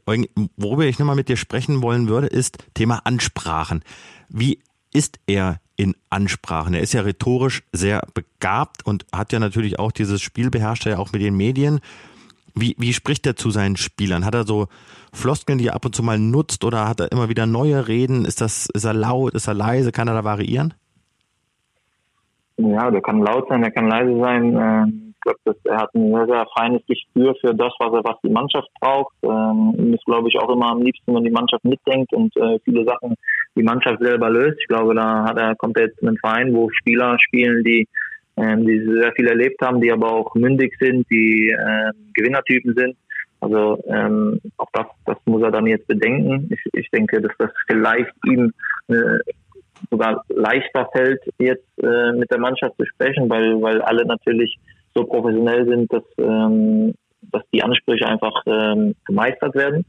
Worüber 0.57 0.83
ich 0.85 0.99
nochmal 0.99 1.15
mit 1.15 1.29
dir 1.29 1.37
sprechen 1.37 1.81
wollen 1.81 2.07
würde, 2.07 2.27
ist 2.27 2.57
Thema 2.73 3.01
Ansprachen. 3.03 3.83
Wie 4.29 4.59
ist 4.93 5.19
er 5.27 5.59
in 5.75 5.95
Ansprachen? 6.09 6.73
Er 6.73 6.81
ist 6.81 6.93
ja 6.93 7.01
rhetorisch 7.01 7.63
sehr 7.71 8.05
begabt 8.13 8.85
und 8.85 9.05
hat 9.13 9.33
ja 9.33 9.39
natürlich 9.39 9.79
auch 9.79 9.91
dieses 9.91 10.21
Spiel 10.21 10.49
beherrscht, 10.49 10.85
er 10.85 10.93
ja 10.93 10.99
auch 10.99 11.11
mit 11.11 11.21
den 11.21 11.35
Medien. 11.35 11.79
Wie, 12.55 12.75
wie 12.77 12.93
spricht 12.93 13.25
er 13.25 13.35
zu 13.35 13.49
seinen 13.49 13.77
Spielern? 13.77 14.25
Hat 14.25 14.35
er 14.35 14.45
so 14.45 14.67
Floskeln, 15.11 15.57
die 15.57 15.67
er 15.67 15.75
ab 15.75 15.85
und 15.85 15.95
zu 15.95 16.03
mal 16.03 16.19
nutzt 16.19 16.63
oder 16.63 16.87
hat 16.87 16.99
er 16.99 17.11
immer 17.11 17.29
wieder 17.29 17.45
neue 17.45 17.87
Reden? 17.87 18.25
Ist 18.25 18.41
das, 18.41 18.67
ist 18.73 18.83
er 18.83 18.93
laut, 18.93 19.33
ist 19.33 19.47
er 19.47 19.55
leise? 19.55 19.91
Kann 19.91 20.07
er 20.07 20.13
da 20.13 20.23
variieren? 20.23 20.73
Ja, 22.57 22.91
der 22.91 23.01
kann 23.01 23.19
laut 23.19 23.47
sein, 23.49 23.61
der 23.61 23.71
kann 23.71 23.89
leise 23.89 24.19
sein. 24.19 24.55
Ähm, 24.55 25.13
ich 25.15 25.21
glaube, 25.21 25.59
er 25.63 25.77
hat 25.77 25.95
ein 25.95 26.11
sehr, 26.13 26.25
sehr 26.27 26.47
feines 26.55 26.85
Gespür 26.85 27.33
für 27.41 27.55
das, 27.55 27.73
was 27.79 27.93
er, 27.93 28.03
was 28.03 28.21
die 28.23 28.29
Mannschaft 28.29 28.67
braucht. 28.79 29.15
Ähm, 29.23 29.73
ihm 29.77 29.93
ist, 29.93 30.05
glaube 30.05 30.27
ich, 30.27 30.37
auch 30.37 30.49
immer 30.49 30.71
am 30.71 30.81
liebsten, 30.81 31.15
wenn 31.15 31.23
die 31.23 31.31
Mannschaft 31.31 31.63
mitdenkt 31.63 32.13
und 32.13 32.35
äh, 32.37 32.59
viele 32.63 32.85
Sachen 32.85 33.15
die 33.55 33.63
Mannschaft 33.63 34.01
selber 34.01 34.29
löst. 34.29 34.57
Ich 34.59 34.67
glaube, 34.67 34.95
da 34.95 35.25
hat 35.25 35.37
er, 35.37 35.55
kommt 35.55 35.77
er 35.77 35.87
jetzt 35.87 36.01
in 36.01 36.07
einen 36.07 36.17
Verein, 36.17 36.53
wo 36.53 36.69
Spieler 36.71 37.17
spielen, 37.19 37.63
die, 37.63 37.87
ähm, 38.37 38.65
die 38.65 38.83
sehr 38.85 39.11
viel 39.13 39.27
erlebt 39.27 39.61
haben, 39.61 39.81
die 39.81 39.91
aber 39.91 40.11
auch 40.11 40.33
mündig 40.35 40.75
sind, 40.79 41.09
die 41.09 41.49
äh, 41.49 41.91
Gewinnertypen 42.13 42.73
sind. 42.75 42.95
Also 43.39 43.83
ähm, 43.87 44.39
auch 44.57 44.69
das, 44.71 44.85
das 45.05 45.17
muss 45.25 45.43
er 45.43 45.51
dann 45.51 45.67
jetzt 45.67 45.87
bedenken. 45.87 46.49
Ich, 46.49 46.61
ich 46.73 46.89
denke, 46.91 47.21
dass 47.21 47.33
das 47.37 47.51
vielleicht 47.67 48.13
ihm 48.25 48.53
äh, 48.87 49.19
sogar 49.91 50.23
leichter 50.29 50.87
fällt, 50.93 51.21
jetzt 51.39 51.67
äh, 51.81 52.13
mit 52.13 52.31
der 52.31 52.39
Mannschaft 52.39 52.75
zu 52.77 52.85
sprechen, 52.85 53.29
weil, 53.29 53.61
weil 53.61 53.81
alle 53.81 54.05
natürlich 54.05 54.57
so 54.95 55.03
professionell 55.03 55.67
sind, 55.67 55.91
dass, 55.91 56.03
ähm, 56.17 56.93
dass 57.31 57.43
die 57.53 57.63
Ansprüche 57.63 58.07
einfach 58.07 58.43
ähm, 58.45 58.95
gemeistert 59.05 59.55
werden. 59.55 59.85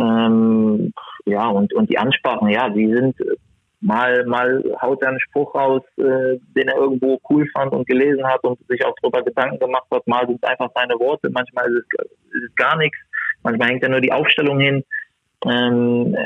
Ähm, 0.00 0.92
ja, 1.26 1.46
und, 1.48 1.72
und 1.74 1.90
die 1.90 1.98
Ansprachen, 1.98 2.48
ja, 2.48 2.68
die 2.70 2.86
sind 2.86 3.16
mal, 3.80 4.24
mal 4.26 4.62
haut 4.80 5.02
er 5.02 5.08
einen 5.08 5.20
Spruch 5.20 5.54
raus, 5.54 5.82
äh, 5.98 6.38
den 6.56 6.68
er 6.68 6.76
irgendwo 6.76 7.18
cool 7.28 7.46
fand 7.52 7.72
und 7.72 7.86
gelesen 7.86 8.26
hat 8.26 8.42
und 8.44 8.58
sich 8.68 8.84
auch 8.84 8.94
darüber 9.00 9.22
Gedanken 9.22 9.58
gemacht 9.58 9.86
hat. 9.90 10.06
Mal 10.06 10.26
sind 10.26 10.38
es 10.42 10.48
einfach 10.48 10.70
seine 10.74 10.94
Worte, 10.94 11.30
manchmal 11.30 11.66
ist 11.72 11.86
es, 11.98 12.10
ist 12.34 12.50
es 12.50 12.54
gar 12.56 12.76
nichts, 12.76 12.98
manchmal 13.42 13.68
hängt 13.68 13.82
er 13.82 13.90
nur 13.90 14.00
die 14.00 14.12
Aufstellung 14.12 14.58
hin. 14.60 14.84
Ähm, 15.46 16.16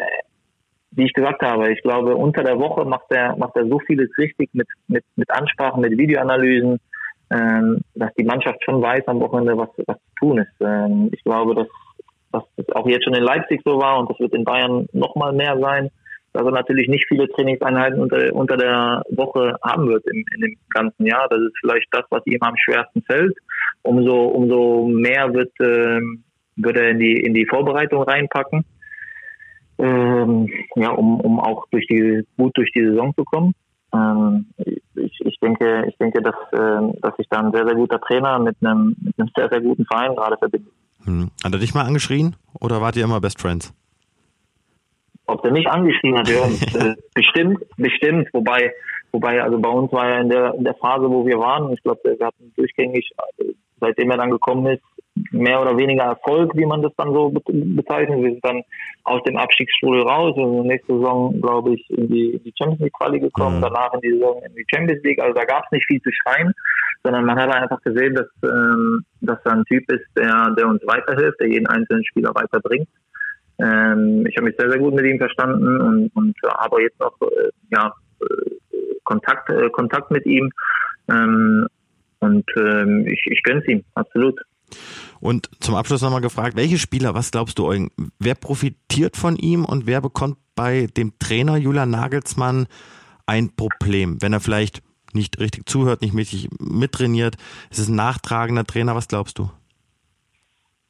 wie 0.97 1.07
ich 1.07 1.13
gesagt 1.13 1.43
habe, 1.43 1.73
ich 1.73 1.83
glaube, 1.83 2.15
unter 2.15 2.45
der 2.45 2.59
Woche 2.59 2.85
macht 2.85 3.11
er, 3.11 3.37
macht 3.37 3.57
er 3.57 3.67
so 3.67 3.81
vieles 3.81 4.11
richtig 4.19 4.51
mit, 4.53 4.69
mit, 4.87 5.05
mit 5.17 5.31
Ansprachen, 5.31 5.81
mit 5.81 5.99
Videoanalysen, 5.99 6.79
ähm, 7.31 7.81
dass 7.95 8.15
die 8.15 8.25
Mannschaft 8.25 8.63
schon 8.65 8.81
weiß 8.81 9.07
am 9.09 9.21
Wochenende, 9.21 9.57
was, 9.57 9.71
was 9.87 9.97
zu 9.97 10.15
tun 10.19 10.39
ist. 10.39 10.53
Ähm, 10.61 11.11
ich 11.13 11.23
glaube, 11.25 11.55
dass, 11.55 11.67
das 12.35 12.69
auch 12.75 12.87
jetzt 12.87 13.05
schon 13.05 13.15
in 13.15 13.23
Leipzig 13.23 13.61
so 13.65 13.79
war 13.79 13.99
und 13.99 14.11
das 14.11 14.19
wird 14.19 14.35
in 14.35 14.45
Bayern 14.45 14.87
noch 14.93 15.15
mal 15.17 15.33
mehr 15.33 15.59
sein, 15.61 15.91
dass 16.33 16.45
er 16.45 16.51
natürlich 16.51 16.89
nicht 16.89 17.07
viele 17.09 17.29
Trainingseinheiten 17.29 18.01
unter, 18.01 18.33
unter 18.33 18.57
der 18.57 19.03
Woche 19.11 19.57
haben 19.63 19.89
wird 19.89 20.05
im, 20.07 20.25
in 20.35 20.41
dem 20.41 20.57
ganzen 20.71 21.07
Jahr. 21.07 21.29
Das 21.29 21.39
ist 21.39 21.57
vielleicht 21.61 21.87
das, 21.93 22.05
was 22.11 22.27
ihm 22.27 22.43
am 22.43 22.57
schwersten 22.57 23.03
fällt. 23.03 23.37
Umso, 23.83 24.27
umso 24.27 24.89
mehr 24.89 25.33
wird, 25.33 25.53
ähm, 25.61 26.25
wird 26.57 26.77
er 26.77 26.91
in 26.91 26.99
die, 26.99 27.21
in 27.21 27.35
die 27.35 27.47
Vorbereitung 27.47 28.03
reinpacken 28.03 28.65
ähm, 29.79 30.49
ja, 30.77 30.91
um, 30.91 31.21
um 31.21 31.41
auch 31.41 31.67
durch 31.71 31.87
die, 31.87 32.25
gut 32.37 32.57
durch 32.57 32.71
die 32.73 32.85
Saison 32.85 33.15
zu 33.17 33.25
kommen. 33.25 33.55
Ähm, 33.93 34.47
ich, 34.95 35.21
ich 35.21 35.39
denke, 35.41 35.87
ich 35.89 35.97
denke, 35.99 36.23
dass, 36.23 36.35
äh, 36.53 37.01
dass 37.01 37.17
sich 37.17 37.29
da 37.29 37.41
ein 37.41 37.53
sehr, 37.53 37.67
sehr 37.67 37.75
guter 37.75 38.01
Trainer 38.01 38.39
mit 38.39 38.57
einem, 38.61 38.97
mit 39.03 39.19
einem 39.19 39.31
sehr, 39.37 39.49
sehr 39.51 39.61
guten 39.61 39.85
Verein 39.87 40.15
gerade 40.15 40.37
verbindet. 40.37 40.73
Hm. 41.05 41.31
Hat 41.43 41.53
er 41.53 41.59
dich 41.59 41.75
mal 41.75 41.85
angeschrien 41.85 42.37
oder 42.61 42.81
wart 42.81 42.97
ihr 42.97 43.05
immer 43.05 43.21
Best 43.21 43.41
Friends? 43.41 43.73
Ob 45.27 45.43
der 45.43 45.53
mich 45.53 45.69
angeschrien 45.69 46.19
hat, 46.19 46.29
ja, 46.29 46.45
äh, 46.81 46.95
bestimmt, 47.15 47.65
bestimmt. 47.77 48.29
Wobei, 48.33 48.73
wobei, 49.13 49.43
also 49.43 49.59
bei 49.59 49.69
uns 49.71 49.93
war 49.93 50.09
ja 50.09 50.21
in 50.21 50.29
der, 50.29 50.55
in 50.55 50.65
der 50.65 50.75
Phase, 50.75 51.09
wo 51.09 51.27
wir 51.27 51.39
waren, 51.39 51.73
ich 51.73 51.83
glaube, 51.83 52.01
wir 52.19 52.27
hatten 52.27 52.53
durchgängig, 52.57 53.11
seitdem 53.81 54.11
er 54.11 54.19
dann 54.19 54.31
gekommen 54.31 54.67
ist, 54.67 54.83
mehr 55.31 55.61
oder 55.61 55.77
weniger 55.77 56.05
Erfolg, 56.05 56.53
wie 56.57 56.67
man 56.67 56.83
das 56.83 56.93
dann 56.97 57.13
so 57.13 57.31
bezeichnet. 57.31 58.21
Wir 58.21 58.33
sind 58.33 58.45
dann 58.45 58.63
aus 59.05 59.23
dem 59.23 59.37
Abstiegsstrudel 59.37 60.03
raus 60.03 60.37
und 60.37 60.67
nächste 60.67 60.99
Saison, 60.99 61.41
glaube 61.41 61.75
ich, 61.75 61.89
in 61.91 62.09
die, 62.09 62.31
in 62.31 62.43
die 62.43 62.53
Champions 62.59 62.81
League 62.81 62.95
Quali 62.95 63.21
gekommen, 63.21 63.59
mhm. 63.59 63.63
danach 63.63 63.95
in 63.95 64.01
die 64.01 64.11
Saison 64.11 64.43
in 64.43 64.55
die 64.55 64.67
Champions 64.73 65.03
League. 65.05 65.21
Also 65.23 65.35
da 65.35 65.45
gab 65.45 65.65
es 65.65 65.71
nicht 65.73 65.87
viel 65.87 66.03
zu 66.03 66.11
schreien, 66.13 66.53
sondern 67.05 67.27
man 67.27 67.39
hat 67.39 67.55
einfach 67.55 67.81
gesehen, 67.83 68.15
dass, 68.15 68.27
ähm, 68.43 69.05
dass 69.21 69.39
er 69.45 69.53
ein 69.53 69.65
Typ 69.67 69.91
ist, 69.93 70.07
der, 70.17 70.55
der 70.57 70.67
uns 70.67 70.81
weiterhilft, 70.87 71.39
der 71.39 71.49
jeden 71.49 71.67
einzelnen 71.67 72.05
Spieler 72.05 72.35
weiterbringt. 72.35 72.89
Ähm, 73.59 74.27
ich 74.27 74.37
habe 74.37 74.47
mich 74.47 74.57
sehr, 74.59 74.71
sehr 74.71 74.81
gut 74.81 74.95
mit 74.95 75.05
ihm 75.05 75.19
verstanden 75.19 75.81
und, 75.81 76.09
und 76.15 76.35
habe 76.59 76.83
jetzt 76.83 77.01
auch 77.01 77.15
äh, 77.21 77.51
ja, 77.71 77.93
Kontakt, 79.05 79.51
äh, 79.51 79.69
Kontakt 79.71 80.11
mit 80.11 80.25
ihm. 80.27 80.51
Ähm, 81.09 81.67
und 82.21 82.45
ähm, 82.57 83.07
ich, 83.07 83.21
ich 83.27 83.43
gönn's 83.43 83.67
ihm, 83.69 83.85
absolut. 83.95 84.41
Und 85.21 85.51
zum 85.61 85.75
Abschluss 85.75 86.03
nochmal 86.03 86.23
gefragt, 86.23 86.57
welche 86.57 86.79
Spieler, 86.79 87.15
was 87.15 87.31
glaubst 87.31 87.59
du, 87.59 87.67
Eugen, 87.67 87.91
wer 88.19 88.35
profitiert 88.35 89.17
von 89.17 89.37
ihm 89.37 89.67
und 89.67 89.87
wer 89.87 90.01
bekommt 90.01 90.39
bei 90.55 90.87
dem 90.97 91.19
Trainer 91.19 91.59
Julian 91.59 91.91
Nagelsmann 91.91 92.67
ein 93.27 93.55
Problem, 93.55 94.21
wenn 94.23 94.33
er 94.33 94.41
vielleicht 94.41 94.83
nicht 95.15 95.41
richtig 95.41 95.69
zuhört, 95.69 96.03
nicht 96.03 96.17
richtig 96.17 96.49
mittrainiert? 96.61 97.37
Ist 97.71 97.79
es 97.79 97.89
ein 97.89 97.97
nachtragender 97.97 98.65
Trainer? 98.65 98.95
Was 98.95 99.09
glaubst 99.09 99.39
du? 99.39 99.51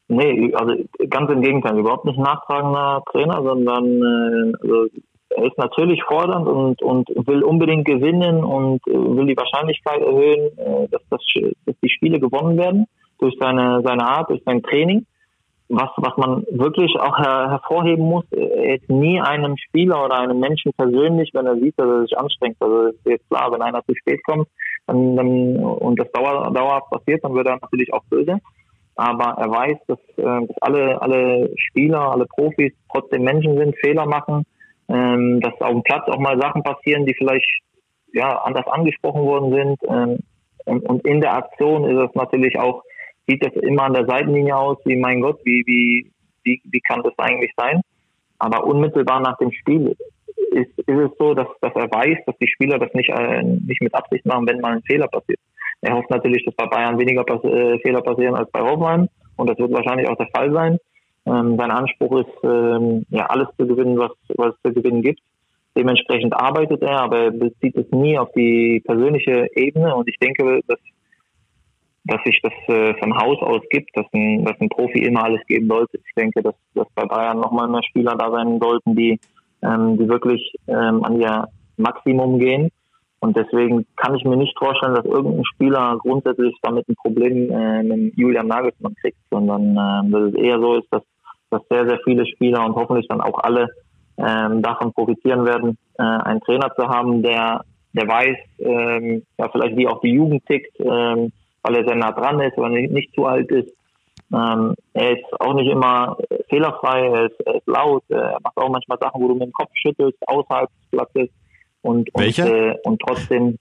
Nee, 0.09 0.53
also 0.55 0.75
ganz 1.09 1.31
im 1.31 1.41
Gegenteil, 1.41 1.79
überhaupt 1.79 2.05
nicht 2.05 2.19
ein 2.19 2.25
nachtragender 2.25 3.03
Trainer, 3.11 3.43
sondern 3.43 4.03
äh, 4.03 4.53
also 4.61 4.87
er 5.31 5.47
ist 5.47 5.59
natürlich 5.59 6.03
fordernd 6.05 6.47
und, 6.47 6.83
und 6.83 7.09
will 7.27 7.43
unbedingt 7.43 7.87
gewinnen 7.87 8.45
und 8.45 8.87
äh, 8.87 8.93
will 8.93 9.27
die 9.27 9.37
Wahrscheinlichkeit 9.37 10.01
erhöhen, 10.01 10.59
äh, 10.59 10.89
dass, 10.89 11.03
das, 11.11 11.21
dass 11.65 11.75
die 11.83 11.91
Spiele 11.91 12.21
gewonnen 12.21 12.57
werden 12.59 12.87
durch 13.19 13.35
seine, 13.41 13.83
seine 13.85 14.07
Art, 14.07 14.31
durch 14.31 14.43
sein 14.45 14.63
Training. 14.63 15.07
Was, 15.69 15.89
was 15.97 16.17
man 16.19 16.45
wirklich 16.51 16.95
auch 17.01 17.17
her, 17.19 17.51
hervorheben 17.51 18.05
muss, 18.05 18.25
ist 18.31 18.89
nie 18.91 19.19
einem 19.21 19.57
Spieler 19.57 20.05
oder 20.05 20.19
einem 20.19 20.39
Menschen 20.39 20.73
persönlich, 20.77 21.31
wenn 21.33 21.47
er 21.47 21.57
sieht, 21.57 21.79
dass 21.79 21.87
er 21.87 22.03
sich 22.03 22.19
anstrengt. 22.19 22.57
Also 22.61 22.89
ist 22.89 22.99
jetzt 23.07 23.29
klar, 23.31 23.51
wenn 23.51 23.63
einer 23.63 23.83
zu 23.85 23.95
spät 23.95 24.23
kommt 24.25 24.47
dann, 24.87 25.17
dann, 25.17 25.57
und 25.57 25.99
das 25.99 26.11
dauer, 26.13 26.53
dauerhaft 26.53 26.91
passiert, 26.91 27.25
dann 27.25 27.35
wird 27.35 27.47
er 27.47 27.59
natürlich 27.61 27.93
auch 27.93 28.05
böse. 28.05 28.39
Aber 28.97 29.37
er 29.41 29.51
weiß, 29.51 29.79
dass, 29.89 29.99
äh, 30.17 30.47
dass 30.47 30.63
alle, 30.63 31.01
alle 31.03 31.51
Spieler, 31.57 32.13
alle 32.13 32.27
Profis 32.27 32.73
trotzdem 32.93 33.23
Menschen 33.23 33.57
sind, 33.57 33.77
Fehler 33.79 34.07
machen, 34.07 34.45
ähm, 34.89 35.41
dass 35.41 35.61
auf 35.61 35.73
dem 35.73 35.83
Platz 35.83 36.07
auch 36.09 36.19
mal 36.19 36.39
Sachen 36.41 36.63
passieren, 36.63 37.07
die 37.07 37.15
vielleicht 37.15 37.47
ja 38.13 38.39
anders 38.43 38.67
angesprochen 38.69 39.23
worden 39.23 39.53
sind. 39.53 39.79
Ähm, 39.89 40.19
und, 40.67 40.89
und 40.89 41.05
in 41.07 41.21
der 41.21 41.35
Aktion 41.35 41.85
ist 41.85 42.09
es 42.09 42.15
natürlich 42.15 42.59
auch 42.59 42.83
sieht 43.27 43.45
das 43.45 43.55
immer 43.63 43.85
an 43.85 43.95
der 43.95 44.07
Seitenlinie 44.07 44.57
aus, 44.57 44.79
wie 44.85 44.97
mein 44.97 45.21
Gott, 45.21 45.41
wie, 45.45 45.63
wie, 45.67 46.11
wie, 46.43 46.61
wie 46.65 46.81
kann 46.81 47.03
das 47.03 47.19
eigentlich 47.19 47.53
sein? 47.57 47.81
Aber 48.39 48.65
unmittelbar 48.65 49.21
nach 49.21 49.39
dem 49.39 49.53
Spiel 49.53 49.97
ist, 50.51 50.79
ist 50.79 50.89
es 50.89 51.11
so, 51.19 51.35
dass, 51.35 51.49
dass 51.61 51.75
er 51.75 51.91
weiß, 51.91 52.19
dass 52.27 52.37
die 52.39 52.49
Spieler 52.49 52.79
das 52.79 52.93
nicht, 52.95 53.11
äh, 53.11 53.43
nicht 53.43 53.81
mit 53.81 53.95
Absicht 53.95 54.27
machen, 54.27 54.47
wenn 54.47 54.61
mal 54.61 54.73
ein 54.73 54.83
Fehler 54.83 55.09
passiert. 55.09 55.41
Er 55.81 55.95
hofft 55.95 56.11
natürlich, 56.11 56.45
dass 56.45 56.55
bei 56.55 56.67
Bayern 56.67 56.99
weniger 56.99 57.25
pass 57.25 57.43
äh, 57.45 57.79
Fehler 57.81 58.03
passieren 58.03 58.35
als 58.35 58.51
bei 58.51 58.61
Hoffenheim 58.61 59.09
und 59.37 59.51
das 59.51 59.59
wird 59.59 59.73
wahrscheinlich 59.73 60.09
auch 60.09 60.17
der 60.17 60.29
Fall 60.35 60.53
sein. 60.53 60.79
Ähm, 61.27 61.57
sein 61.59 61.71
Anspruch 61.71 62.21
ist, 62.21 62.45
ähm, 62.45 63.05
ja, 63.11 63.27
alles 63.27 63.49
zu 63.59 63.67
gewinnen, 63.67 63.99
was, 63.99 64.13
was 64.37 64.55
es 64.55 64.63
zu 64.63 64.75
gewinnen 64.75 65.03
gibt. 65.03 65.21
Dementsprechend 65.77 66.35
arbeitet 66.35 66.83
er, 66.83 67.01
aber 67.01 67.19
er 67.19 67.31
bezieht 67.33 67.77
es 67.77 67.91
nie 67.91 68.17
auf 68.19 68.31
die 68.33 68.81
persönliche 68.85 69.49
Ebene 69.57 69.95
und 69.95 70.09
ich 70.09 70.19
denke, 70.19 70.61
dass 70.69 70.79
dass 72.05 72.23
sich 72.25 72.41
das 72.43 72.53
äh, 72.69 72.95
von 72.99 73.17
Haus 73.17 73.41
aus 73.41 73.63
gibt, 73.71 73.97
dass 73.97 74.07
ein, 74.13 74.45
dass 74.45 74.61
ein 74.61 74.69
Profi 74.69 74.99
immer 74.99 75.25
alles 75.25 75.41
geben 75.47 75.69
sollte. 75.69 75.99
Ich 75.99 76.15
denke, 76.15 76.43
dass, 76.43 76.55
dass 76.75 76.87
bei 76.95 77.05
Bayern 77.07 77.41
nochmal 77.41 77.69
mehr 77.69 77.83
Spieler 77.83 78.15
da 78.17 78.31
sein 78.31 78.59
sollten, 78.61 78.95
die, 78.95 79.19
ähm, 79.63 79.97
die 79.99 80.09
wirklich 80.09 80.55
ähm, 80.69 81.03
an 81.05 81.21
ihr 81.21 81.49
Maximum 81.77 82.39
gehen. 82.39 82.71
Und 83.21 83.37
deswegen 83.39 83.87
kann 83.97 84.15
ich 84.15 84.25
mir 84.25 84.37
nicht 84.37 84.57
vorstellen, 84.59 84.95
dass 84.95 85.07
irgendein 85.07 85.47
Spieler 85.47 85.97
grundsätzlich 85.99 86.55
damit 86.61 86.87
ein 86.89 86.95
Problem 86.97 87.51
äh, 87.51 87.83
mit 87.83 88.19
Julian 88.19 88.49
Nagelsmann 88.49 88.95
kriegt, 88.97 89.17
sondern 89.31 89.71
äh, 89.71 90.11
dass 90.11 90.23
es 90.29 90.35
eher 90.35 90.61
so 90.61 90.75
ist, 90.75 90.89
dass, 90.91 91.03
dass 91.49 91.63
sehr, 91.71 91.89
sehr 91.89 91.99
viele 92.05 92.27
Spieler 92.27 92.67
und 92.67 92.75
hoffentlich 92.75 93.09
dann 93.09 93.23
auch 93.23 93.39
alle 93.39 93.69
ähm, 94.19 94.61
davon 94.61 94.93
profitieren 94.93 95.47
werden, 95.47 95.79
äh, 95.99 96.03
einen 96.03 96.43
Trainer 96.43 96.71
zu 96.77 96.87
haben, 96.87 97.23
der, 97.23 97.63
der 97.95 98.07
weiß, 98.07 98.37
ähm, 98.59 99.23
ja, 99.39 99.49
vielleicht 99.49 99.77
wie 99.79 99.89
auch 99.89 100.03
die 100.03 100.13
Jugend 100.13 100.45
tickt, 100.45 100.79
ähm, 100.81 101.33
weil 101.65 101.77
er 101.77 101.87
sehr 101.87 101.97
nah 101.97 102.13
dran 102.13 102.41
ist, 102.41 102.57
weil 102.57 102.77
er 102.77 102.89
nicht, 102.89 103.13
zu 103.15 103.27
alt 103.27 103.51
ist. 103.51 103.73
Ähm, 104.33 104.75
er 104.93 105.13
ist 105.13 105.41
auch 105.41 105.55
nicht 105.55 105.71
immer 105.71 106.17
fehlerfrei, 106.49 107.09
er 107.09 107.25
ist, 107.27 107.41
er 107.47 107.57
ist, 107.57 107.67
laut, 107.67 108.05
er 108.09 108.39
macht 108.43 108.57
auch 108.57 108.69
manchmal 108.69 108.99
Sachen, 109.01 109.21
wo 109.21 109.29
du 109.29 109.35
mit 109.35 109.45
dem 109.45 109.53
Kopf 109.53 109.71
schüttelst, 109.75 110.19
außerhalb 110.29 110.69
des 110.69 110.91
Platzes. 110.91 111.29
Und? 111.83 112.15
Und, 112.15 112.39
äh, 112.39 112.75
und 112.85 113.01
trotzdem, 113.01 113.59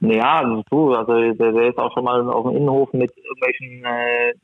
naja, 0.00 0.42
du, 0.70 0.94
also 0.94 1.12
der, 1.32 1.52
der 1.52 1.68
ist 1.68 1.78
auch 1.78 1.92
schon 1.92 2.04
mal 2.04 2.28
auf 2.28 2.46
dem 2.46 2.56
Innenhof 2.56 2.92
mit 2.92 3.12
irgendwelchen, 3.16 3.84
äh, 3.84 4.34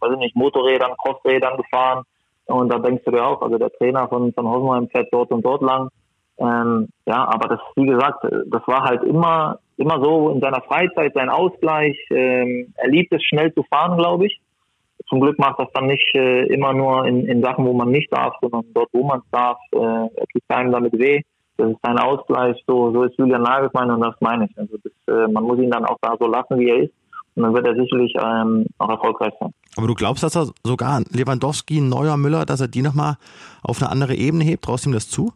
weiß 0.00 0.12
ich 0.12 0.18
nicht, 0.18 0.36
Motorrädern, 0.36 0.94
Crossrädern 1.02 1.56
gefahren. 1.56 2.04
Und 2.46 2.72
da 2.72 2.78
denkst 2.78 3.04
du 3.04 3.12
dir 3.12 3.24
auch, 3.24 3.40
also 3.42 3.58
der 3.58 3.70
Trainer 3.70 4.08
von, 4.08 4.32
von 4.32 4.48
Hoffenheim 4.48 4.88
fährt 4.88 5.08
dort 5.12 5.30
und 5.30 5.44
dort 5.44 5.62
lang. 5.62 5.88
Ähm, 6.38 6.88
ja, 7.06 7.24
aber 7.24 7.48
das, 7.48 7.60
wie 7.76 7.86
gesagt, 7.86 8.24
das 8.24 8.62
war 8.66 8.84
halt 8.84 9.04
immer, 9.04 9.58
immer 9.76 10.02
so 10.02 10.30
in 10.30 10.40
seiner 10.40 10.62
Freizeit 10.62 11.12
sein 11.14 11.28
Ausgleich. 11.28 11.96
Ähm, 12.10 12.72
er 12.76 12.88
liebt 12.88 13.12
es 13.12 13.22
schnell 13.24 13.52
zu 13.54 13.62
fahren, 13.64 13.96
glaube 13.96 14.26
ich. 14.26 14.40
Zum 15.08 15.20
Glück 15.20 15.38
macht 15.38 15.58
das 15.58 15.68
dann 15.74 15.86
nicht 15.86 16.14
äh, 16.14 16.46
immer 16.46 16.72
nur 16.72 17.06
in, 17.06 17.26
in 17.26 17.42
Sachen, 17.42 17.66
wo 17.66 17.72
man 17.72 17.90
nicht 17.90 18.12
darf, 18.12 18.34
sondern 18.40 18.64
dort, 18.72 18.88
wo 18.92 19.04
man 19.04 19.18
es 19.18 19.30
darf. 19.30 19.58
Äh, 19.72 19.78
er 19.78 20.26
tut 20.32 20.42
keinem 20.48 20.72
damit 20.72 20.92
weh. 20.98 21.20
Das 21.56 21.70
ist 21.70 21.78
sein 21.82 21.98
Ausgleich. 21.98 22.56
So, 22.66 22.92
so 22.92 23.02
ist 23.04 23.18
Julian 23.18 23.42
Nagelsmann 23.42 23.90
und 23.90 24.00
das 24.00 24.14
meine 24.20 24.46
ich. 24.46 24.56
Also 24.56 24.76
das, 24.82 24.92
äh, 25.14 25.30
man 25.30 25.44
muss 25.44 25.58
ihn 25.58 25.70
dann 25.70 25.84
auch 25.84 25.98
da 26.00 26.14
so 26.18 26.26
lassen, 26.26 26.58
wie 26.58 26.70
er 26.70 26.82
ist. 26.84 26.92
Und 27.34 27.44
dann 27.44 27.54
wird 27.54 27.66
er 27.66 27.74
sicherlich 27.74 28.14
ähm, 28.22 28.66
auch 28.78 28.90
erfolgreich 28.90 29.32
sein. 29.40 29.52
Aber 29.76 29.86
du 29.86 29.94
glaubst, 29.94 30.22
dass 30.22 30.36
er 30.36 30.48
sogar 30.64 31.02
Lewandowski, 31.10 31.80
Neuer, 31.80 32.16
Müller, 32.16 32.44
dass 32.44 32.60
er 32.60 32.68
die 32.68 32.82
nochmal 32.82 33.16
auf 33.62 33.80
eine 33.80 33.90
andere 33.90 34.14
Ebene 34.14 34.44
hebt? 34.44 34.64
Traust 34.64 34.84
du 34.84 34.90
ihm 34.90 34.94
das 34.94 35.08
zu? 35.08 35.32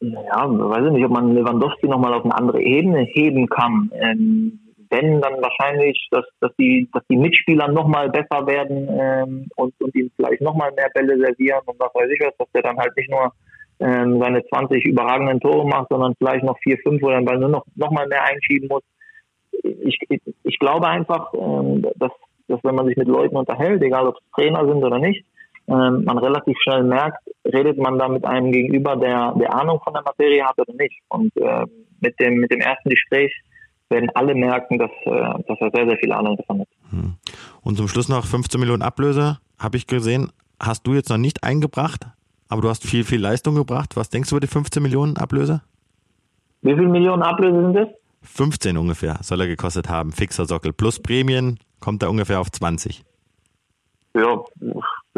Ja, 0.00 0.46
weiß 0.48 0.86
ich 0.86 0.92
nicht, 0.92 1.04
ob 1.04 1.10
man 1.10 1.34
Lewandowski 1.34 1.88
nochmal 1.88 2.14
auf 2.14 2.24
eine 2.24 2.36
andere 2.36 2.62
Ebene 2.62 3.00
heben 3.00 3.48
kann. 3.48 3.90
Ähm, 3.94 4.60
wenn, 4.90 5.20
dann 5.20 5.42
wahrscheinlich, 5.42 6.08
dass, 6.10 6.24
dass, 6.40 6.52
die, 6.58 6.88
dass 6.92 7.02
die 7.10 7.16
Mitspieler 7.16 7.68
nochmal 7.68 8.08
besser 8.08 8.46
werden 8.46 8.88
ähm, 8.90 9.46
und, 9.56 9.74
und 9.80 9.94
ihm 9.94 10.10
vielleicht 10.16 10.40
nochmal 10.40 10.72
mehr 10.72 10.88
Bälle 10.94 11.18
servieren 11.18 11.60
und 11.66 11.78
was 11.78 11.94
weiß 11.94 12.08
ich 12.10 12.20
was, 12.20 12.36
dass 12.38 12.50
der 12.52 12.62
dann 12.62 12.78
halt 12.78 12.96
nicht 12.96 13.10
nur 13.10 13.32
ähm, 13.80 14.18
seine 14.20 14.44
20 14.46 14.84
überragenden 14.84 15.40
Tore 15.40 15.66
macht, 15.66 15.88
sondern 15.90 16.14
vielleicht 16.16 16.44
noch 16.44 16.58
vier, 16.60 16.78
fünf 16.78 17.02
oder 17.02 17.20
dann 17.20 17.40
nur 17.40 17.50
noch, 17.50 17.66
noch 17.74 17.90
mal 17.90 18.06
mehr 18.06 18.24
einschieben 18.24 18.68
muss. 18.68 18.82
Ich, 19.62 19.98
ich, 20.08 20.20
ich 20.44 20.58
glaube 20.58 20.88
einfach, 20.88 21.32
ähm, 21.34 21.82
dass, 21.96 22.12
dass 22.46 22.60
wenn 22.62 22.74
man 22.74 22.86
sich 22.86 22.96
mit 22.96 23.08
Leuten 23.08 23.36
unterhält, 23.36 23.82
egal 23.82 24.06
ob 24.06 24.16
es 24.16 24.30
Trainer 24.34 24.66
sind 24.66 24.82
oder 24.82 24.98
nicht, 24.98 25.24
ähm, 25.68 26.04
man 26.04 26.18
relativ 26.18 26.56
schnell 26.62 26.82
merkt, 26.82 27.18
redet 27.44 27.78
man 27.78 27.98
da 27.98 28.08
mit 28.08 28.24
einem 28.24 28.52
gegenüber, 28.52 28.96
der, 28.96 29.34
der 29.38 29.54
Ahnung 29.54 29.80
von 29.84 29.92
der 29.92 30.02
Materie 30.02 30.44
hat 30.44 30.58
oder 30.58 30.72
nicht. 30.74 30.98
Und 31.08 31.36
äh, 31.36 31.66
mit, 32.00 32.18
dem, 32.20 32.36
mit 32.36 32.50
dem 32.50 32.60
ersten 32.60 32.88
Gespräch 32.88 33.32
werden 33.90 34.10
alle 34.14 34.34
merken, 34.34 34.78
dass, 34.78 34.90
äh, 35.04 35.42
dass 35.46 35.60
er 35.60 35.70
sehr, 35.74 35.86
sehr 35.86 35.96
viel 35.98 36.12
Ahnung 36.12 36.36
davon 36.36 36.60
hat. 36.60 36.68
Hm. 36.90 37.14
Und 37.62 37.76
zum 37.76 37.88
Schluss 37.88 38.08
noch 38.08 38.24
15 38.24 38.58
Millionen 38.60 38.82
Ablöse, 38.82 39.38
habe 39.58 39.76
ich 39.76 39.86
gesehen, 39.86 40.32
hast 40.60 40.86
du 40.86 40.94
jetzt 40.94 41.10
noch 41.10 41.18
nicht 41.18 41.44
eingebracht, 41.44 42.06
aber 42.48 42.62
du 42.62 42.68
hast 42.68 42.86
viel, 42.86 43.04
viel 43.04 43.20
Leistung 43.20 43.54
gebracht. 43.54 43.96
Was 43.96 44.08
denkst 44.08 44.30
du 44.30 44.36
über 44.36 44.40
die 44.40 44.46
15 44.46 44.82
Millionen 44.82 45.16
Ablöse? 45.16 45.62
Wie 46.62 46.74
viele 46.74 46.88
Millionen 46.88 47.22
Ablöse 47.22 47.60
sind 47.60 47.74
das? 47.74 47.88
15 48.22 48.76
ungefähr 48.76 49.18
soll 49.22 49.40
er 49.40 49.46
gekostet 49.46 49.88
haben, 49.88 50.12
fixer 50.12 50.44
Sockel. 50.44 50.72
Plus 50.72 51.00
Prämien 51.00 51.58
kommt 51.80 52.02
er 52.02 52.10
ungefähr 52.10 52.40
auf 52.40 52.50
20. 52.50 53.04
Ja, 54.14 54.44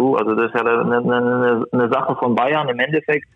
du, 0.01 0.17
also 0.17 0.35
das 0.35 0.47
ist 0.47 0.55
ja 0.55 0.65
eine, 0.65 0.99
eine, 0.99 1.65
eine 1.71 1.89
Sache 1.91 2.17
von 2.17 2.35
Bayern 2.35 2.69
im 2.69 2.79
Endeffekt. 2.79 3.29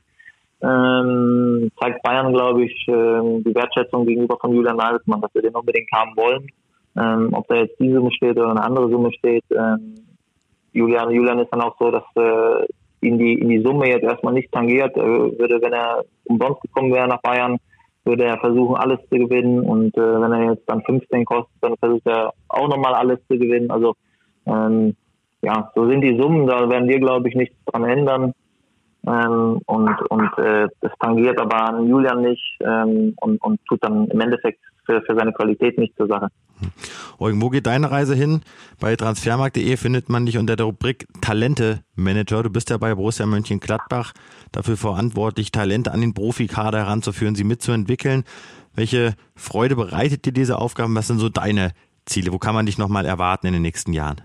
Ähm, 0.62 1.70
zeigt 1.78 2.02
Bayern, 2.02 2.32
glaube 2.32 2.64
ich, 2.64 2.86
ähm, 2.88 3.44
die 3.44 3.54
Wertschätzung 3.54 4.06
gegenüber 4.06 4.38
von 4.40 4.52
Julian 4.52 4.76
Nagelsmann, 4.76 5.20
dass 5.20 5.34
wir 5.34 5.42
den 5.42 5.54
unbedingt 5.54 5.90
haben 5.92 6.16
wollen. 6.16 6.46
Ähm, 6.96 7.30
ob 7.32 7.46
da 7.48 7.56
jetzt 7.56 7.78
die 7.80 7.92
Summe 7.92 8.10
steht 8.12 8.38
oder 8.38 8.50
eine 8.50 8.62
andere 8.62 8.88
Summe 8.88 9.12
steht. 9.12 9.44
Ähm, 9.50 9.94
Julian, 10.72 11.10
Julian 11.10 11.40
ist 11.40 11.50
dann 11.52 11.60
auch 11.60 11.76
so, 11.78 11.90
dass 11.90 12.04
äh, 12.16 12.66
ihn 13.06 13.18
die, 13.18 13.34
in 13.34 13.48
die 13.48 13.62
Summe 13.62 13.88
jetzt 13.88 14.04
erstmal 14.04 14.32
nicht 14.32 14.50
tangiert. 14.52 14.96
Er 14.96 15.04
würde, 15.04 15.60
wenn 15.60 15.72
er 15.72 16.04
umsonst 16.24 16.62
gekommen 16.62 16.94
wäre 16.94 17.08
nach 17.08 17.20
Bayern, 17.20 17.58
würde 18.04 18.24
er 18.24 18.38
versuchen, 18.38 18.76
alles 18.76 19.00
zu 19.10 19.18
gewinnen. 19.18 19.60
Und 19.60 19.96
äh, 19.96 20.20
wenn 20.20 20.32
er 20.32 20.52
jetzt 20.52 20.68
dann 20.68 20.82
15 20.82 21.24
kostet, 21.24 21.56
dann 21.60 21.76
versucht 21.76 22.06
er 22.06 22.32
auch 22.48 22.68
nochmal 22.68 22.94
alles 22.94 23.18
zu 23.28 23.38
gewinnen. 23.38 23.70
Also 23.70 23.94
ähm, 24.46 24.96
ja, 25.44 25.70
so 25.74 25.88
sind 25.88 26.00
die 26.00 26.18
Summen, 26.20 26.46
da 26.46 26.68
werden 26.68 26.88
wir, 26.88 26.98
glaube 26.98 27.28
ich, 27.28 27.34
nichts 27.34 27.56
dran 27.66 27.84
ändern. 27.84 28.32
Ähm, 29.06 29.60
und 29.66 30.10
und 30.10 30.38
äh, 30.38 30.66
das 30.80 30.92
tangiert 30.98 31.38
aber 31.38 31.68
an 31.68 31.86
Julian 31.86 32.22
nicht 32.22 32.58
ähm, 32.60 33.14
und, 33.20 33.42
und 33.42 33.60
tut 33.66 33.84
dann 33.84 34.08
im 34.08 34.20
Endeffekt 34.20 34.60
für, 34.86 35.02
für 35.02 35.14
seine 35.14 35.32
Qualität 35.32 35.76
nicht 35.78 35.94
zur 35.96 36.06
Sache. 36.06 36.28
Eugen, 37.18 37.42
wo 37.42 37.50
geht 37.50 37.66
deine 37.66 37.90
Reise 37.90 38.14
hin? 38.14 38.40
Bei 38.80 38.96
transfermarkt.de 38.96 39.76
findet 39.76 40.08
man 40.08 40.24
dich 40.24 40.38
unter 40.38 40.56
der 40.56 40.66
Rubrik 40.66 41.06
Talente 41.20 41.80
Manager. 41.96 42.42
Du 42.42 42.50
bist 42.50 42.70
ja 42.70 42.78
bei 42.78 42.94
Borussia 42.94 43.26
Mönchengladbach 43.26 44.12
dafür 44.52 44.76
verantwortlich, 44.76 45.52
Talente 45.52 45.92
an 45.92 46.00
den 46.00 46.14
Profikader 46.14 46.78
heranzuführen, 46.78 47.34
sie 47.34 47.44
mitzuentwickeln. 47.44 48.24
Welche 48.74 49.14
Freude 49.36 49.76
bereitet 49.76 50.24
dir 50.24 50.32
diese 50.32 50.58
Aufgaben? 50.58 50.94
Was 50.94 51.08
sind 51.08 51.18
so 51.18 51.28
deine 51.28 51.72
Ziele? 52.06 52.32
Wo 52.32 52.38
kann 52.38 52.54
man 52.54 52.66
dich 52.66 52.78
nochmal 52.78 53.04
erwarten 53.04 53.46
in 53.46 53.52
den 53.52 53.62
nächsten 53.62 53.92
Jahren? 53.92 54.22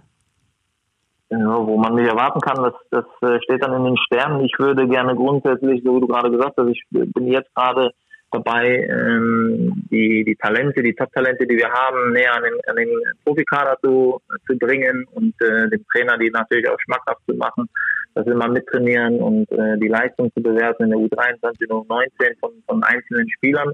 Wo 1.32 1.78
man 1.78 1.94
mich 1.94 2.08
erwarten 2.08 2.42
kann, 2.42 2.64
das, 2.64 2.74
das 2.90 3.30
äh, 3.30 3.40
steht 3.44 3.64
dann 3.64 3.76
in 3.76 3.84
den 3.84 3.98
Sternen. 3.98 4.44
Ich 4.44 4.58
würde 4.58 4.88
gerne 4.88 5.16
grundsätzlich, 5.16 5.84
so 5.86 5.96
wie 5.96 6.02
du 6.02 6.08
gerade 6.08 6.32
gesagt 6.32 6.56
hast, 6.58 6.68
ich 6.70 6.84
bin 6.90 7.28
jetzt 7.28 7.54
gerade 7.54 7.92
dabei, 8.32 8.88
ähm, 8.90 9.86
die, 9.92 10.24
die 10.24 10.36
Talente, 10.36 10.82
die 10.82 10.94
Top-Talente, 10.94 11.46
die 11.46 11.58
wir 11.58 11.70
haben, 11.70 12.14
näher 12.14 12.36
an 12.36 12.44
den, 12.44 12.54
an 12.68 12.76
den 12.76 12.90
Profikader 13.24 13.78
zu, 13.84 14.20
zu 14.48 14.58
bringen 14.58 15.06
und 15.14 15.34
äh, 15.42 15.70
dem 15.70 15.86
Trainer 15.92 16.18
die 16.18 16.30
natürlich 16.30 16.68
auch 16.70 16.80
schmackhaft 16.80 17.22
zu 17.28 17.36
machen, 17.36 17.70
dass 18.16 18.26
wir 18.26 18.36
mal 18.36 18.50
mittrainieren 18.50 19.20
und 19.20 19.52
äh, 19.52 19.78
die 19.78 19.88
Leistung 19.88 20.32
zu 20.34 20.42
bewerten 20.42 20.84
in 20.84 20.90
der 20.90 21.00
U23 21.00 21.72
und 21.72 21.88
U19 21.88 22.40
von, 22.40 22.52
von 22.68 22.84
einzelnen 22.84 23.30
Spielern. 23.30 23.72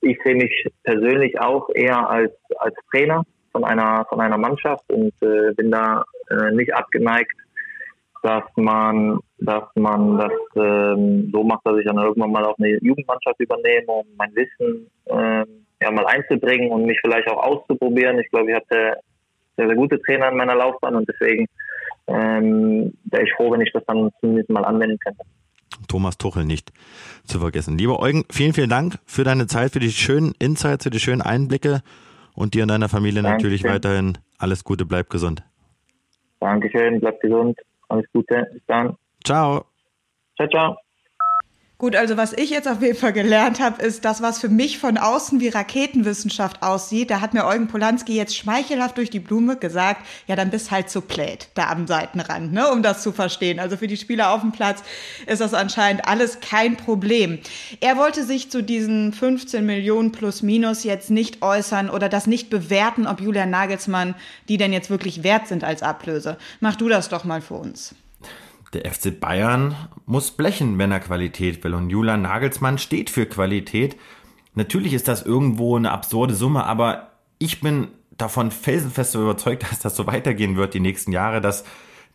Ich 0.00 0.18
sehe 0.24 0.36
mich 0.36 0.66
persönlich 0.84 1.40
auch 1.40 1.68
eher 1.74 2.08
als, 2.08 2.32
als 2.58 2.74
Trainer 2.90 3.24
von 3.52 3.64
einer, 3.64 4.04
von 4.08 4.20
einer 4.20 4.38
Mannschaft 4.38 4.84
und 4.90 5.12
äh, 5.22 5.52
bin 5.54 5.70
da 5.70 6.04
äh, 6.30 6.50
nicht 6.52 6.74
abgeneigt, 6.74 7.32
dass 8.22 8.44
man, 8.56 9.18
dass 9.38 9.64
man 9.74 10.18
das 10.18 10.32
ähm, 10.56 11.30
so 11.32 11.44
macht, 11.44 11.60
dass 11.64 11.78
ich 11.78 11.86
dann 11.86 11.98
irgendwann 11.98 12.32
mal 12.32 12.44
auch 12.44 12.58
eine 12.58 12.78
Jugendmannschaft 12.82 13.38
übernehme, 13.38 13.86
um 13.86 14.06
mein 14.16 14.34
Wissen 14.34 14.90
ähm, 15.06 15.66
ja 15.80 15.90
mal 15.90 16.06
einzubringen 16.06 16.70
und 16.70 16.86
mich 16.86 16.98
vielleicht 17.00 17.28
auch 17.28 17.42
auszuprobieren. 17.42 18.18
Ich 18.18 18.28
glaube, 18.30 18.50
ich 18.50 18.56
hatte 18.56 18.98
sehr, 19.56 19.66
sehr 19.66 19.76
gute 19.76 20.00
Trainer 20.02 20.30
in 20.30 20.36
meiner 20.36 20.56
Laufbahn 20.56 20.96
und 20.96 21.08
deswegen 21.08 21.46
ähm, 22.08 22.92
wäre 23.04 23.24
ich 23.24 23.32
froh, 23.34 23.52
wenn 23.52 23.60
ich 23.60 23.72
das 23.72 23.84
dann 23.86 24.10
zumindest 24.20 24.50
mal 24.50 24.64
anwenden 24.64 24.98
könnte. 24.98 25.22
Thomas 25.86 26.18
Tuchel 26.18 26.44
nicht 26.44 26.72
zu 27.24 27.38
vergessen. 27.38 27.78
Lieber 27.78 28.00
Eugen, 28.00 28.24
vielen, 28.30 28.52
vielen 28.52 28.70
Dank 28.70 28.98
für 29.06 29.24
deine 29.24 29.46
Zeit, 29.46 29.72
für 29.72 29.78
die 29.78 29.90
schönen 29.90 30.34
Insights, 30.38 30.84
für 30.84 30.90
die 30.90 31.00
schönen 31.00 31.22
Einblicke 31.22 31.82
und 32.38 32.54
dir 32.54 32.62
und 32.62 32.68
deiner 32.68 32.88
Familie 32.88 33.22
Dankeschön. 33.22 33.50
natürlich 33.50 33.64
weiterhin 33.64 34.18
alles 34.38 34.62
Gute, 34.62 34.86
bleib 34.86 35.10
gesund. 35.10 35.42
Dankeschön, 36.40 37.00
bleib 37.00 37.20
gesund. 37.20 37.58
Alles 37.88 38.06
Gute. 38.12 38.46
Bis 38.52 38.62
dann. 38.66 38.96
Ciao. 39.24 39.64
Ciao, 40.36 40.48
ciao. 40.48 40.87
Gut, 41.80 41.94
also 41.94 42.16
was 42.16 42.32
ich 42.32 42.50
jetzt 42.50 42.66
auf 42.66 42.82
jeden 42.82 42.98
Fall 42.98 43.12
gelernt 43.12 43.60
habe, 43.60 43.80
ist 43.80 44.04
das, 44.04 44.20
was 44.20 44.40
für 44.40 44.48
mich 44.48 44.78
von 44.78 44.98
außen 44.98 45.38
wie 45.38 45.46
Raketenwissenschaft 45.46 46.60
aussieht. 46.60 47.08
Da 47.08 47.20
hat 47.20 47.34
mir 47.34 47.44
Eugen 47.44 47.68
Polanski 47.68 48.16
jetzt 48.16 48.36
schmeichelhaft 48.36 48.96
durch 48.96 49.10
die 49.10 49.20
Blume 49.20 49.56
gesagt, 49.56 50.04
ja, 50.26 50.34
dann 50.34 50.50
bist 50.50 50.72
halt 50.72 50.90
zu 50.90 51.02
plät 51.02 51.50
da 51.54 51.68
am 51.68 51.86
Seitenrand, 51.86 52.52
ne, 52.52 52.68
um 52.72 52.82
das 52.82 53.04
zu 53.04 53.12
verstehen. 53.12 53.60
Also 53.60 53.76
für 53.76 53.86
die 53.86 53.96
Spieler 53.96 54.32
auf 54.32 54.40
dem 54.40 54.50
Platz 54.50 54.82
ist 55.26 55.40
das 55.40 55.54
anscheinend 55.54 56.08
alles 56.08 56.40
kein 56.40 56.76
Problem. 56.76 57.38
Er 57.78 57.96
wollte 57.96 58.24
sich 58.24 58.50
zu 58.50 58.60
diesen 58.60 59.12
15 59.12 59.64
Millionen 59.64 60.10
plus 60.10 60.42
minus 60.42 60.82
jetzt 60.82 61.10
nicht 61.10 61.42
äußern 61.42 61.90
oder 61.90 62.08
das 62.08 62.26
nicht 62.26 62.50
bewerten, 62.50 63.06
ob 63.06 63.20
Julian 63.20 63.50
Nagelsmann 63.50 64.16
die 64.48 64.56
denn 64.56 64.72
jetzt 64.72 64.90
wirklich 64.90 65.22
wert 65.22 65.46
sind 65.46 65.62
als 65.62 65.84
Ablöse. 65.84 66.38
Mach 66.58 66.74
du 66.74 66.88
das 66.88 67.08
doch 67.08 67.22
mal 67.22 67.40
für 67.40 67.54
uns. 67.54 67.94
Der 68.74 68.92
FC 68.92 69.18
Bayern 69.18 69.74
muss 70.04 70.30
blechen, 70.30 70.78
wenn 70.78 70.92
er 70.92 71.00
Qualität 71.00 71.64
will. 71.64 71.74
Und 71.74 71.90
Julian 71.90 72.22
Nagelsmann 72.22 72.78
steht 72.78 73.08
für 73.08 73.26
Qualität. 73.26 73.96
Natürlich 74.54 74.92
ist 74.92 75.08
das 75.08 75.22
irgendwo 75.22 75.76
eine 75.76 75.90
absurde 75.90 76.34
Summe, 76.34 76.64
aber 76.64 77.12
ich 77.38 77.60
bin 77.60 77.88
davon 78.10 78.50
felsenfest 78.50 79.14
überzeugt, 79.14 79.62
dass 79.70 79.80
das 79.80 79.96
so 79.96 80.06
weitergehen 80.06 80.56
wird 80.56 80.74
die 80.74 80.80
nächsten 80.80 81.12
Jahre, 81.12 81.40
dass 81.40 81.64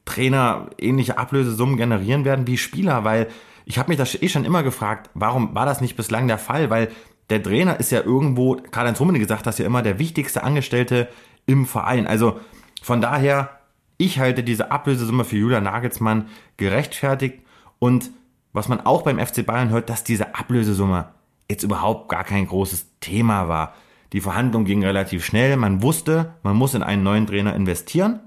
Trainer 0.06 0.70
ähnliche 0.78 1.18
Ablösesummen 1.18 1.78
generieren 1.78 2.26
werden 2.26 2.45
wie 2.45 2.58
Spieler, 2.58 3.04
weil 3.04 3.28
ich 3.66 3.78
habe 3.78 3.89
mich 3.89 3.97
das 3.97 4.22
eh 4.22 4.28
schon 4.28 4.43
immer 4.43 4.62
gefragt, 4.62 5.10
warum 5.14 5.56
war 5.56 5.66
das 5.66 5.80
nicht 5.80 5.95
bislang 5.95 6.28
der 6.28 6.38
Fall? 6.38 6.70
Weil 6.70 6.89
der 7.30 7.41
Trainer 7.41 7.80
ist 7.80 7.91
ja 7.91 8.01
irgendwo, 8.01 8.56
Karl-Heinz 8.56 8.99
Rummenigge 8.99 9.26
gesagt 9.26 9.47
das 9.47 9.58
ja 9.58 9.66
immer, 9.66 9.82
der 9.82 9.99
wichtigste 9.99 10.43
Angestellte 10.43 11.08
im 11.45 11.66
Verein. 11.66 12.06
Also 12.06 12.39
von 12.82 12.99
daher 12.99 13.62
ich 13.98 14.20
halte 14.20 14.44
diese 14.44 14.72
Ablösesumme 14.72 15.26
für 15.26 15.38
Julian 15.38 15.64
Nagelsmann 15.64 16.28
gerechtfertigt 16.58 17.39
und 17.80 18.12
was 18.54 18.70
man 18.70 18.82
auch 18.82 19.02
beim 19.02 19.20
FC 19.20 19.46
Bayern 19.46 19.70
hört, 19.70 19.89
dass 19.89 20.04
diese 20.04 20.36
Ablösesumme 20.36 21.10
jetzt 21.50 21.64
überhaupt 21.64 22.10
gar 22.10 22.24
kein 22.24 22.48
großes 22.48 23.00
Thema 23.00 23.48
war. 23.48 23.74
Die 24.14 24.22
Verhandlung 24.22 24.64
ging 24.64 24.84
relativ 24.84 25.26
schnell. 25.26 25.58
Man 25.58 25.82
wusste, 25.82 26.36
man 26.44 26.56
muss 26.56 26.76
in 26.76 26.84
einen 26.84 27.04
neuen 27.04 27.26
Trainer 27.26 27.56
investieren. 27.56 28.20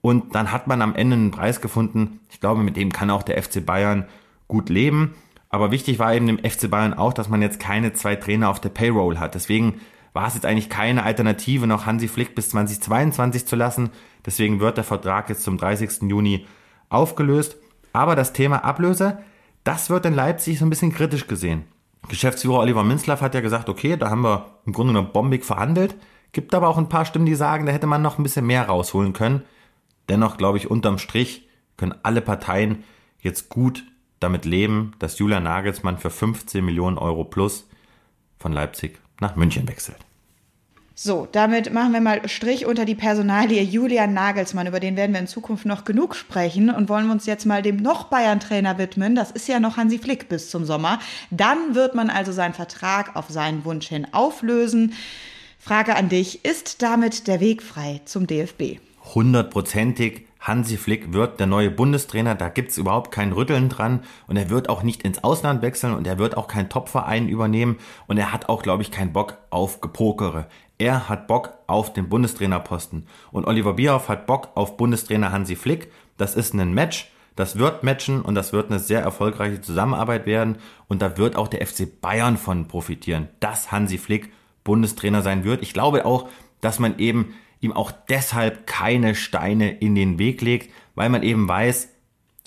Und 0.00 0.34
dann 0.34 0.52
hat 0.52 0.66
man 0.66 0.82
am 0.82 0.94
Ende 0.94 1.14
einen 1.14 1.30
Preis 1.30 1.60
gefunden. 1.60 2.20
Ich 2.30 2.40
glaube, 2.40 2.62
mit 2.62 2.76
dem 2.76 2.92
kann 2.92 3.10
auch 3.10 3.22
der 3.22 3.40
FC 3.40 3.64
Bayern 3.64 4.06
gut 4.48 4.68
leben. 4.68 5.14
Aber 5.50 5.70
wichtig 5.70 5.98
war 5.98 6.14
eben 6.14 6.26
dem 6.26 6.38
FC 6.38 6.68
Bayern 6.68 6.94
auch, 6.94 7.12
dass 7.12 7.28
man 7.28 7.42
jetzt 7.42 7.60
keine 7.60 7.92
zwei 7.92 8.16
Trainer 8.16 8.50
auf 8.50 8.60
der 8.60 8.68
Payroll 8.70 9.18
hat. 9.18 9.34
Deswegen 9.34 9.80
war 10.18 10.26
es 10.26 10.34
jetzt 10.34 10.46
eigentlich 10.46 10.68
keine 10.68 11.04
Alternative, 11.04 11.68
noch 11.68 11.86
Hansi 11.86 12.08
Flick 12.08 12.34
bis 12.34 12.48
2022 12.48 13.46
zu 13.46 13.54
lassen. 13.54 13.90
Deswegen 14.26 14.58
wird 14.58 14.76
der 14.76 14.82
Vertrag 14.82 15.28
jetzt 15.28 15.44
zum 15.44 15.58
30. 15.58 16.10
Juni 16.10 16.44
aufgelöst. 16.88 17.56
Aber 17.92 18.16
das 18.16 18.32
Thema 18.32 18.64
Ablöse, 18.64 19.18
das 19.62 19.90
wird 19.90 20.06
in 20.06 20.14
Leipzig 20.14 20.58
so 20.58 20.66
ein 20.66 20.70
bisschen 20.70 20.92
kritisch 20.92 21.28
gesehen. 21.28 21.66
Geschäftsführer 22.08 22.58
Oliver 22.58 22.82
Minzlaff 22.82 23.20
hat 23.20 23.36
ja 23.36 23.40
gesagt, 23.40 23.68
okay, 23.68 23.96
da 23.96 24.10
haben 24.10 24.24
wir 24.24 24.46
im 24.66 24.72
Grunde 24.72 24.92
genommen 24.92 25.12
bombig 25.12 25.44
verhandelt. 25.44 25.94
Gibt 26.32 26.52
aber 26.52 26.66
auch 26.66 26.78
ein 26.78 26.88
paar 26.88 27.04
Stimmen, 27.04 27.26
die 27.26 27.36
sagen, 27.36 27.66
da 27.66 27.70
hätte 27.70 27.86
man 27.86 28.02
noch 28.02 28.18
ein 28.18 28.24
bisschen 28.24 28.44
mehr 28.44 28.66
rausholen 28.66 29.12
können. 29.12 29.42
Dennoch 30.08 30.36
glaube 30.36 30.58
ich, 30.58 30.68
unterm 30.68 30.98
Strich 30.98 31.46
können 31.76 31.94
alle 32.02 32.22
Parteien 32.22 32.82
jetzt 33.20 33.50
gut 33.50 33.84
damit 34.18 34.44
leben, 34.44 34.94
dass 34.98 35.20
Julian 35.20 35.44
Nagelsmann 35.44 35.96
für 35.96 36.10
15 36.10 36.64
Millionen 36.64 36.98
Euro 36.98 37.22
plus 37.22 37.68
von 38.40 38.52
Leipzig 38.52 38.98
nach 39.20 39.36
München 39.36 39.68
wechselt. 39.68 40.07
So, 41.00 41.28
damit 41.30 41.72
machen 41.72 41.92
wir 41.92 42.00
mal 42.00 42.28
Strich 42.28 42.66
unter 42.66 42.84
die 42.84 42.96
Personalie 42.96 43.62
Julian 43.62 44.14
Nagelsmann. 44.14 44.66
Über 44.66 44.80
den 44.80 44.96
werden 44.96 45.12
wir 45.12 45.20
in 45.20 45.28
Zukunft 45.28 45.64
noch 45.64 45.84
genug 45.84 46.16
sprechen 46.16 46.70
und 46.70 46.88
wollen 46.88 47.08
uns 47.08 47.24
jetzt 47.24 47.46
mal 47.46 47.62
dem 47.62 47.76
noch 47.76 48.08
Bayern-Trainer 48.08 48.78
widmen. 48.78 49.14
Das 49.14 49.30
ist 49.30 49.46
ja 49.46 49.60
noch 49.60 49.76
Hansi 49.76 50.00
Flick 50.00 50.28
bis 50.28 50.50
zum 50.50 50.64
Sommer. 50.64 50.98
Dann 51.30 51.76
wird 51.76 51.94
man 51.94 52.10
also 52.10 52.32
seinen 52.32 52.52
Vertrag 52.52 53.14
auf 53.14 53.28
seinen 53.28 53.64
Wunsch 53.64 53.86
hin 53.86 54.08
auflösen. 54.10 54.92
Frage 55.60 55.94
an 55.94 56.08
dich, 56.08 56.44
ist 56.44 56.82
damit 56.82 57.28
der 57.28 57.38
Weg 57.38 57.62
frei 57.62 58.00
zum 58.04 58.26
DFB? 58.26 58.80
Hundertprozentig. 59.14 60.24
Hansi 60.40 60.76
Flick 60.76 61.12
wird 61.12 61.40
der 61.40 61.46
neue 61.46 61.70
Bundestrainer, 61.70 62.36
da 62.36 62.48
gibt's 62.48 62.78
überhaupt 62.78 63.10
kein 63.10 63.32
Rütteln 63.32 63.68
dran 63.68 64.04
und 64.28 64.36
er 64.36 64.50
wird 64.50 64.68
auch 64.68 64.84
nicht 64.84 65.02
ins 65.02 65.22
Ausland 65.24 65.62
wechseln 65.62 65.94
und 65.94 66.06
er 66.06 66.18
wird 66.18 66.36
auch 66.36 66.46
keinen 66.46 66.68
Topverein 66.68 67.28
übernehmen 67.28 67.78
und 68.06 68.18
er 68.18 68.32
hat 68.32 68.48
auch, 68.48 68.62
glaube 68.62 68.82
ich, 68.82 68.92
keinen 68.92 69.12
Bock 69.12 69.38
auf 69.50 69.80
Gepokere. 69.80 70.46
Er 70.78 71.08
hat 71.08 71.26
Bock 71.26 71.54
auf 71.66 71.92
den 71.92 72.08
Bundestrainerposten 72.08 73.06
und 73.32 73.46
Oliver 73.46 73.74
Bierhoff 73.74 74.08
hat 74.08 74.26
Bock 74.26 74.50
auf 74.54 74.76
Bundestrainer 74.76 75.32
Hansi 75.32 75.56
Flick. 75.56 75.90
Das 76.16 76.36
ist 76.36 76.54
ein 76.54 76.72
Match, 76.72 77.10
das 77.34 77.58
wird 77.58 77.82
matchen 77.82 78.22
und 78.22 78.36
das 78.36 78.52
wird 78.52 78.70
eine 78.70 78.78
sehr 78.78 79.00
erfolgreiche 79.00 79.60
Zusammenarbeit 79.60 80.24
werden 80.26 80.58
und 80.86 81.02
da 81.02 81.16
wird 81.16 81.36
auch 81.36 81.48
der 81.48 81.66
FC 81.66 82.00
Bayern 82.00 82.36
von 82.36 82.68
profitieren, 82.68 83.28
dass 83.40 83.72
Hansi 83.72 83.98
Flick 83.98 84.32
Bundestrainer 84.62 85.22
sein 85.22 85.44
wird. 85.44 85.62
Ich 85.62 85.72
glaube 85.72 86.04
auch, 86.04 86.28
dass 86.60 86.78
man 86.78 86.98
eben 86.98 87.34
ihm 87.60 87.72
auch 87.72 87.90
deshalb 87.90 88.66
keine 88.66 89.16
Steine 89.16 89.78
in 89.78 89.96
den 89.96 90.18
Weg 90.18 90.42
legt, 90.42 90.72
weil 90.94 91.08
man 91.08 91.24
eben 91.24 91.48
weiß, 91.48 91.88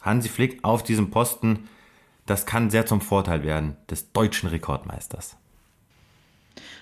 Hansi 0.02 0.30
Flick 0.30 0.64
auf 0.64 0.84
diesem 0.84 1.10
Posten, 1.12 1.68
das 2.26 2.46
kann 2.46 2.70
sehr 2.70 2.86
zum 2.86 3.02
Vorteil 3.02 3.44
werden 3.44 3.76
des 3.90 4.14
deutschen 4.14 4.50
Rekordmeisters. 4.50 5.38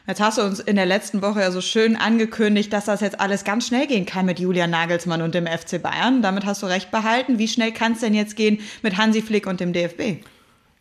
Jetzt 0.10 0.22
hast 0.22 0.39
du 0.39 0.41
uns 0.41 0.60
in 0.60 0.76
der 0.76 0.88
letzten 0.88 1.22
Woche 1.22 1.41
ja 1.41 1.51
so 1.51 1.62
schön 1.62 1.95
angekündigt, 1.95 2.74
dass 2.74 2.86
das 2.86 2.99
jetzt 3.01 3.20
alles 3.20 3.43
ganz 3.43 3.68
schnell 3.68 3.86
gehen 3.86 4.07
kann 4.07 4.26
mit 4.26 4.39
Julian 4.39 4.72
Nagelsmann 4.72 5.22
und 5.22 5.36
dem 5.36 5.45
FC 5.45 5.80
Bayern. 5.80 6.24
Damit 6.24 6.47
hast 6.47 6.64
du 6.64 6.66
recht 6.66 6.89
behalten. 6.89 7.38
Wie 7.38 7.47
schnell 7.47 7.72
kann 7.72 7.91
es 7.91 7.99
denn 7.99 8.16
jetzt 8.16 8.36
gehen 8.36 8.60
mit 8.82 8.97
Hansi 8.97 9.22
Flick 9.22 9.45
und 9.45 9.60
dem 9.60 9.72
DFB? 9.72 10.26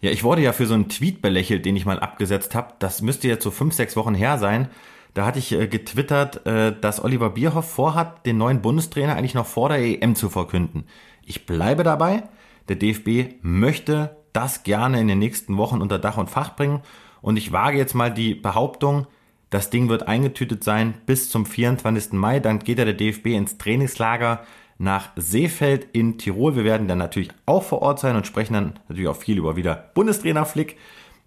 Ja, 0.01 0.11
ich 0.11 0.25
wurde 0.25 0.41
ja 0.41 0.55
für 0.55 0.65
so 0.65 0.73
einen 0.73 0.89
Tweet 0.89 1.21
belächelt, 1.21 1.67
den 1.67 1.77
ich 1.77 1.85
mal 1.85 2.01
abgesetzt 2.01 2.55
habe. 2.55 2.73
Das 2.79 3.03
müsste 3.03 3.29
jetzt 3.29 3.45
so 3.45 3.51
fünf, 3.51 3.75
sechs 3.75 3.97
Wochen 3.97 4.15
her 4.15 4.39
sein. 4.39 4.71
Da 5.13 5.27
hatte 5.27 5.41
ich 5.41 5.53
äh, 5.53 5.67
getwittert, 5.67 6.47
äh, 6.47 6.75
dass 6.81 7.05
Oliver 7.05 7.29
Bierhoff 7.29 7.71
vorhat, 7.71 8.25
den 8.25 8.39
neuen 8.39 8.63
Bundestrainer 8.63 9.15
eigentlich 9.17 9.35
noch 9.35 9.45
vor 9.45 9.69
der 9.69 9.81
EM 9.81 10.15
zu 10.15 10.31
verkünden. 10.31 10.85
Ich 11.23 11.45
bleibe 11.45 11.83
dabei. 11.83 12.23
Der 12.71 12.77
DFB 12.77 13.43
möchte 13.43 14.17
das 14.33 14.63
gerne 14.63 14.99
in 14.99 15.07
den 15.07 15.19
nächsten 15.19 15.59
Wochen 15.59 15.83
unter 15.83 15.99
Dach 15.99 16.17
und 16.17 16.31
Fach 16.31 16.57
bringen. 16.57 16.81
Und 17.21 17.37
ich 17.37 17.53
wage 17.53 17.77
jetzt 17.77 17.95
mal 17.95 18.11
die 18.11 18.35
Behauptung, 18.35 19.07
das 19.51 19.71
Ding 19.71 19.89
wird 19.89 20.09
eingetütet 20.09 20.63
sein 20.63 20.95
bis 21.07 21.31
zum 21.31 21.47
24. 21.47 22.13
Mai. 22.13 22.41
Dann 22.41 22.59
geht 22.59 22.79
ja 22.79 22.85
der 22.85 22.95
DFB 22.95 23.29
ins 23.29 23.59
Trainingslager 23.59 24.45
nach 24.79 25.11
Seefeld 25.17 25.89
in 25.93 26.19
Tirol. 26.19 26.55
Wir 26.55 26.65
werden 26.65 26.89
dann 26.89 26.99
natürlich 26.99 27.31
auch 27.47 27.63
vor 27.63 27.83
Ort 27.83 27.99
sein 27.99 28.17
und 28.17 28.27
sprechen 28.27 28.55
dann 28.55 28.79
natürlich 28.89 29.09
auch 29.09 29.17
viel 29.17 29.39
über 29.39 29.57
wieder 29.57 29.91
Bundestrainer 29.95 30.45
Flick. 30.45 30.77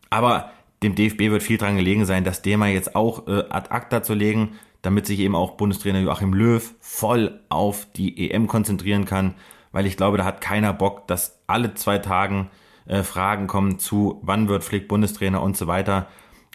Aber 0.10 0.52
dem 0.84 0.96
DFB 0.96 1.32
wird 1.32 1.44
viel 1.44 1.58
dran 1.58 1.78
gelegen 1.78 2.06
sein, 2.06 2.24
das 2.24 2.42
Thema 2.42 2.68
jetzt 2.68 2.96
auch 2.96 3.28
äh, 3.28 3.44
ad 3.50 3.70
acta 3.70 4.02
zu 4.02 4.14
legen, 4.14 4.54
damit 4.82 5.06
sich 5.06 5.20
eben 5.20 5.36
auch 5.36 5.52
Bundestrainer 5.52 6.00
Joachim 6.00 6.34
Löw 6.34 6.74
voll 6.80 7.40
auf 7.50 7.88
die 7.96 8.32
EM 8.32 8.48
konzentrieren 8.48 9.06
kann, 9.06 9.36
weil 9.72 9.86
ich 9.86 9.96
glaube, 9.96 10.18
da 10.18 10.26
hat 10.26 10.42
keiner 10.42 10.74
Bock, 10.74 11.08
dass 11.08 11.40
alle 11.46 11.76
zwei 11.76 12.00
Tagen 12.00 12.50
äh, 12.88 13.04
Fragen 13.04 13.48
kommen 13.48 13.78
zu, 13.78 14.20
wann 14.24 14.48
wird 14.48 14.64
Flick 14.64 14.88
Bundestrainer 14.88 15.42
und 15.44 15.56
so 15.56 15.68
weiter. 15.68 16.08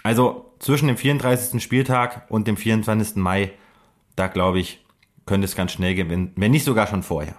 Also 0.03 0.46
zwischen 0.59 0.89
dem 0.89 0.97
34. 0.97 1.63
Spieltag 1.63 2.27
und 2.29 2.47
dem 2.47 2.57
24. 2.57 3.17
Mai, 3.17 3.53
da 4.15 4.29
glaube 4.29 4.59
ich, 4.59 4.85
könnte 5.27 5.45
es 5.45 5.57
ganz 5.57 5.73
schnell 5.73 5.95
gewinnen, 5.95 6.33
wenn 6.37 6.53
nicht 6.53 6.65
sogar 6.65 6.87
schon 6.87 7.03
vorher. 7.03 7.37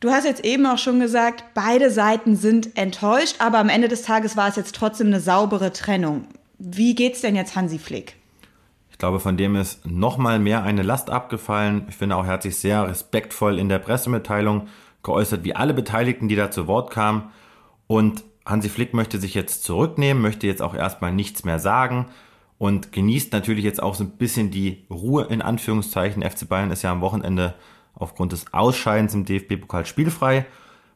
Du 0.00 0.10
hast 0.10 0.24
jetzt 0.24 0.44
eben 0.44 0.66
auch 0.66 0.78
schon 0.78 1.00
gesagt, 1.00 1.44
beide 1.54 1.90
Seiten 1.90 2.36
sind 2.36 2.76
enttäuscht, 2.76 3.36
aber 3.38 3.58
am 3.58 3.70
Ende 3.70 3.88
des 3.88 4.02
Tages 4.02 4.36
war 4.36 4.48
es 4.48 4.56
jetzt 4.56 4.74
trotzdem 4.74 5.06
eine 5.06 5.20
saubere 5.20 5.72
Trennung. 5.72 6.26
Wie 6.58 6.94
geht's 6.94 7.22
denn 7.22 7.34
jetzt 7.34 7.56
Hansi 7.56 7.78
Flick? 7.78 8.16
Ich 8.90 8.98
glaube, 8.98 9.20
von 9.20 9.36
dem 9.36 9.56
ist 9.56 9.84
nochmal 9.86 10.38
mehr 10.38 10.62
eine 10.62 10.82
Last 10.82 11.10
abgefallen. 11.10 11.86
Ich 11.88 11.96
finde 11.96 12.16
auch, 12.16 12.24
er 12.24 12.32
hat 12.32 12.42
sich 12.42 12.56
sehr 12.56 12.88
respektvoll 12.88 13.58
in 13.58 13.68
der 13.68 13.78
Pressemitteilung 13.78 14.68
geäußert, 15.02 15.44
wie 15.44 15.54
alle 15.54 15.74
Beteiligten, 15.74 16.28
die 16.28 16.36
da 16.36 16.50
zu 16.50 16.66
Wort 16.66 16.90
kamen. 16.90 17.30
Und 17.86 18.24
Hansi 18.46 18.68
Flick 18.68 18.94
möchte 18.94 19.18
sich 19.18 19.34
jetzt 19.34 19.64
zurücknehmen, 19.64 20.22
möchte 20.22 20.46
jetzt 20.46 20.62
auch 20.62 20.74
erstmal 20.74 21.12
nichts 21.12 21.44
mehr 21.44 21.58
sagen 21.58 22.06
und 22.58 22.92
genießt 22.92 23.32
natürlich 23.32 23.64
jetzt 23.64 23.82
auch 23.82 23.94
so 23.94 24.04
ein 24.04 24.10
bisschen 24.12 24.50
die 24.50 24.86
Ruhe 24.88 25.24
in 25.24 25.42
Anführungszeichen. 25.42 26.22
FC 26.22 26.48
Bayern 26.48 26.70
ist 26.70 26.82
ja 26.82 26.92
am 26.92 27.00
Wochenende 27.00 27.54
aufgrund 27.94 28.32
des 28.32 28.52
Ausscheidens 28.54 29.14
im 29.14 29.24
DFB-Pokal 29.24 29.84
spielfrei. 29.84 30.46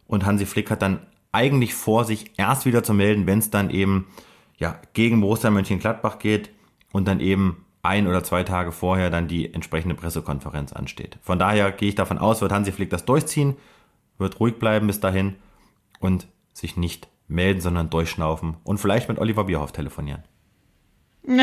Und 0.07 0.24
Hansi 0.24 0.46
Flick 0.46 0.70
hat 0.70 0.82
dann 0.82 1.01
eigentlich 1.32 1.74
vor, 1.74 2.05
sich 2.05 2.32
erst 2.36 2.66
wieder 2.66 2.82
zu 2.82 2.94
melden, 2.94 3.26
wenn 3.26 3.38
es 3.40 3.51
dann 3.51 3.70
eben 3.70 4.07
ja, 4.59 4.80
gegen 4.92 5.20
Borussia 5.20 5.51
Mönchengladbach 5.51 6.18
geht 6.18 6.51
und 6.92 7.07
dann 7.07 7.20
eben 7.20 7.64
ein 7.82 8.07
oder 8.07 8.22
zwei 8.22 8.44
Tage 8.44 8.72
vorher 8.72 9.11
dann 9.11 9.28
die 9.28 9.53
entsprechende 9.53 9.94
Pressekonferenz 9.94 10.72
ansteht. 10.72 11.18
Von 11.22 11.38
daher 11.38 11.72
gehe 11.72 11.88
ich 11.88 11.94
davon 11.94 12.18
aus, 12.18 12.40
wird 12.40 12.53
Hansi 12.53 12.72
Flick 12.72 12.90
das 12.90 13.05
durchziehen, 13.05 13.57
wird 14.18 14.38
ruhig 14.38 14.59
bleiben 14.59 14.86
bis 14.86 15.01
dahin 15.01 15.36
und 15.98 16.26
sich 16.53 16.76
nicht 16.76 17.09
melden, 17.31 17.61
sondern 17.61 17.91
durchschnaufen 17.91 18.57
und 18.64 18.78
vielleicht 18.78 19.09
mit 19.09 19.18
Oliver 19.18 19.45
Bierhoff 19.45 19.72
telefonieren. 19.72 20.24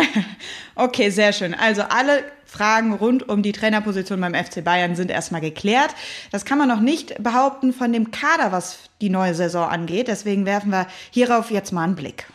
Okay, 0.76 1.10
sehr 1.10 1.34
schön. 1.34 1.56
Also 1.56 1.82
alle 1.82 2.24
Fragen 2.46 2.94
rund 2.94 3.28
um 3.28 3.42
die 3.42 3.52
Trainerposition 3.52 4.22
beim 4.22 4.36
FC 4.36 4.64
Bayern 4.64 4.96
sind 4.96 5.10
erstmal 5.10 5.42
geklärt. 5.42 5.96
Das 6.32 6.46
kann 6.46 6.60
man 6.60 6.68
noch 6.68 6.82
nicht 6.82 7.22
behaupten 7.22 7.74
von 7.74 7.92
dem 7.92 8.12
Kader, 8.12 8.52
was 8.52 8.90
die 9.02 9.10
neue 9.10 9.34
Saison 9.34 9.68
angeht. 9.68 10.08
Deswegen 10.08 10.46
werfen 10.46 10.72
wir 10.72 10.88
hierauf 11.10 11.50
jetzt 11.50 11.72
mal 11.72 11.84
einen 11.84 11.96
Blick. 11.96 12.28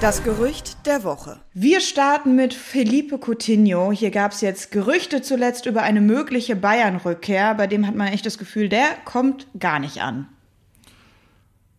Das 0.00 0.22
Gerücht 0.22 0.86
der 0.86 1.02
Woche. 1.02 1.40
Wir 1.54 1.80
starten 1.80 2.36
mit 2.36 2.54
Felipe 2.54 3.18
Coutinho. 3.18 3.90
Hier 3.90 4.10
gab 4.10 4.32
es 4.32 4.42
jetzt 4.42 4.70
Gerüchte 4.70 5.22
zuletzt 5.22 5.66
über 5.66 5.82
eine 5.82 6.00
mögliche 6.00 6.54
Bayern-Rückkehr. 6.54 7.54
Bei 7.54 7.66
dem 7.66 7.86
hat 7.86 7.96
man 7.96 8.08
echt 8.08 8.24
das 8.24 8.38
Gefühl, 8.38 8.68
der 8.68 8.86
kommt 9.04 9.48
gar 9.58 9.80
nicht 9.80 10.00
an. 10.00 10.28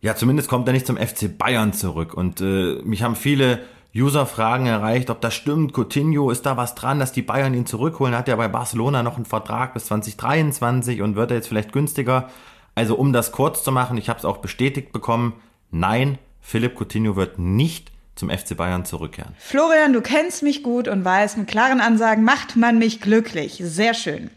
Ja, 0.02 0.16
zumindest 0.16 0.48
kommt 0.48 0.66
er 0.66 0.72
nicht 0.72 0.86
zum 0.86 0.96
FC 0.96 1.36
Bayern 1.36 1.72
zurück. 1.72 2.14
Und 2.14 2.40
äh, 2.40 2.80
mich 2.82 3.02
haben 3.02 3.16
viele 3.16 3.60
User-Fragen 3.94 4.66
erreicht, 4.66 5.10
ob 5.10 5.20
das 5.20 5.34
stimmt. 5.34 5.76
Coutinho, 5.76 6.30
ist 6.30 6.46
da 6.46 6.56
was 6.56 6.74
dran, 6.74 6.98
dass 6.98 7.12
die 7.12 7.22
Bayern 7.22 7.54
ihn 7.54 7.66
zurückholen? 7.66 8.16
Hat 8.16 8.28
ja 8.28 8.36
bei 8.36 8.48
Barcelona 8.48 9.02
noch 9.02 9.16
einen 9.16 9.26
Vertrag 9.26 9.74
bis 9.74 9.86
2023 9.86 11.02
und 11.02 11.16
wird 11.16 11.30
er 11.30 11.38
jetzt 11.38 11.48
vielleicht 11.48 11.72
günstiger. 11.72 12.30
Also 12.74 12.94
um 12.94 13.12
das 13.12 13.32
kurz 13.32 13.62
zu 13.62 13.72
machen, 13.72 13.98
ich 13.98 14.08
habe 14.08 14.18
es 14.18 14.24
auch 14.24 14.38
bestätigt 14.38 14.92
bekommen, 14.92 15.34
nein, 15.70 16.18
Philipp 16.40 16.80
Coutinho 16.80 17.16
wird 17.16 17.38
nicht 17.38 17.90
zum 18.14 18.30
FC 18.30 18.56
Bayern 18.56 18.84
zurückkehren. 18.84 19.34
Florian, 19.38 19.92
du 19.92 20.00
kennst 20.00 20.42
mich 20.42 20.62
gut 20.62 20.88
und 20.88 21.04
weißt, 21.04 21.36
mit 21.36 21.48
klaren 21.48 21.80
Ansagen 21.80 22.24
macht 22.24 22.56
man 22.56 22.78
mich 22.78 23.00
glücklich. 23.00 23.60
Sehr 23.64 23.94
schön. 23.94 24.30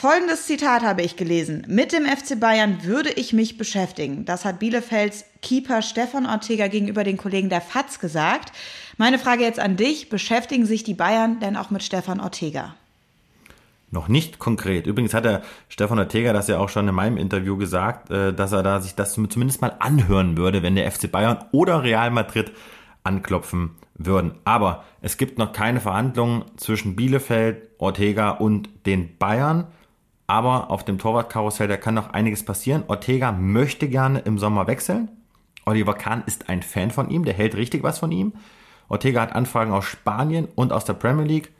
Folgendes 0.00 0.46
Zitat 0.46 0.84
habe 0.84 1.02
ich 1.02 1.16
gelesen. 1.16 1.64
Mit 1.66 1.92
dem 1.92 2.06
FC 2.06 2.38
Bayern 2.38 2.84
würde 2.84 3.10
ich 3.10 3.32
mich 3.32 3.58
beschäftigen. 3.58 4.24
Das 4.24 4.44
hat 4.44 4.60
Bielefelds 4.60 5.24
Keeper 5.42 5.82
Stefan 5.82 6.24
Ortega 6.24 6.68
gegenüber 6.68 7.02
den 7.02 7.16
Kollegen 7.16 7.48
der 7.48 7.60
FAZ 7.60 7.98
gesagt. 7.98 8.52
Meine 8.96 9.18
Frage 9.18 9.42
jetzt 9.42 9.58
an 9.58 9.76
dich. 9.76 10.08
Beschäftigen 10.08 10.66
sich 10.66 10.84
die 10.84 10.94
Bayern 10.94 11.40
denn 11.40 11.56
auch 11.56 11.70
mit 11.70 11.82
Stefan 11.82 12.20
Ortega? 12.20 12.76
Noch 13.90 14.06
nicht 14.06 14.38
konkret. 14.38 14.86
Übrigens 14.86 15.14
hat 15.14 15.24
der 15.24 15.42
Stefan 15.68 15.98
Ortega 15.98 16.32
das 16.32 16.46
ja 16.46 16.60
auch 16.60 16.68
schon 16.68 16.86
in 16.86 16.94
meinem 16.94 17.16
Interview 17.16 17.56
gesagt, 17.56 18.08
äh, 18.12 18.32
dass 18.32 18.52
er 18.52 18.62
da 18.62 18.80
sich 18.80 18.94
das 18.94 19.14
zumindest 19.14 19.60
mal 19.60 19.74
anhören 19.80 20.36
würde, 20.36 20.62
wenn 20.62 20.76
der 20.76 20.88
FC 20.88 21.10
Bayern 21.10 21.44
oder 21.50 21.82
Real 21.82 22.12
Madrid 22.12 22.52
anklopfen 23.02 23.72
würden. 23.96 24.36
Aber 24.44 24.84
es 25.00 25.16
gibt 25.16 25.38
noch 25.38 25.52
keine 25.52 25.80
Verhandlungen 25.80 26.44
zwischen 26.56 26.94
Bielefeld, 26.94 27.68
Ortega 27.78 28.30
und 28.30 28.68
den 28.86 29.18
Bayern. 29.18 29.66
Aber 30.28 30.70
auf 30.70 30.84
dem 30.84 30.98
Torwartkarussell, 30.98 31.68
da 31.68 31.78
kann 31.78 31.94
noch 31.94 32.10
einiges 32.10 32.44
passieren. 32.44 32.84
Ortega 32.86 33.32
möchte 33.32 33.88
gerne 33.88 34.20
im 34.20 34.38
Sommer 34.38 34.66
wechseln. 34.66 35.08
Oliver 35.64 35.94
Kahn 35.94 36.22
ist 36.26 36.48
ein 36.50 36.62
Fan 36.62 36.90
von 36.90 37.10
ihm, 37.10 37.24
der 37.24 37.34
hält 37.34 37.56
richtig 37.56 37.82
was 37.82 37.98
von 37.98 38.12
ihm. 38.12 38.34
Ortega 38.88 39.22
hat 39.22 39.34
Anfragen 39.34 39.72
aus 39.72 39.86
Spanien 39.86 40.46
und 40.54 40.72
aus 40.72 40.84
der 40.84 40.92
Premier 40.92 41.24
League, 41.24 41.50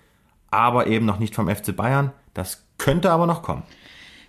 aber 0.50 0.86
eben 0.86 1.06
noch 1.06 1.18
nicht 1.18 1.34
vom 1.34 1.48
FC 1.48 1.74
Bayern. 1.74 2.12
Das 2.34 2.64
könnte 2.76 3.10
aber 3.10 3.26
noch 3.26 3.42
kommen. 3.42 3.62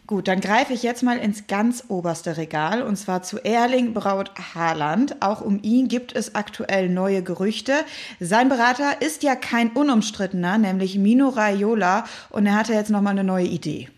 Gut, 0.07 0.27
dann 0.27 0.39
greife 0.39 0.73
ich 0.73 0.83
jetzt 0.83 1.03
mal 1.03 1.19
ins 1.19 1.47
ganz 1.47 1.83
oberste 1.89 2.37
Regal 2.37 2.81
und 2.81 2.95
zwar 2.95 3.21
zu 3.21 3.37
Erling 3.43 3.93
Braut 3.93 4.31
Haaland. 4.55 5.21
Auch 5.21 5.41
um 5.41 5.59
ihn 5.61 5.87
gibt 5.89 6.15
es 6.15 6.33
aktuell 6.33 6.89
neue 6.89 7.23
Gerüchte. 7.23 7.73
Sein 8.21 8.47
Berater 8.49 9.01
ist 9.01 9.21
ja 9.21 9.35
kein 9.35 9.69
unumstrittener, 9.71 10.57
nämlich 10.57 10.97
Mino 10.97 11.27
Raiola 11.27 12.05
und 12.29 12.45
er 12.45 12.55
hatte 12.55 12.73
jetzt 12.73 12.89
nochmal 12.89 13.11
eine 13.11 13.25
neue 13.25 13.45
Idee. 13.45 13.89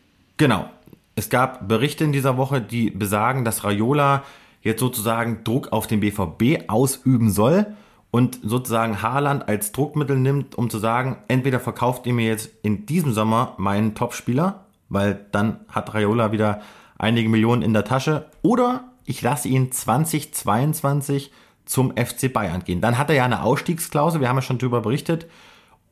Genau. 0.42 0.70
Es 1.16 1.30
gab 1.30 1.68
Berichte 1.68 2.04
in 2.04 2.12
dieser 2.12 2.36
Woche, 2.36 2.62
die 2.62 2.90
besagen, 2.90 3.46
dass 3.46 3.64
Raiola 3.64 4.24
jetzt 4.62 4.80
sozusagen 4.80 5.44
Druck 5.44 5.72
auf 5.72 5.88
den 5.88 6.00
BVB 6.00 6.68
ausüben 6.68 7.30
soll 7.30 7.68
und 8.10 8.40
sozusagen 8.44 9.02
Haaland 9.02 9.48
als 9.48 9.72
Druckmittel 9.72 10.18
nimmt, 10.18 10.56
um 10.56 10.70
zu 10.70 10.80
sagen, 10.80 11.18
entweder 11.28 11.60
verkauft 11.60 12.08
ihr 12.08 12.14
mir 12.14 12.28
jetzt 12.28 12.50
in 12.64 12.86
diesem 12.86 13.14
Sommer 13.14 13.54
meinen 13.58 13.96
Topspieler 13.96 14.66
weil 14.92 15.26
dann 15.32 15.62
hat 15.70 15.94
Raiola 15.94 16.34
wieder 16.34 16.62
einige 16.98 17.30
Millionen 17.30 17.62
in 17.62 17.74
der 17.74 17.86
Tasche. 17.86 18.28
Oder 18.42 18.84
ich 19.06 19.22
lasse 19.22 19.48
ihn 19.48 19.72
2022 19.72 21.32
zum 21.66 21.96
FC 21.96 22.32
Bayern 22.32 22.64
gehen. 22.66 22.82
Dann 22.82 22.98
hat 22.98 23.10
er 23.10 23.16
ja 23.16 23.26
eine 23.26 23.44
Ausstiegsklausel, 23.44 24.20
wir 24.20 24.28
haben 24.28 24.36
ja 24.36 24.42
schon 24.42 24.58
darüber 24.58 24.82
berichtet. 24.82 25.28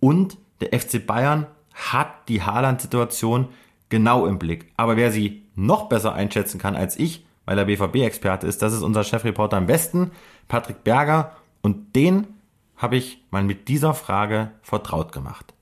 Und 0.02 0.38
der 0.60 0.78
FC 0.78 1.06
Bayern 1.06 1.48
hat 1.74 2.28
die 2.28 2.44
Haaland-Situation 2.44 3.48
genau 3.90 4.26
im 4.26 4.40
Blick. 4.40 4.72
Aber 4.78 4.96
wer 4.98 5.12
sie 5.12 5.44
noch 5.56 5.90
besser 5.90 6.14
einschätzen 6.14 6.60
kann 6.60 6.76
als 6.76 6.98
ich, 6.98 7.26
weil 7.46 7.58
er 7.58 7.66
BVB-Experte 7.66 8.48
ist, 8.48 8.62
das 8.62 8.74
ist 8.74 8.84
unser 8.84 9.04
Chefreporter 9.04 9.58
am 9.58 9.66
besten, 9.66 10.12
Patrick 10.48 10.84
Berger. 10.84 11.36
Und 11.62 11.96
den 11.96 12.28
habe 12.78 12.96
ich 12.96 13.24
mal 13.32 13.44
mit 13.44 13.68
dieser 13.68 13.94
Frage 13.94 14.52
vertraut 14.62 15.12
gemacht. 15.12 15.54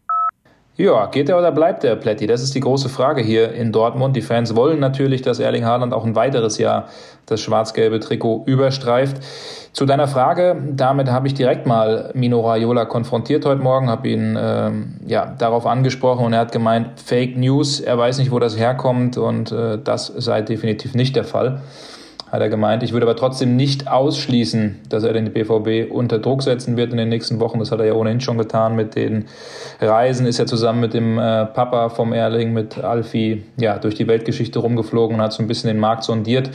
Ja, 0.78 1.08
geht 1.08 1.28
er 1.28 1.40
oder 1.40 1.52
bleibt 1.52 1.84
er, 1.84 1.96
Plätti? 1.96 2.28
Das 2.28 2.44
ist 2.44 2.54
die 2.54 2.60
große 2.60 2.88
Frage 2.88 3.24
hier 3.24 3.52
in 3.52 3.72
Dortmund. 3.72 4.16
Die 4.16 4.22
Fans 4.22 4.56
wollen 4.56 4.80
natürlich, 4.80 5.24
dass 5.24 5.40
Erling 5.40 5.66
Haaland 5.66 5.92
auch 5.92 6.06
ein 6.06 6.16
weiteres 6.16 6.60
Jahr 6.60 6.88
das 7.26 7.42
schwarz-gelbe 7.42 8.00
Trikot 8.00 8.44
überstreift. 8.46 9.18
Zu 9.74 9.88
deiner 9.88 10.08
Frage, 10.08 10.56
damit 10.70 11.10
habe 11.10 11.26
ich 11.26 11.34
direkt 11.34 11.66
mal 11.66 12.12
Mino 12.14 12.42
Raiola 12.42 12.86
konfrontiert 12.86 13.44
heute 13.48 13.62
Morgen, 13.62 13.90
habe 13.90 14.08
ihn 14.08 14.38
ähm, 14.40 14.98
ja, 15.08 15.26
darauf 15.26 15.66
angesprochen 15.66 16.24
und 16.28 16.34
er 16.34 16.42
hat 16.42 16.52
gemeint, 16.52 17.00
Fake 17.04 17.36
News, 17.38 17.80
er 17.80 17.98
weiß 17.98 18.20
nicht, 18.20 18.32
wo 18.32 18.38
das 18.38 18.56
herkommt 18.56 19.18
und 19.18 19.52
äh, 19.52 19.80
das 19.84 20.06
sei 20.06 20.44
definitiv 20.44 20.94
nicht 20.94 21.16
der 21.16 21.24
Fall 21.24 21.62
hat 22.32 22.42
er 22.42 22.50
gemeint. 22.50 22.84
Ich 22.84 22.94
würde 22.94 23.06
aber 23.06 23.16
trotzdem 23.16 23.56
nicht 23.56 23.88
ausschließen, 23.88 24.82
dass 24.90 25.04
er 25.04 25.14
den 25.14 25.32
BVB 25.32 25.92
unter 25.92 26.20
Druck 26.20 26.44
setzen 26.44 26.76
wird 26.76 26.92
in 26.92 26.98
den 26.98 27.10
nächsten 27.10 27.40
Wochen. 27.40 27.60
Das 27.60 27.72
hat 27.72 27.80
er 27.80 27.86
ja 27.86 27.94
ohnehin 27.94 28.20
schon 28.20 28.38
getan 28.38 28.76
mit 28.76 28.96
den 28.96 29.26
Reisen. 29.80 30.26
Ist 30.28 30.40
er 30.40 30.46
zusammen 30.46 30.82
mit 30.82 30.94
dem 30.94 31.18
äh, 31.18 31.46
Papa 31.46 31.90
vom 31.90 32.14
Erling, 32.14 32.54
mit 32.54 32.78
Alfie, 32.78 33.44
ja, 33.58 33.78
durch 33.78 33.96
die 33.96 34.08
Weltgeschichte 34.08 34.60
rumgeflogen 34.60 35.18
und 35.18 35.22
hat 35.22 35.34
so 35.34 35.42
ein 35.42 35.48
bisschen 35.48 35.70
den 35.70 35.80
Markt 35.80 36.04
sondiert. 36.04 36.50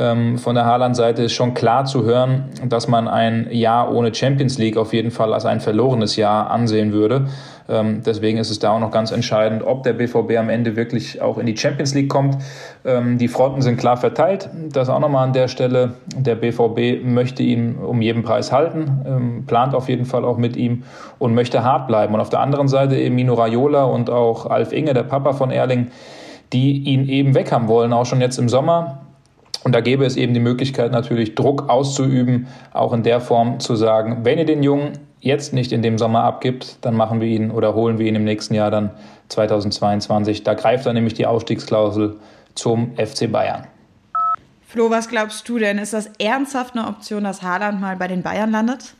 Ähm, 0.00 0.38
von 0.38 0.54
der 0.54 0.64
Haaland-Seite 0.64 1.24
ist 1.24 1.34
schon 1.34 1.52
klar 1.52 1.84
zu 1.84 2.04
hören, 2.04 2.46
dass 2.64 2.88
man 2.88 3.06
ein 3.06 3.48
Jahr 3.50 3.92
ohne 3.92 4.14
Champions 4.14 4.56
League 4.56 4.78
auf 4.78 4.94
jeden 4.94 5.10
Fall 5.10 5.34
als 5.34 5.44
ein 5.44 5.60
verlorenes 5.60 6.16
Jahr 6.16 6.50
ansehen 6.50 6.92
würde. 6.92 7.26
Ähm, 7.68 8.00
deswegen 8.04 8.38
ist 8.38 8.50
es 8.50 8.58
da 8.58 8.70
auch 8.70 8.80
noch 8.80 8.92
ganz 8.92 9.12
entscheidend, 9.12 9.62
ob 9.62 9.82
der 9.82 9.92
BVB 9.92 10.38
am 10.38 10.48
Ende 10.48 10.74
wirklich 10.74 11.20
auch 11.20 11.36
in 11.36 11.44
die 11.44 11.54
Champions 11.54 11.94
League 11.94 12.08
kommt. 12.08 12.38
Ähm, 12.86 13.18
die 13.18 13.28
Fronten 13.28 13.60
sind 13.60 13.76
klar 13.76 13.98
verteilt. 13.98 14.48
Das 14.72 14.88
auch 14.88 15.00
nochmal 15.00 15.24
an 15.24 15.34
der 15.34 15.48
Stelle. 15.48 15.92
Der 16.16 16.34
BVB 16.34 17.04
möchte 17.04 17.42
ihn 17.42 17.76
um 17.76 18.00
jeden 18.00 18.22
Preis 18.22 18.52
halten, 18.52 19.02
ähm, 19.06 19.44
plant 19.46 19.74
auf 19.74 19.90
jeden 19.90 20.06
Fall 20.06 20.24
auch 20.24 20.38
mit 20.38 20.56
ihm 20.56 20.84
und 21.18 21.34
möchte 21.34 21.62
hart 21.62 21.86
bleiben. 21.88 22.14
Und 22.14 22.20
auf 22.20 22.30
der 22.30 22.40
anderen 22.40 22.68
Seite 22.68 22.96
eben 22.96 23.16
Mino 23.16 23.34
Raiola 23.34 23.84
und 23.84 24.08
auch 24.08 24.46
Alf 24.46 24.72
Inge, 24.72 24.94
der 24.94 25.02
Papa 25.02 25.34
von 25.34 25.50
Erling, 25.50 25.88
die 26.54 26.78
ihn 26.84 27.06
eben 27.06 27.34
weg 27.34 27.52
haben 27.52 27.68
wollen, 27.68 27.92
auch 27.92 28.06
schon 28.06 28.22
jetzt 28.22 28.38
im 28.38 28.48
Sommer. 28.48 28.99
Und 29.62 29.74
da 29.74 29.80
gäbe 29.80 30.04
es 30.04 30.16
eben 30.16 30.34
die 30.34 30.40
Möglichkeit, 30.40 30.92
natürlich 30.92 31.34
Druck 31.34 31.68
auszuüben, 31.68 32.46
auch 32.72 32.92
in 32.92 33.02
der 33.02 33.20
Form 33.20 33.60
zu 33.60 33.76
sagen, 33.76 34.24
wenn 34.24 34.38
ihr 34.38 34.46
den 34.46 34.62
Jungen 34.62 34.92
jetzt 35.20 35.52
nicht 35.52 35.72
in 35.72 35.82
dem 35.82 35.98
Sommer 35.98 36.24
abgibt, 36.24 36.78
dann 36.80 36.96
machen 36.96 37.20
wir 37.20 37.28
ihn 37.28 37.50
oder 37.50 37.74
holen 37.74 37.98
wir 37.98 38.06
ihn 38.06 38.14
im 38.14 38.24
nächsten 38.24 38.54
Jahr 38.54 38.70
dann 38.70 38.90
2022. 39.28 40.44
Da 40.44 40.54
greift 40.54 40.86
dann 40.86 40.94
nämlich 40.94 41.14
die 41.14 41.26
Ausstiegsklausel 41.26 42.16
zum 42.54 42.96
FC 42.96 43.30
Bayern. 43.30 43.66
Flo, 44.66 44.88
was 44.88 45.08
glaubst 45.08 45.48
du 45.48 45.58
denn? 45.58 45.78
Ist 45.78 45.92
das 45.92 46.10
ernsthaft 46.18 46.76
eine 46.76 46.86
Option, 46.86 47.24
dass 47.24 47.42
Haaland 47.42 47.80
mal 47.80 47.96
bei 47.96 48.08
den 48.08 48.22
Bayern 48.22 48.50
landet? 48.50 48.94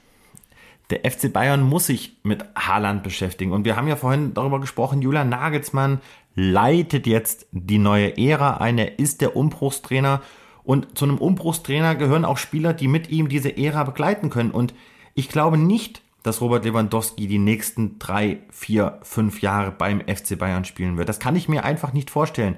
Der 0.91 1.09
FC 1.09 1.33
Bayern 1.33 1.63
muss 1.63 1.87
sich 1.87 2.17
mit 2.25 2.45
Haaland 2.57 3.03
beschäftigen. 3.03 3.53
Und 3.53 3.65
wir 3.65 3.77
haben 3.77 3.87
ja 3.87 3.97
vorhin 3.97 4.35
darüber 4.35 4.61
gesprochen, 4.61 5.01
Julian 5.01 5.29
Nagelsmann 5.29 6.01
leitet 6.35 7.07
jetzt 7.07 7.47
die 7.53 7.79
neue 7.79 8.19
Ära 8.19 8.57
ein. 8.57 8.79
Er 8.79 8.99
ist 8.99 9.21
der 9.21 9.37
Umbruchstrainer. 9.37 10.21
Und 10.63 10.99
zu 10.99 11.05
einem 11.05 11.19
Umbruchstrainer 11.19 11.95
gehören 11.95 12.25
auch 12.25 12.39
Spieler, 12.39 12.73
die 12.73 12.89
mit 12.89 13.11
ihm 13.11 13.29
diese 13.29 13.57
Ära 13.57 13.85
begleiten 13.85 14.31
können. 14.31 14.51
Und 14.51 14.75
ich 15.15 15.29
glaube 15.29 15.57
nicht, 15.57 16.03
dass 16.23 16.41
Robert 16.41 16.65
Lewandowski 16.65 17.27
die 17.27 17.39
nächsten 17.39 17.99
drei, 17.99 18.41
vier, 18.51 18.99
fünf 19.03 19.41
Jahre 19.41 19.71
beim 19.71 20.01
FC 20.01 20.39
Bayern 20.39 20.65
spielen 20.65 20.99
wird. 20.99 21.09
Das 21.09 21.19
kann 21.19 21.37
ich 21.37 21.49
mir 21.49 21.65
einfach 21.65 21.93
nicht 21.93 22.11
vorstellen. 22.11 22.57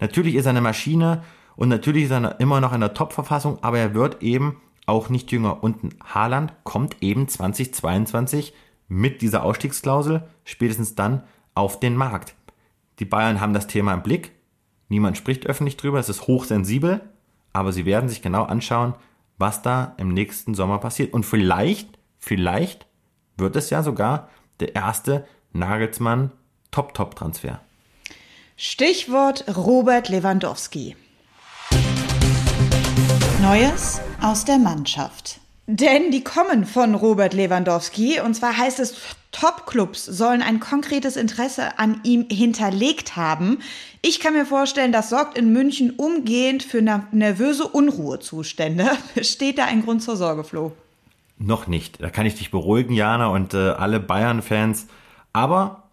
Natürlich 0.00 0.34
ist 0.34 0.46
er 0.46 0.50
eine 0.50 0.60
Maschine 0.60 1.22
und 1.56 1.68
natürlich 1.68 2.04
ist 2.04 2.10
er 2.10 2.40
immer 2.40 2.60
noch 2.60 2.72
in 2.72 2.80
der 2.80 2.94
Top-Verfassung, 2.94 3.58
aber 3.62 3.78
er 3.78 3.94
wird 3.94 4.22
eben 4.22 4.56
auch 4.86 5.08
nicht 5.08 5.30
jünger. 5.30 5.62
Und 5.62 5.76
Haaland 6.04 6.52
kommt 6.64 6.96
eben 7.00 7.28
2022 7.28 8.52
mit 8.88 9.22
dieser 9.22 9.44
Ausstiegsklausel 9.44 10.24
spätestens 10.44 10.94
dann 10.94 11.22
auf 11.54 11.80
den 11.80 11.96
Markt. 11.96 12.34
Die 12.98 13.04
Bayern 13.04 13.40
haben 13.40 13.54
das 13.54 13.66
Thema 13.66 13.94
im 13.94 14.02
Blick. 14.02 14.32
Niemand 14.88 15.16
spricht 15.16 15.46
öffentlich 15.46 15.76
drüber. 15.76 15.98
Es 15.98 16.08
ist 16.08 16.26
hochsensibel 16.26 17.00
aber 17.54 17.72
sie 17.72 17.86
werden 17.86 18.10
sich 18.10 18.20
genau 18.20 18.42
anschauen, 18.42 18.94
was 19.38 19.62
da 19.62 19.94
im 19.96 20.08
nächsten 20.08 20.54
Sommer 20.54 20.78
passiert. 20.78 21.14
Und 21.14 21.24
vielleicht, 21.24 21.98
vielleicht 22.18 22.86
wird 23.38 23.56
es 23.56 23.70
ja 23.70 23.82
sogar 23.82 24.28
der 24.60 24.74
erste 24.74 25.26
Nagelsmann 25.52 26.32
Top-Top-Transfer. 26.70 27.60
Stichwort 28.56 29.44
Robert 29.56 30.08
Lewandowski. 30.08 30.96
Neues 33.40 34.00
aus 34.20 34.44
der 34.44 34.58
Mannschaft. 34.58 35.40
Denn 35.66 36.10
die 36.10 36.22
kommen 36.22 36.66
von 36.66 36.94
Robert 36.94 37.32
Lewandowski. 37.32 38.20
Und 38.20 38.34
zwar 38.34 38.56
heißt 38.56 38.80
es, 38.80 38.96
Top-Clubs 39.32 40.04
sollen 40.04 40.42
ein 40.42 40.60
konkretes 40.60 41.16
Interesse 41.16 41.78
an 41.78 42.00
ihm 42.04 42.26
hinterlegt 42.30 43.16
haben. 43.16 43.58
Ich 44.02 44.20
kann 44.20 44.34
mir 44.34 44.44
vorstellen, 44.44 44.92
das 44.92 45.08
sorgt 45.08 45.38
in 45.38 45.52
München 45.52 45.92
umgehend 45.96 46.62
für 46.62 46.82
nervöse 46.82 47.66
Unruhezustände. 47.66 48.90
Besteht 49.14 49.58
da 49.58 49.64
ein 49.64 49.82
Grund 49.82 50.02
zur 50.02 50.16
Sorge, 50.16 50.44
Flo? 50.44 50.72
Noch 51.38 51.66
nicht. 51.66 52.00
Da 52.02 52.10
kann 52.10 52.26
ich 52.26 52.36
dich 52.36 52.50
beruhigen, 52.50 52.94
Jana, 52.94 53.28
und 53.28 53.54
äh, 53.54 53.70
alle 53.70 54.00
Bayern-Fans. 54.00 54.86
Aber 55.32 55.84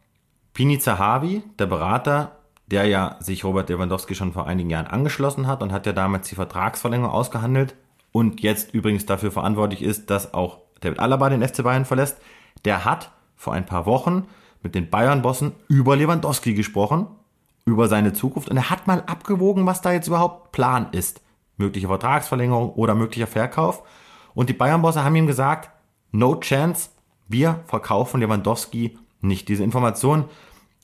Pini 0.53 0.79
Zahavi, 0.79 1.43
der 1.57 1.65
Berater, 1.65 2.37
der 2.67 2.85
ja 2.85 3.15
sich 3.21 3.43
Robert 3.45 3.69
Lewandowski 3.69 4.15
schon 4.15 4.33
vor 4.33 4.47
einigen 4.47 4.69
Jahren 4.69 4.87
angeschlossen 4.87 5.47
hat 5.47 5.63
und 5.63 5.71
hat 5.71 5.85
ja 5.85 5.93
damals 5.93 6.27
die 6.27 6.35
Vertragsverlängerung 6.35 7.11
ausgehandelt 7.11 7.73
und 8.11 8.41
jetzt 8.41 8.73
übrigens 8.73 9.05
dafür 9.05 9.31
verantwortlich 9.31 9.81
ist, 9.81 10.09
dass 10.09 10.33
auch 10.33 10.59
David 10.81 10.99
Alaba 10.99 11.29
den 11.29 11.47
FC 11.47 11.63
Bayern 11.63 11.85
verlässt, 11.85 12.17
der 12.65 12.85
hat 12.85 13.11
vor 13.35 13.53
ein 13.53 13.65
paar 13.65 13.85
Wochen 13.85 14.27
mit 14.61 14.75
den 14.75 14.89
Bayern-Bossen 14.89 15.53
über 15.67 15.95
Lewandowski 15.95 16.53
gesprochen, 16.53 17.07
über 17.65 17.87
seine 17.87 18.13
Zukunft 18.13 18.49
und 18.49 18.57
er 18.57 18.69
hat 18.69 18.87
mal 18.87 19.03
abgewogen, 19.05 19.65
was 19.65 19.81
da 19.81 19.91
jetzt 19.91 20.07
überhaupt 20.07 20.51
Plan 20.51 20.87
ist. 20.91 21.21
Mögliche 21.57 21.87
Vertragsverlängerung 21.87 22.71
oder 22.73 22.95
möglicher 22.95 23.27
Verkauf. 23.27 23.83
Und 24.33 24.49
die 24.49 24.53
Bayern-Bosse 24.53 25.03
haben 25.03 25.15
ihm 25.15 25.27
gesagt, 25.27 25.69
no 26.11 26.39
chance, 26.39 26.89
wir 27.27 27.61
verkaufen 27.65 28.19
Lewandowski 28.19 28.97
nicht. 29.21 29.47
Diese 29.47 29.63
Information 29.63 30.25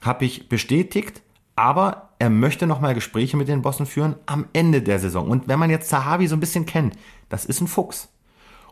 habe 0.02 0.26
ich 0.26 0.50
bestätigt, 0.50 1.22
aber 1.56 2.07
er 2.20 2.30
möchte 2.30 2.68
nochmal 2.68 2.95
Gespräche 2.95 3.38
mit 3.38 3.47
den 3.47 3.61
Bossen 3.61 3.86
führen 3.86 4.15
am 4.26 4.45
Ende 4.53 4.82
der 4.82 4.99
Saison. 4.99 5.30
Und 5.30 5.47
wenn 5.47 5.59
man 5.59 5.70
jetzt 5.70 5.89
Zahavi 5.89 6.28
so 6.28 6.36
ein 6.36 6.39
bisschen 6.39 6.65
kennt, 6.65 6.97
das 7.30 7.45
ist 7.45 7.61
ein 7.61 7.68
Fuchs. 7.68 8.09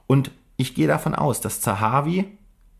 Und 0.07 0.31
ich 0.57 0.73
gehe 0.73 0.87
davon 0.87 1.15
aus, 1.15 1.41
dass 1.41 1.61
Zahavi 1.61 2.25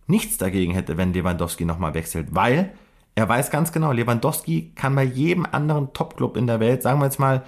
nichts 0.07 0.38
dagegen 0.38 0.74
hätte, 0.74 0.97
wenn 0.97 1.13
Lewandowski 1.13 1.66
nochmal 1.66 1.93
wechselt, 1.93 2.30
weil 2.32 2.72
er 3.16 3.30
weiß 3.30 3.49
ganz 3.49 3.72
genau, 3.72 3.91
Lewandowski 3.91 4.74
kann 4.76 4.95
bei 4.95 5.03
jedem 5.03 5.45
anderen 5.49 5.93
Topclub 5.93 6.38
in 6.38 6.47
der 6.47 6.59
Welt, 6.59 6.82
sagen 6.82 6.99
wir 6.99 7.05
jetzt 7.05 7.20
mal 7.20 7.43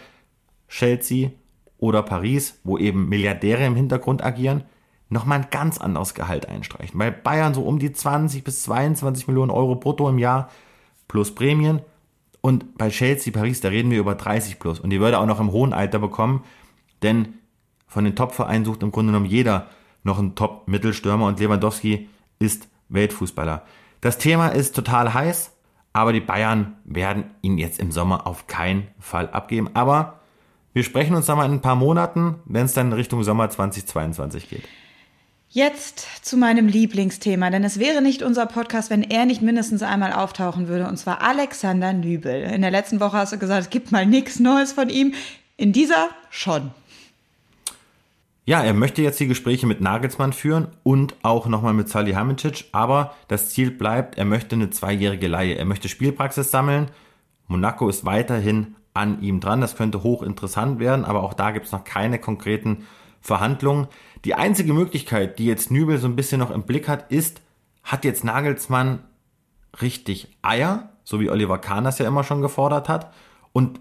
Chelsea 0.69 1.31
oder 1.77 2.03
Paris, 2.03 2.59
wo 2.63 2.77
eben 2.77 3.09
Milliardäre 3.09 3.65
im 3.65 3.75
Hintergrund 3.75 4.23
agieren, 4.23 4.63
nochmal 5.09 5.39
ein 5.39 5.47
ganz 5.51 5.77
anderes 5.77 6.13
Gehalt 6.13 6.47
einstreichen. 6.47 6.97
Bei 6.97 7.11
Bayern 7.11 7.53
so 7.53 7.63
um 7.63 7.79
die 7.79 7.91
20 7.91 8.43
bis 8.43 8.63
22 8.63 9.27
Millionen 9.27 9.51
Euro 9.51 9.75
brutto 9.75 10.09
im 10.09 10.17
Jahr 10.17 10.49
plus 11.07 11.33
Prämien. 11.35 11.81
Und 12.47 12.77
bei 12.77 12.87
Chelsea, 12.87 13.33
Paris, 13.33 13.59
da 13.59 13.67
reden 13.67 13.91
wir 13.91 13.99
über 13.99 14.15
30 14.15 14.57
plus. 14.57 14.79
Und 14.79 14.91
die 14.91 15.01
würde 15.01 15.19
auch 15.19 15.25
noch 15.25 15.41
im 15.41 15.51
hohen 15.51 15.73
Alter 15.73 15.99
bekommen, 15.99 16.45
denn 17.03 17.33
von 17.87 18.05
den 18.05 18.15
Top-Vereinen 18.15 18.63
sucht 18.63 18.83
im 18.83 18.91
Grunde 18.93 19.11
genommen 19.11 19.25
jeder 19.25 19.67
noch 20.03 20.17
einen 20.17 20.33
Top-Mittelstürmer 20.33 21.25
und 21.25 21.41
Lewandowski 21.41 22.07
ist 22.39 22.69
Weltfußballer. 22.87 23.63
Das 23.99 24.17
Thema 24.17 24.47
ist 24.47 24.77
total 24.77 25.13
heiß, 25.13 25.57
aber 25.91 26.13
die 26.13 26.21
Bayern 26.21 26.77
werden 26.85 27.25
ihn 27.41 27.57
jetzt 27.57 27.81
im 27.81 27.91
Sommer 27.91 28.25
auf 28.25 28.47
keinen 28.47 28.87
Fall 28.97 29.27
abgeben. 29.29 29.71
Aber 29.73 30.21
wir 30.71 30.85
sprechen 30.85 31.17
uns 31.17 31.25
dann 31.25 31.35
mal 31.35 31.47
in 31.47 31.51
ein 31.51 31.61
paar 31.61 31.75
Monaten, 31.75 32.35
wenn 32.45 32.63
es 32.63 32.73
dann 32.73 32.93
Richtung 32.93 33.23
Sommer 33.23 33.49
2022 33.49 34.49
geht. 34.49 34.63
Jetzt 35.49 36.25
zu 36.25 36.35
meinem 36.35 36.67
Lieblingsthema, 36.67 37.49
denn 37.49 37.63
es 37.63 37.79
wäre 37.79 38.01
nicht 38.01 38.21
unser 38.21 38.45
Podcast, 38.47 38.89
wenn 38.89 39.01
er 39.01 39.25
nicht 39.25 39.41
mindestens 39.41 39.81
einmal 39.81 40.11
auftauchen 40.11 40.67
würde, 40.67 40.87
und 40.87 40.97
zwar 40.97 41.21
Alexander 41.21 41.93
Nübel. 41.93 42.41
In 42.41 42.61
der 42.61 42.71
letzten 42.71 42.99
Woche 42.99 43.17
hast 43.17 43.31
du 43.31 43.37
gesagt, 43.37 43.61
es 43.61 43.69
gibt 43.69 43.91
mal 43.91 44.05
nichts 44.05 44.39
Neues 44.41 44.73
von 44.73 44.89
ihm. 44.89 45.13
In 45.55 45.71
dieser 45.71 46.09
schon. 46.29 46.71
Ja, 48.45 48.61
er 48.61 48.73
möchte 48.73 49.01
jetzt 49.01 49.19
die 49.19 49.27
Gespräche 49.27 49.67
mit 49.67 49.81
Nagelsmann 49.81 50.33
führen 50.33 50.67
und 50.83 51.15
auch 51.23 51.47
nochmal 51.47 51.73
mit 51.73 51.89
Salihamidzic, 51.89 52.65
aber 52.71 53.13
das 53.27 53.49
Ziel 53.49 53.71
bleibt, 53.71 54.17
er 54.17 54.25
möchte 54.25 54.55
eine 54.55 54.69
zweijährige 54.69 55.27
Leihe. 55.27 55.57
Er 55.57 55.65
möchte 55.65 55.89
Spielpraxis 55.89 56.51
sammeln. 56.51 56.89
Monaco 57.47 57.89
ist 57.89 58.05
weiterhin 58.05 58.75
an 58.93 59.21
ihm 59.21 59.39
dran. 59.39 59.61
Das 59.61 59.75
könnte 59.75 60.03
hochinteressant 60.03 60.79
werden, 60.79 61.05
aber 61.05 61.23
auch 61.23 61.33
da 61.33 61.51
gibt 61.51 61.65
es 61.65 61.71
noch 61.71 61.83
keine 61.83 62.19
konkreten 62.19 62.85
Verhandlungen. 63.21 63.87
Die 64.25 64.35
einzige 64.35 64.73
Möglichkeit, 64.73 65.39
die 65.39 65.45
jetzt 65.45 65.71
Nübel 65.71 65.97
so 65.97 66.07
ein 66.07 66.15
bisschen 66.15 66.39
noch 66.39 66.51
im 66.51 66.63
Blick 66.63 66.87
hat, 66.87 67.11
ist, 67.11 67.41
hat 67.83 68.03
jetzt 68.03 68.23
Nagelsmann 68.23 69.03
richtig 69.81 70.37
Eier, 70.41 70.89
so 71.03 71.19
wie 71.19 71.29
Oliver 71.29 71.59
Kahn 71.59 71.83
das 71.83 71.99
ja 71.99 72.07
immer 72.07 72.23
schon 72.23 72.41
gefordert 72.41 72.89
hat, 72.89 73.13
und 73.53 73.79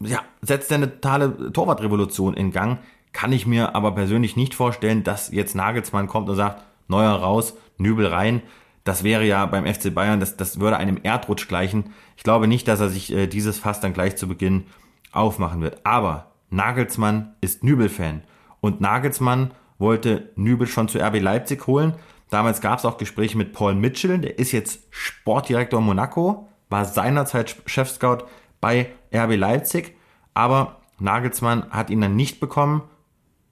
ja, 0.00 0.20
setzt 0.40 0.70
er 0.70 0.78
eine 0.78 0.90
totale 0.90 1.52
Torwartrevolution 1.52 2.34
in 2.34 2.50
Gang, 2.50 2.78
kann 3.12 3.32
ich 3.32 3.46
mir 3.46 3.74
aber 3.74 3.92
persönlich 3.92 4.36
nicht 4.36 4.54
vorstellen, 4.54 5.04
dass 5.04 5.30
jetzt 5.30 5.54
Nagelsmann 5.54 6.08
kommt 6.08 6.28
und 6.28 6.36
sagt, 6.36 6.62
neuer 6.88 7.14
raus, 7.14 7.54
Nübel 7.76 8.06
rein. 8.06 8.42
Das 8.84 9.04
wäre 9.04 9.24
ja 9.24 9.46
beim 9.46 9.66
FC 9.66 9.94
Bayern, 9.94 10.18
das, 10.18 10.36
das 10.36 10.58
würde 10.58 10.76
einem 10.76 10.98
Erdrutsch 11.02 11.46
gleichen. 11.46 11.92
Ich 12.16 12.24
glaube 12.24 12.48
nicht, 12.48 12.66
dass 12.66 12.80
er 12.80 12.88
sich 12.88 13.12
äh, 13.12 13.26
dieses 13.26 13.58
Fass 13.58 13.80
dann 13.80 13.92
gleich 13.92 14.16
zu 14.16 14.26
Beginn 14.26 14.64
aufmachen 15.12 15.60
wird. 15.60 15.84
Aber 15.84 16.32
Nagelsmann 16.50 17.34
ist 17.40 17.62
Nübel-Fan. 17.62 18.22
Und 18.60 18.80
Nagelsmann 18.80 19.52
wollte 19.82 20.30
Nübel 20.36 20.66
schon 20.66 20.88
zu 20.88 20.98
RB 20.98 21.20
Leipzig 21.20 21.66
holen. 21.66 21.94
Damals 22.30 22.62
gab 22.62 22.78
es 22.78 22.86
auch 22.86 22.96
Gespräche 22.96 23.36
mit 23.36 23.52
Paul 23.52 23.74
Mitchell, 23.74 24.18
der 24.18 24.38
ist 24.38 24.52
jetzt 24.52 24.86
Sportdirektor 24.88 25.82
Monaco, 25.82 26.48
war 26.70 26.86
seinerzeit 26.86 27.54
Chefscout 27.66 28.24
bei 28.62 28.92
RB 29.14 29.36
Leipzig, 29.36 29.94
aber 30.32 30.80
Nagelsmann 30.98 31.68
hat 31.70 31.90
ihn 31.90 32.00
dann 32.00 32.16
nicht 32.16 32.40
bekommen 32.40 32.82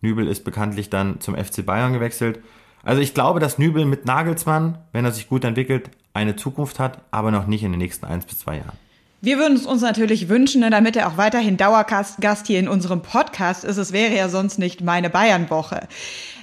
Nübel 0.01 0.27
ist 0.29 0.45
bekanntlich 0.45 0.91
dann 0.91 1.21
zum 1.21 1.37
FC 1.37 1.65
Bayern 1.65 1.93
gewechselt. 1.93 2.41
Also 2.83 3.03
ich 3.03 3.13
glaube, 3.13 3.41
dass 3.41 3.59
Nübel 3.59 3.85
mit 3.85 4.07
Nagelsmann, 4.07 4.79
wenn 4.93 5.05
er 5.05 5.13
sich 5.13 5.29
gut 5.29 5.45
entwickelt, 5.45 5.91
eine 6.15 6.37
Zukunft 6.37 6.79
hat, 6.79 7.03
aber 7.11 7.31
noch 7.31 7.47
nicht 7.47 7.63
in 7.63 7.73
den 7.73 7.79
nächsten 7.79 8.07
eins 8.07 8.25
bis 8.25 8.39
zwei 8.39 8.57
Jahren. 8.57 8.79
Wir 9.23 9.39
würden 9.39 9.57
es 9.57 9.67
uns 9.67 9.83
natürlich 9.83 10.31
wünschen, 10.31 10.63
ne, 10.63 10.71
damit 10.71 10.97
er 10.97 11.07
auch 11.07 11.19
weiterhin 11.19 11.59
Dauergast 11.59 12.47
hier 12.47 12.59
in 12.59 12.69
unserem 12.69 13.03
Podcast 13.03 13.65
ist. 13.65 13.77
Es 13.77 13.93
wäre 13.93 14.17
ja 14.17 14.31
sonst 14.31 14.59
nicht 14.59 14.81
meine 14.81 15.11
Bayern-Woche. 15.11 15.89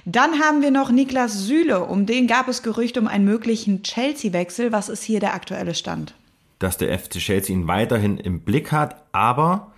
Dann 0.06 0.40
haben 0.40 0.62
wir 0.62 0.70
noch 0.70 0.92
Niklas 0.92 1.46
Süle. 1.46 1.86
Um 1.86 2.06
den 2.06 2.28
gab 2.28 2.48
es 2.48 2.62
Gerüchte 2.62 3.00
um 3.00 3.08
einen 3.08 3.26
möglichen 3.26 3.82
Chelsea-Wechsel. 3.82 4.72
Was 4.72 4.90
ist 4.90 5.02
hier 5.02 5.20
der 5.20 5.34
aktuelle 5.34 5.74
Stand? 5.74 6.14
Dass 6.60 6.78
der 6.78 6.98
FC 6.98 7.14
Chelsea 7.14 7.56
ihn 7.56 7.68
weiterhin 7.68 8.20
im 8.20 8.42
Blick 8.42 8.72
hat, 8.72 9.04
aber 9.12 9.72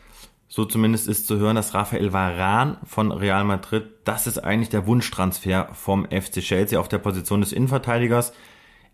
so 0.49 0.65
zumindest 0.65 1.07
ist 1.07 1.25
zu 1.25 1.37
hören, 1.37 1.55
dass 1.55 1.73
Rafael 1.73 2.11
Varan 2.11 2.77
von 2.83 3.13
Real 3.13 3.45
Madrid, 3.45 3.85
das 4.03 4.27
ist 4.27 4.39
eigentlich 4.39 4.69
der 4.69 4.87
Wunschtransfer 4.87 5.69
vom 5.73 6.05
FC 6.05 6.41
Chelsea 6.41 6.77
auf 6.77 6.89
der 6.89 6.97
Position 6.97 7.39
des 7.39 7.53
Innenverteidigers. 7.53 8.33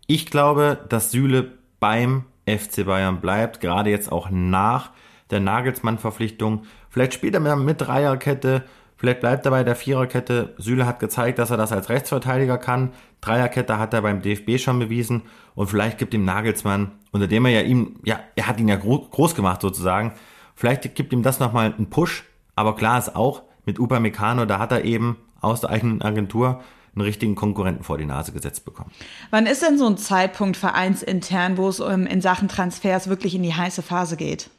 Ich 0.06 0.26
glaube, 0.26 0.78
dass 0.88 1.10
Süle 1.10 1.54
beim 1.80 2.24
FC 2.46 2.84
Bayern 2.84 3.20
bleibt, 3.20 3.60
gerade 3.60 3.90
jetzt 3.90 4.10
auch 4.10 4.30
nach 4.30 4.90
der 5.30 5.40
Nagelsmann-Verpflichtung. 5.40 6.62
Vielleicht 6.88 7.14
spielt 7.14 7.34
er 7.34 7.56
mit 7.56 7.80
Dreierkette, 7.80 8.62
vielleicht 8.96 9.20
bleibt 9.20 9.44
er 9.44 9.50
bei 9.50 9.64
der 9.64 9.76
Viererkette. 9.76 10.54
Süle 10.56 10.86
hat 10.86 11.00
gezeigt, 11.00 11.38
dass 11.38 11.50
er 11.50 11.56
das 11.56 11.72
als 11.72 11.88
Rechtsverteidiger 11.88 12.58
kann. 12.58 12.92
Dreierkette 13.20 13.78
hat 13.78 13.92
er 13.92 14.02
beim 14.02 14.22
DFB 14.22 14.58
schon 14.58 14.78
bewiesen 14.78 15.22
und 15.54 15.66
vielleicht 15.68 15.98
gibt 15.98 16.14
ihm 16.14 16.24
Nagelsmann, 16.24 16.92
unter 17.10 17.26
dem 17.26 17.44
er 17.44 17.50
ja 17.50 17.60
ihm, 17.62 17.96
ja, 18.04 18.20
er 18.36 18.46
hat 18.46 18.60
ihn 18.60 18.68
ja 18.68 18.76
groß 18.76 19.34
gemacht 19.34 19.60
sozusagen, 19.60 20.12
Vielleicht 20.56 20.94
gibt 20.94 21.12
ihm 21.12 21.22
das 21.22 21.38
nochmal 21.38 21.74
einen 21.74 21.90
Push, 21.90 22.24
aber 22.56 22.74
klar 22.74 22.98
ist 22.98 23.14
auch, 23.14 23.42
mit 23.66 23.78
Upamecano, 23.78 24.46
da 24.46 24.58
hat 24.58 24.72
er 24.72 24.84
eben 24.84 25.18
aus 25.40 25.60
der 25.60 25.70
eigenen 25.70 26.00
Agentur 26.00 26.62
einen 26.96 27.04
richtigen 27.04 27.34
Konkurrenten 27.34 27.84
vor 27.84 27.98
die 27.98 28.06
Nase 28.06 28.32
gesetzt 28.32 28.64
bekommen. 28.64 28.90
Wann 29.30 29.46
ist 29.46 29.62
denn 29.62 29.78
so 29.78 29.86
ein 29.86 29.98
Zeitpunkt 29.98 30.56
vereinsintern, 30.56 31.56
wo 31.56 31.68
es 31.68 31.78
in 31.78 32.20
Sachen 32.20 32.48
Transfers 32.48 33.08
wirklich 33.08 33.34
in 33.34 33.42
die 33.42 33.54
heiße 33.54 33.82
Phase 33.82 34.16
geht? 34.16 34.50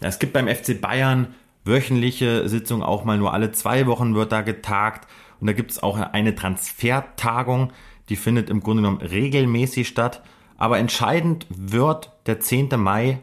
Ja, 0.00 0.08
es 0.08 0.18
gibt 0.18 0.32
beim 0.32 0.48
FC 0.48 0.80
Bayern 0.80 1.34
wöchentliche 1.64 2.48
Sitzungen, 2.48 2.84
auch 2.84 3.04
mal 3.04 3.18
nur 3.18 3.34
alle 3.34 3.50
zwei 3.52 3.86
Wochen 3.86 4.14
wird 4.14 4.30
da 4.30 4.42
getagt. 4.42 5.08
Und 5.40 5.48
da 5.48 5.52
gibt 5.52 5.72
es 5.72 5.82
auch 5.82 5.98
eine 5.98 6.34
Transfertagung, 6.34 7.72
die 8.08 8.16
findet 8.16 8.48
im 8.48 8.60
Grunde 8.60 8.82
genommen 8.82 9.02
regelmäßig 9.02 9.88
statt. 9.88 10.22
Aber 10.56 10.78
entscheidend 10.78 11.46
wird 11.50 12.12
der 12.26 12.40
10. 12.40 12.70
Mai 12.76 13.18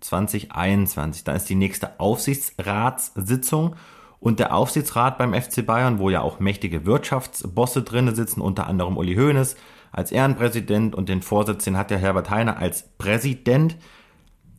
2021. 0.00 1.24
Da 1.24 1.32
ist 1.32 1.50
die 1.50 1.56
nächste 1.56 1.98
Aufsichtsratssitzung 1.98 3.74
und 4.20 4.40
der 4.40 4.54
Aufsichtsrat 4.54 5.18
beim 5.18 5.34
FC 5.34 5.64
Bayern, 5.64 5.98
wo 5.98 6.10
ja 6.10 6.22
auch 6.22 6.40
mächtige 6.40 6.86
Wirtschaftsbosse 6.86 7.82
drinne 7.82 8.14
sitzen, 8.14 8.40
unter 8.40 8.66
anderem 8.66 8.96
Uli 8.96 9.14
Hoeneß 9.14 9.56
als 9.92 10.12
Ehrenpräsident 10.12 10.94
und 10.94 11.08
den 11.08 11.22
Vorsitz, 11.22 11.64
den 11.64 11.76
hat 11.76 11.90
der 11.90 11.98
Herbert 11.98 12.30
Heiner 12.30 12.58
als 12.58 12.88
Präsident. 12.98 13.76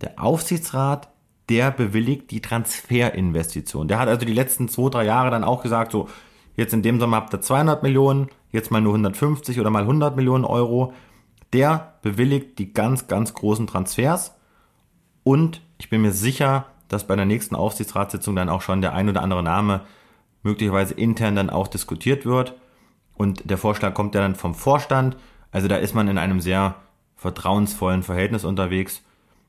Der 0.01 0.21
Aufsichtsrat, 0.21 1.09
der 1.49 1.71
bewilligt 1.71 2.31
die 2.31 2.41
Transferinvestition. 2.41 3.87
Der 3.87 3.99
hat 3.99 4.07
also 4.07 4.25
die 4.25 4.33
letzten 4.33 4.69
zwei, 4.69 4.89
drei 4.89 5.05
Jahre 5.05 5.29
dann 5.29 5.43
auch 5.43 5.61
gesagt, 5.61 5.91
so, 5.91 6.07
jetzt 6.55 6.73
in 6.73 6.81
dem 6.81 6.99
Sommer 6.99 7.17
habt 7.17 7.33
ihr 7.33 7.41
200 7.41 7.83
Millionen, 7.83 8.29
jetzt 8.51 8.71
mal 8.71 8.81
nur 8.81 8.93
150 8.93 9.59
oder 9.59 9.69
mal 9.69 9.83
100 9.83 10.15
Millionen 10.15 10.45
Euro. 10.45 10.93
Der 11.53 11.95
bewilligt 12.01 12.59
die 12.59 12.73
ganz, 12.73 13.07
ganz 13.07 13.33
großen 13.33 13.67
Transfers 13.67 14.35
und 15.23 15.61
ich 15.79 15.89
bin 15.89 16.01
mir 16.01 16.11
sicher, 16.11 16.65
dass 16.89 17.07
bei 17.07 17.15
der 17.15 17.25
nächsten 17.25 17.55
Aufsichtsratssitzung 17.55 18.35
dann 18.35 18.49
auch 18.49 18.61
schon 18.61 18.81
der 18.81 18.93
ein 18.93 19.07
oder 19.07 19.23
andere 19.23 19.43
Name 19.43 19.81
möglicherweise 20.43 20.93
intern 20.93 21.35
dann 21.35 21.49
auch 21.49 21.67
diskutiert 21.67 22.25
wird. 22.25 22.55
Und 23.15 23.49
der 23.49 23.57
Vorschlag 23.57 23.93
kommt 23.93 24.15
ja 24.15 24.21
dann 24.21 24.35
vom 24.35 24.55
Vorstand. 24.55 25.15
Also 25.51 25.67
da 25.67 25.77
ist 25.77 25.95
man 25.95 26.07
in 26.07 26.17
einem 26.17 26.41
sehr 26.41 26.75
vertrauensvollen 27.15 28.03
Verhältnis 28.03 28.43
unterwegs. 28.43 29.01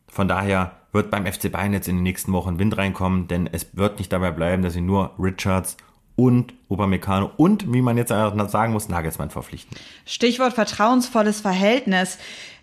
Von 0.08 0.28
daher 0.28 0.72
wird 0.92 1.10
beim 1.10 1.26
FC 1.26 1.52
Bayern 1.52 1.72
jetzt 1.72 1.88
in 1.88 1.96
den 1.96 2.02
nächsten 2.02 2.32
Wochen 2.32 2.58
Wind 2.58 2.76
reinkommen, 2.76 3.28
denn 3.28 3.48
es 3.50 3.76
wird 3.76 3.98
nicht 3.98 4.12
dabei 4.12 4.32
bleiben, 4.32 4.62
dass 4.62 4.72
sie 4.72 4.80
nur 4.80 5.12
Richards 5.18 5.76
und 6.16 6.52
Upamecano 6.68 7.30
und, 7.36 7.72
wie 7.72 7.80
man 7.80 7.96
jetzt 7.96 8.10
sagen 8.10 8.72
muss, 8.72 8.88
Nagelsmann 8.88 9.30
verpflichten. 9.30 9.76
Stichwort 10.04 10.52
vertrauensvolles 10.52 11.40
Verhältnis. 11.40 12.18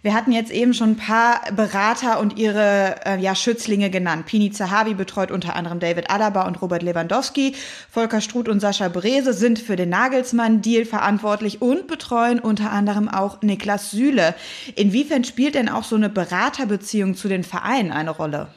Wir 0.07 0.13
hatten 0.13 0.31
jetzt 0.31 0.51
eben 0.51 0.73
schon 0.73 0.91
ein 0.91 0.95
paar 0.95 1.41
Berater 1.53 2.21
und 2.21 2.39
ihre 2.39 2.95
äh, 3.05 3.19
ja, 3.19 3.35
Schützlinge 3.35 3.89
genannt. 3.89 4.25
Pini 4.25 4.51
Zahavi 4.51 4.93
betreut 4.93 5.31
unter 5.31 5.53
anderem 5.53 5.81
David 5.81 6.09
Alaba 6.09 6.47
und 6.47 6.61
Robert 6.61 6.81
Lewandowski. 6.81 7.53
Volker 7.91 8.21
Struth 8.21 8.47
und 8.47 8.61
Sascha 8.61 8.87
Brese 8.87 9.33
sind 9.33 9.59
für 9.59 9.75
den 9.75 9.89
Nagelsmann-Deal 9.89 10.85
verantwortlich 10.85 11.61
und 11.61 11.87
betreuen 11.87 12.39
unter 12.39 12.71
anderem 12.71 13.09
auch 13.09 13.41
Niklas 13.41 13.91
Süle. 13.91 14.33
Inwiefern 14.75 15.25
spielt 15.25 15.55
denn 15.55 15.67
auch 15.67 15.83
so 15.83 15.97
eine 15.97 16.07
Beraterbeziehung 16.07 17.15
zu 17.15 17.27
den 17.27 17.43
Vereinen 17.43 17.91
eine 17.91 18.11
Rolle? 18.11 18.47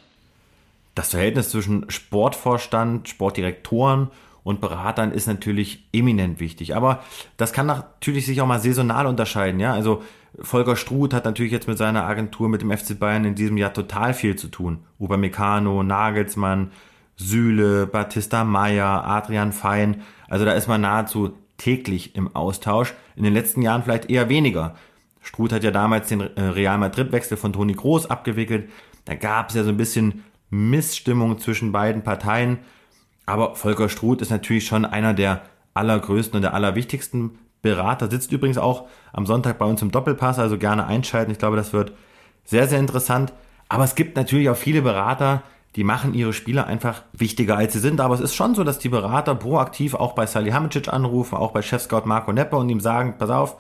Das 0.95 1.09
Verhältnis 1.09 1.49
zwischen 1.49 1.91
Sportvorstand, 1.91 3.09
Sportdirektoren 3.09 4.13
und 4.45 4.61
Beratern 4.61 5.11
ist 5.11 5.27
natürlich 5.27 5.85
eminent 5.93 6.39
wichtig. 6.39 6.77
Aber 6.77 7.03
das 7.37 7.53
kann 7.53 7.67
natürlich 7.67 8.25
sich 8.27 8.41
auch 8.41 8.47
mal 8.47 8.61
saisonal 8.61 9.07
unterscheiden. 9.07 9.59
Ja, 9.59 9.75
also 9.75 10.05
Volker 10.39 10.77
Struth 10.77 11.13
hat 11.13 11.25
natürlich 11.25 11.53
jetzt 11.53 11.69
mit 11.69 11.79
seiner 11.79 12.05
Agentur 12.05 12.49
mit 12.49 12.63
dem 12.63 12.71
FC 12.71 12.99
Bayern 12.99 13.25
in 13.25 13.35
diesem 13.35 13.57
Jahr 13.57 13.73
total 13.73 14.15
viel 14.15 14.37
zu 14.37 14.49
tun. 14.49 14.85
Upamecano, 14.99 15.83
Nagelsmann, 15.83 16.71
Süle, 17.17 17.87
Batista 17.87 18.45
Meyer, 18.45 19.05
Adrian 19.05 19.53
Fein. 19.53 20.03
Also 20.29 20.45
da 20.45 20.53
ist 20.53 20.69
man 20.69 20.81
nahezu 20.81 21.33
täglich 21.59 22.17
im 22.17 22.35
Austausch. 22.35 22.95
In 23.17 23.25
den 23.25 23.35
letzten 23.35 23.63
Jahren 23.63 23.83
vielleicht 23.83 24.09
eher 24.09 24.29
weniger. 24.29 24.77
Struth 25.21 25.53
hat 25.53 25.65
ja 25.65 25.71
damals 25.71 26.09
den 26.09 26.21
äh, 26.21 26.41
Real 26.41 26.79
Madrid-Wechsel 26.79 27.37
von 27.37 27.53
Toni 27.53 27.75
Groß 27.75 28.09
abgewickelt. 28.09 28.71
Da 29.05 29.15
gab 29.15 29.51
es 29.51 29.57
ja 29.57 29.65
so 29.65 29.69
ein 29.69 29.77
bisschen 29.77 30.25
Missstimmung 30.49 31.39
zwischen 31.39 31.73
beiden 31.73 32.03
Parteien. 32.03 32.59
Aber 33.27 33.55
Volker 33.55 33.89
Struth 33.89 34.23
ist 34.23 34.31
natürlich 34.31 34.67
schon 34.67 34.85
einer 34.85 35.13
der 35.13 35.43
allergrößten 35.75 36.37
und 36.37 36.43
der 36.43 36.55
allerwichtigsten 36.55 37.39
Berater. 37.63 38.11
Sitzt 38.11 38.33
übrigens 38.33 38.59
auch 38.59 38.87
am 39.13 39.27
Sonntag 39.27 39.59
bei 39.59 39.67
uns 39.67 39.83
im 39.83 39.91
Doppelpass, 39.91 40.39
also 40.39 40.59
gerne 40.59 40.87
einschalten. 40.87 41.33
Ich 41.33 41.39
glaube, 41.39 41.57
das 41.57 41.73
wird 41.73 41.93
sehr, 42.45 42.67
sehr 42.69 42.79
interessant. 42.79 43.33
Aber 43.69 43.85
es 43.85 43.95
gibt 43.95 44.17
natürlich 44.17 44.49
auch 44.49 44.57
viele 44.57 44.83
Berater, 44.83 45.43
die 45.77 45.85
machen 45.85 46.15
ihre 46.15 46.33
Spieler 46.33 46.67
einfach 46.67 47.03
wichtiger, 47.13 47.57
als 47.57 47.73
sie 47.73 47.79
sind. 47.79 48.01
Aber 48.01 48.15
es 48.15 48.21
ist 48.21 48.35
schon 48.35 48.55
so, 48.55 48.65
dass 48.65 48.79
die 48.79 48.89
Berater 48.89 49.35
proaktiv 49.35 49.95
auch 49.95 50.15
bei 50.15 50.27
Salihamidzic 50.27 50.93
anrufen, 50.93 51.37
auch 51.37 51.53
bei 51.53 51.63
Chefscout 51.63 52.03
Marco 52.07 52.33
Neppe 52.33 52.57
und 52.57 52.69
ihm 52.69 52.81
sagen, 52.81 53.15
pass 53.19 53.31
auf, 53.31 53.57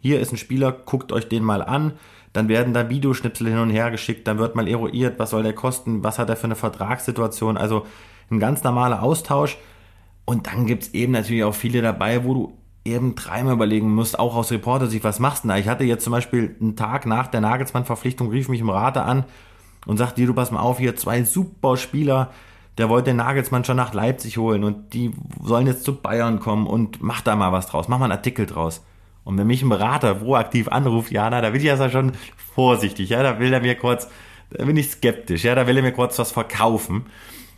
hier 0.00 0.18
ist 0.18 0.32
ein 0.32 0.36
Spieler, 0.38 0.72
guckt 0.72 1.12
euch 1.12 1.28
den 1.28 1.44
mal 1.44 1.62
an. 1.62 1.92
Dann 2.32 2.48
werden 2.48 2.74
da 2.74 2.88
Videoschnipsel 2.88 3.46
hin 3.48 3.58
und 3.58 3.70
her 3.70 3.90
geschickt, 3.90 4.26
dann 4.26 4.38
wird 4.38 4.56
mal 4.56 4.66
eruiert, 4.66 5.18
was 5.18 5.30
soll 5.30 5.42
der 5.42 5.54
kosten, 5.54 6.02
was 6.02 6.18
hat 6.18 6.30
er 6.30 6.36
für 6.36 6.44
eine 6.44 6.56
Vertragssituation. 6.56 7.56
Also 7.56 7.86
ein 8.30 8.40
ganz 8.40 8.64
normaler 8.64 9.02
Austausch. 9.02 9.58
Und 10.24 10.46
dann 10.46 10.66
gibt 10.66 10.84
es 10.84 10.94
eben 10.94 11.12
natürlich 11.12 11.44
auch 11.44 11.54
viele 11.54 11.82
dabei, 11.82 12.24
wo 12.24 12.34
du 12.34 12.58
eben 12.84 13.14
dreimal 13.14 13.54
überlegen 13.54 13.94
musst, 13.94 14.18
auch 14.18 14.34
aus 14.34 14.50
Reporter-Sicht, 14.50 15.04
was 15.04 15.20
machst 15.20 15.44
du 15.44 15.48
da? 15.48 15.56
Ich 15.56 15.68
hatte 15.68 15.84
jetzt 15.84 16.04
zum 16.04 16.12
Beispiel 16.12 16.56
einen 16.60 16.76
Tag 16.76 17.06
nach 17.06 17.28
der 17.28 17.40
Nagelsmann-Verpflichtung, 17.40 18.30
rief 18.30 18.48
mich 18.48 18.60
im 18.60 18.70
Rate 18.70 19.02
an 19.02 19.24
und 19.86 19.98
sagte, 19.98 20.24
du 20.26 20.34
pass 20.34 20.50
mal 20.50 20.60
auf, 20.60 20.78
hier 20.78 20.96
zwei 20.96 21.22
super 21.22 21.76
Spieler, 21.76 22.30
der 22.78 22.88
wollte 22.88 23.10
den 23.10 23.16
Nagelsmann 23.16 23.64
schon 23.64 23.76
nach 23.76 23.94
Leipzig 23.94 24.38
holen 24.38 24.64
und 24.64 24.94
die 24.94 25.12
sollen 25.42 25.66
jetzt 25.66 25.84
zu 25.84 25.94
Bayern 25.94 26.40
kommen 26.40 26.66
und 26.66 27.02
mach 27.02 27.20
da 27.20 27.36
mal 27.36 27.52
was 27.52 27.66
draus, 27.66 27.88
mach 27.88 27.98
mal 27.98 28.06
einen 28.06 28.12
Artikel 28.12 28.46
draus. 28.46 28.82
Und 29.24 29.38
wenn 29.38 29.46
mich 29.46 29.62
ein 29.62 29.68
Berater 29.68 30.16
proaktiv 30.16 30.68
anruft, 30.68 31.12
ja, 31.12 31.30
na, 31.30 31.40
da 31.40 31.50
bin 31.50 31.60
ich 31.60 31.66
ja 31.66 31.90
schon 31.90 32.12
vorsichtig, 32.54 33.10
ja, 33.10 33.22
da 33.22 33.38
will 33.38 33.52
er 33.52 33.60
mir 33.60 33.76
kurz, 33.76 34.08
da 34.50 34.64
bin 34.64 34.76
ich 34.76 34.90
skeptisch, 34.90 35.44
ja, 35.44 35.54
da 35.54 35.66
will 35.66 35.76
er 35.76 35.82
mir 35.82 35.92
kurz 35.92 36.18
was 36.18 36.32
verkaufen. 36.32 37.06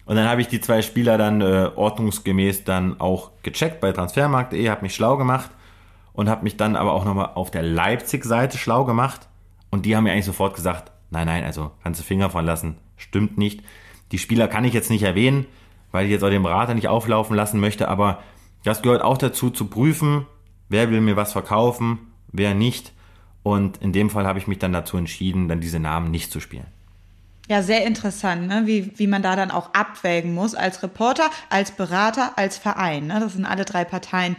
Und 0.06 0.16
dann 0.16 0.28
habe 0.28 0.40
ich 0.40 0.48
die 0.48 0.60
zwei 0.60 0.82
Spieler 0.82 1.16
dann 1.16 1.40
äh, 1.40 1.70
ordnungsgemäß 1.74 2.64
dann 2.64 3.00
auch 3.00 3.30
gecheckt 3.42 3.80
bei 3.80 3.92
transfermarkt.de, 3.92 4.68
habe 4.68 4.82
mich 4.82 4.94
schlau 4.94 5.16
gemacht 5.16 5.50
und 6.12 6.28
habe 6.28 6.44
mich 6.44 6.56
dann 6.56 6.76
aber 6.76 6.92
auch 6.92 7.04
nochmal 7.04 7.30
auf 7.34 7.50
der 7.50 7.62
Leipzig-Seite 7.62 8.58
schlau 8.58 8.84
gemacht. 8.84 9.28
Und 9.70 9.86
die 9.86 9.96
haben 9.96 10.04
mir 10.04 10.12
eigentlich 10.12 10.26
sofort 10.26 10.54
gesagt, 10.54 10.92
nein, 11.10 11.26
nein, 11.26 11.44
also 11.44 11.70
kannst 11.82 12.00
du 12.00 12.04
Finger 12.04 12.30
von 12.30 12.44
lassen, 12.44 12.76
stimmt 12.96 13.38
nicht. 13.38 13.62
Die 14.12 14.18
Spieler 14.18 14.46
kann 14.46 14.64
ich 14.64 14.74
jetzt 14.74 14.90
nicht 14.90 15.02
erwähnen, 15.02 15.46
weil 15.90 16.04
ich 16.04 16.10
jetzt 16.10 16.22
auch 16.22 16.30
den 16.30 16.42
Berater 16.42 16.74
nicht 16.74 16.88
auflaufen 16.88 17.34
lassen 17.34 17.58
möchte, 17.58 17.88
aber 17.88 18.22
das 18.62 18.82
gehört 18.82 19.02
auch 19.02 19.18
dazu 19.18 19.50
zu 19.50 19.66
prüfen, 19.66 20.26
wer 20.68 20.90
will 20.90 21.00
mir 21.00 21.16
was 21.16 21.32
verkaufen, 21.32 21.98
wer 22.30 22.54
nicht. 22.54 22.92
Und 23.42 23.78
in 23.78 23.92
dem 23.92 24.10
Fall 24.10 24.26
habe 24.26 24.38
ich 24.38 24.46
mich 24.46 24.58
dann 24.58 24.72
dazu 24.72 24.96
entschieden, 24.96 25.48
dann 25.48 25.60
diese 25.60 25.80
Namen 25.80 26.10
nicht 26.10 26.30
zu 26.30 26.40
spielen. 26.40 26.66
Ja, 27.46 27.62
sehr 27.62 27.84
interessant, 27.84 28.48
ne? 28.48 28.62
wie, 28.64 28.92
wie 28.96 29.06
man 29.06 29.22
da 29.22 29.36
dann 29.36 29.50
auch 29.50 29.74
abwägen 29.74 30.32
muss 30.32 30.54
als 30.54 30.82
Reporter, 30.82 31.28
als 31.50 31.72
Berater, 31.72 32.38
als 32.38 32.56
Verein. 32.56 33.08
Ne? 33.08 33.20
Das 33.20 33.34
sind 33.34 33.44
alle 33.44 33.66
drei 33.66 33.84
Parteien, 33.84 34.36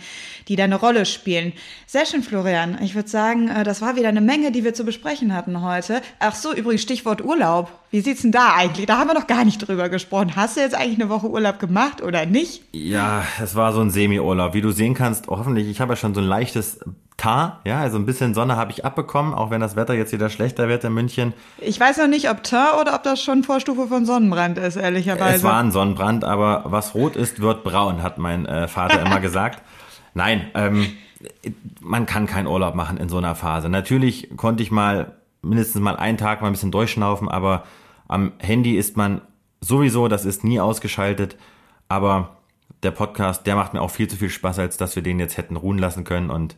die 0.47 0.55
da 0.55 0.63
eine 0.63 0.75
Rolle 0.75 1.05
spielen. 1.05 1.53
Sehr 1.85 2.07
schön, 2.07 2.23
Florian. 2.23 2.81
Ich 2.81 2.95
würde 2.95 3.07
sagen, 3.07 3.47
äh, 3.47 3.63
das 3.63 3.83
war 3.83 3.95
wieder 3.95 4.09
eine 4.09 4.21
Menge, 4.21 4.51
die 4.51 4.63
wir 4.63 4.73
zu 4.73 4.85
besprechen 4.85 5.35
hatten 5.35 5.61
heute. 5.61 6.01
Ach 6.17 6.33
so, 6.33 6.51
übrigens 6.51 6.81
Stichwort 6.81 7.23
Urlaub. 7.23 7.71
Wie 7.91 8.01
sieht's 8.01 8.23
denn 8.23 8.31
da 8.31 8.55
eigentlich? 8.55 8.87
Da 8.87 8.97
haben 8.97 9.09
wir 9.09 9.13
noch 9.13 9.27
gar 9.27 9.45
nicht 9.45 9.59
drüber 9.59 9.87
gesprochen. 9.89 10.35
Hast 10.35 10.57
du 10.57 10.61
jetzt 10.61 10.73
eigentlich 10.73 10.99
eine 10.99 11.09
Woche 11.09 11.29
Urlaub 11.29 11.59
gemacht 11.59 12.01
oder 12.01 12.25
nicht? 12.25 12.63
Ja, 12.71 13.23
es 13.39 13.53
war 13.53 13.71
so 13.71 13.81
ein 13.81 13.91
Semi-Urlaub. 13.91 14.55
Wie 14.55 14.61
du 14.61 14.71
sehen 14.71 14.95
kannst, 14.95 15.27
hoffentlich, 15.27 15.67
ich 15.67 15.79
habe 15.79 15.93
ja 15.93 15.97
schon 15.97 16.15
so 16.15 16.21
ein 16.21 16.27
leichtes 16.27 16.79
Tar, 17.25 17.59
ja, 17.65 17.79
also 17.79 17.97
ein 17.97 18.05
bisschen 18.05 18.35
Sonne 18.35 18.55
habe 18.55 18.71
ich 18.71 18.85
abbekommen, 18.85 19.33
auch 19.33 19.49
wenn 19.49 19.59
das 19.59 19.75
Wetter 19.75 19.95
jetzt 19.95 20.13
wieder 20.13 20.29
schlechter 20.29 20.67
wird 20.67 20.83
in 20.83 20.93
München. 20.93 21.33
Ich 21.57 21.79
weiß 21.79 21.97
noch 21.97 22.07
nicht, 22.07 22.29
ob 22.29 22.43
Tar 22.43 22.79
oder 22.79 22.93
ob 22.93 23.01
das 23.01 23.19
schon 23.19 23.43
Vorstufe 23.43 23.87
von 23.87 24.05
Sonnenbrand 24.05 24.59
ist, 24.59 24.75
ehrlicherweise. 24.75 25.37
Es 25.37 25.43
war 25.43 25.59
ein 25.59 25.71
Sonnenbrand, 25.71 26.23
aber 26.23 26.65
was 26.65 26.93
rot 26.93 27.15
ist, 27.15 27.41
wird 27.41 27.63
braun, 27.63 28.03
hat 28.03 28.19
mein 28.19 28.45
äh, 28.45 28.67
Vater 28.67 29.01
immer 29.01 29.19
gesagt. 29.21 29.63
Nein, 30.13 30.51
ähm, 30.53 30.85
man 31.81 32.05
kann 32.05 32.27
keinen 32.27 32.45
Urlaub 32.45 32.75
machen 32.75 32.97
in 32.97 33.09
so 33.09 33.17
einer 33.17 33.33
Phase. 33.33 33.69
Natürlich 33.69 34.29
konnte 34.37 34.61
ich 34.61 34.69
mal 34.69 35.13
mindestens 35.41 35.81
mal 35.81 35.95
einen 35.95 36.19
Tag 36.19 36.41
mal 36.41 36.49
ein 36.49 36.53
bisschen 36.53 36.71
durchschnaufen, 36.71 37.27
aber 37.27 37.63
am 38.07 38.33
Handy 38.37 38.77
ist 38.77 38.97
man 38.97 39.21
sowieso, 39.61 40.07
das 40.07 40.25
ist 40.25 40.43
nie 40.43 40.59
ausgeschaltet, 40.59 41.37
aber 41.89 42.37
der 42.83 42.91
Podcast, 42.91 43.47
der 43.47 43.55
macht 43.55 43.73
mir 43.73 43.81
auch 43.81 43.89
viel 43.89 44.07
zu 44.07 44.15
viel 44.15 44.29
Spaß, 44.29 44.59
als 44.59 44.77
dass 44.77 44.95
wir 44.95 45.01
den 45.01 45.19
jetzt 45.19 45.37
hätten 45.37 45.55
ruhen 45.55 45.79
lassen 45.79 46.03
können 46.03 46.29
und 46.29 46.55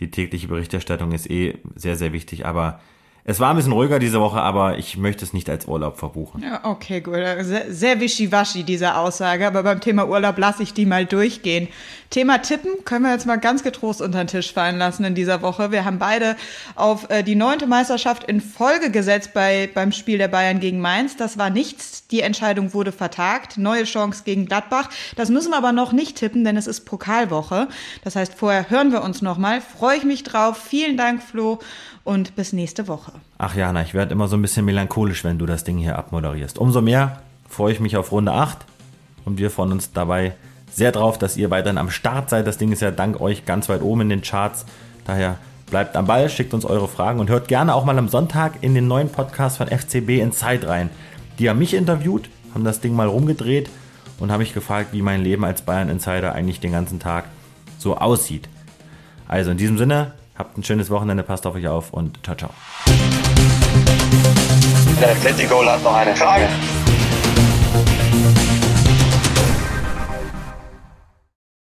die 0.00 0.10
tägliche 0.10 0.48
Berichterstattung 0.48 1.12
ist 1.12 1.30
eh 1.30 1.58
sehr, 1.74 1.96
sehr 1.96 2.12
wichtig. 2.12 2.46
Aber 2.46 2.80
es 3.24 3.38
war 3.38 3.50
ein 3.50 3.56
bisschen 3.56 3.72
ruhiger 3.72 3.98
diese 3.98 4.20
Woche, 4.20 4.40
aber 4.40 4.78
ich 4.78 4.96
möchte 4.96 5.24
es 5.24 5.32
nicht 5.32 5.50
als 5.50 5.66
Urlaub 5.66 5.98
verbuchen. 5.98 6.42
Ja, 6.42 6.64
okay, 6.64 7.00
gut. 7.00 7.16
Sehr, 7.40 7.72
sehr 7.72 8.00
wischiwaschi, 8.00 8.64
diese 8.64 8.96
Aussage. 8.96 9.46
Aber 9.46 9.62
beim 9.62 9.80
Thema 9.80 10.08
Urlaub 10.08 10.38
lasse 10.38 10.62
ich 10.62 10.72
die 10.72 10.86
mal 10.86 11.04
durchgehen. 11.04 11.68
Thema 12.08 12.38
Tippen 12.38 12.84
können 12.84 13.04
wir 13.04 13.12
jetzt 13.12 13.26
mal 13.26 13.36
ganz 13.36 13.62
getrost 13.62 14.00
unter 14.00 14.18
den 14.24 14.26
Tisch 14.26 14.52
fallen 14.52 14.78
lassen 14.78 15.04
in 15.04 15.14
dieser 15.14 15.42
Woche. 15.42 15.70
Wir 15.70 15.84
haben 15.84 15.98
beide 15.98 16.34
auf 16.74 17.08
äh, 17.08 17.22
die 17.22 17.36
neunte 17.36 17.66
Meisterschaft 17.68 18.24
in 18.24 18.40
Folge 18.40 18.90
gesetzt 18.90 19.32
bei, 19.32 19.70
beim 19.72 19.92
Spiel 19.92 20.18
der 20.18 20.26
Bayern 20.28 20.58
gegen 20.58 20.80
Mainz. 20.80 21.16
Das 21.16 21.38
war 21.38 21.50
nichts. 21.50 22.08
Die 22.08 22.22
Entscheidung 22.22 22.74
wurde 22.74 22.90
vertagt. 22.90 23.58
Neue 23.58 23.84
Chance 23.84 24.22
gegen 24.24 24.46
Gladbach. 24.46 24.88
Das 25.14 25.28
müssen 25.28 25.50
wir 25.50 25.58
aber 25.58 25.72
noch 25.72 25.92
nicht 25.92 26.16
tippen, 26.16 26.42
denn 26.42 26.56
es 26.56 26.66
ist 26.66 26.80
Pokalwoche. 26.80 27.68
Das 28.02 28.16
heißt, 28.16 28.34
vorher 28.34 28.70
hören 28.70 28.90
wir 28.90 29.02
uns 29.02 29.22
nochmal. 29.22 29.60
Freue 29.60 29.98
ich 29.98 30.04
mich 30.04 30.24
drauf. 30.24 30.56
Vielen 30.56 30.96
Dank, 30.96 31.22
Flo 31.22 31.60
und 32.04 32.36
bis 32.36 32.52
nächste 32.52 32.88
Woche. 32.88 33.12
Ach 33.38 33.54
Jana, 33.54 33.82
ich 33.82 33.94
werde 33.94 34.12
immer 34.12 34.28
so 34.28 34.36
ein 34.36 34.42
bisschen 34.42 34.64
melancholisch, 34.64 35.24
wenn 35.24 35.38
du 35.38 35.46
das 35.46 35.64
Ding 35.64 35.78
hier 35.78 35.98
abmoderierst. 35.98 36.58
Umso 36.58 36.80
mehr 36.80 37.22
freue 37.48 37.72
ich 37.72 37.80
mich 37.80 37.96
auf 37.96 38.12
Runde 38.12 38.32
8 38.32 38.58
und 39.24 39.38
wir 39.38 39.50
freuen 39.50 39.72
uns 39.72 39.92
dabei 39.92 40.34
sehr 40.72 40.92
drauf, 40.92 41.18
dass 41.18 41.36
ihr 41.36 41.50
weiterhin 41.50 41.78
am 41.78 41.90
Start 41.90 42.30
seid. 42.30 42.46
Das 42.46 42.58
Ding 42.58 42.72
ist 42.72 42.80
ja 42.80 42.90
dank 42.90 43.20
euch 43.20 43.44
ganz 43.44 43.68
weit 43.68 43.82
oben 43.82 44.02
in 44.02 44.08
den 44.08 44.22
Charts. 44.22 44.64
Daher 45.04 45.36
bleibt 45.66 45.96
am 45.96 46.06
Ball, 46.06 46.28
schickt 46.28 46.54
uns 46.54 46.64
eure 46.64 46.88
Fragen 46.88 47.20
und 47.20 47.30
hört 47.30 47.48
gerne 47.48 47.74
auch 47.74 47.84
mal 47.84 47.98
am 47.98 48.08
Sonntag 48.08 48.62
in 48.62 48.74
den 48.74 48.88
neuen 48.88 49.08
Podcast 49.08 49.58
von 49.58 49.68
FCB 49.68 50.20
Inside 50.20 50.68
rein. 50.68 50.90
Die 51.38 51.48
haben 51.48 51.58
mich 51.58 51.74
interviewt, 51.74 52.28
haben 52.54 52.64
das 52.64 52.80
Ding 52.80 52.94
mal 52.94 53.08
rumgedreht 53.08 53.70
und 54.18 54.30
haben 54.30 54.40
mich 54.40 54.54
gefragt, 54.54 54.92
wie 54.92 55.02
mein 55.02 55.22
Leben 55.22 55.44
als 55.44 55.62
Bayern 55.62 55.88
Insider 55.88 56.34
eigentlich 56.34 56.60
den 56.60 56.72
ganzen 56.72 57.00
Tag 57.00 57.24
so 57.78 57.96
aussieht. 57.96 58.48
Also 59.26 59.52
in 59.52 59.56
diesem 59.56 59.78
Sinne, 59.78 60.12
Habt 60.40 60.56
ein 60.56 60.64
schönes 60.64 60.88
Wochenende, 60.88 61.22
passt 61.22 61.46
auf 61.46 61.54
euch 61.54 61.68
auf 61.68 61.92
und 61.92 62.18
ciao, 62.24 62.34
ciao. 62.34 62.50
Der 64.98 65.10
Atletico 65.10 65.62
hat 65.66 65.84
noch 65.84 65.94
eine 65.94 66.16
Frage. 66.16 66.48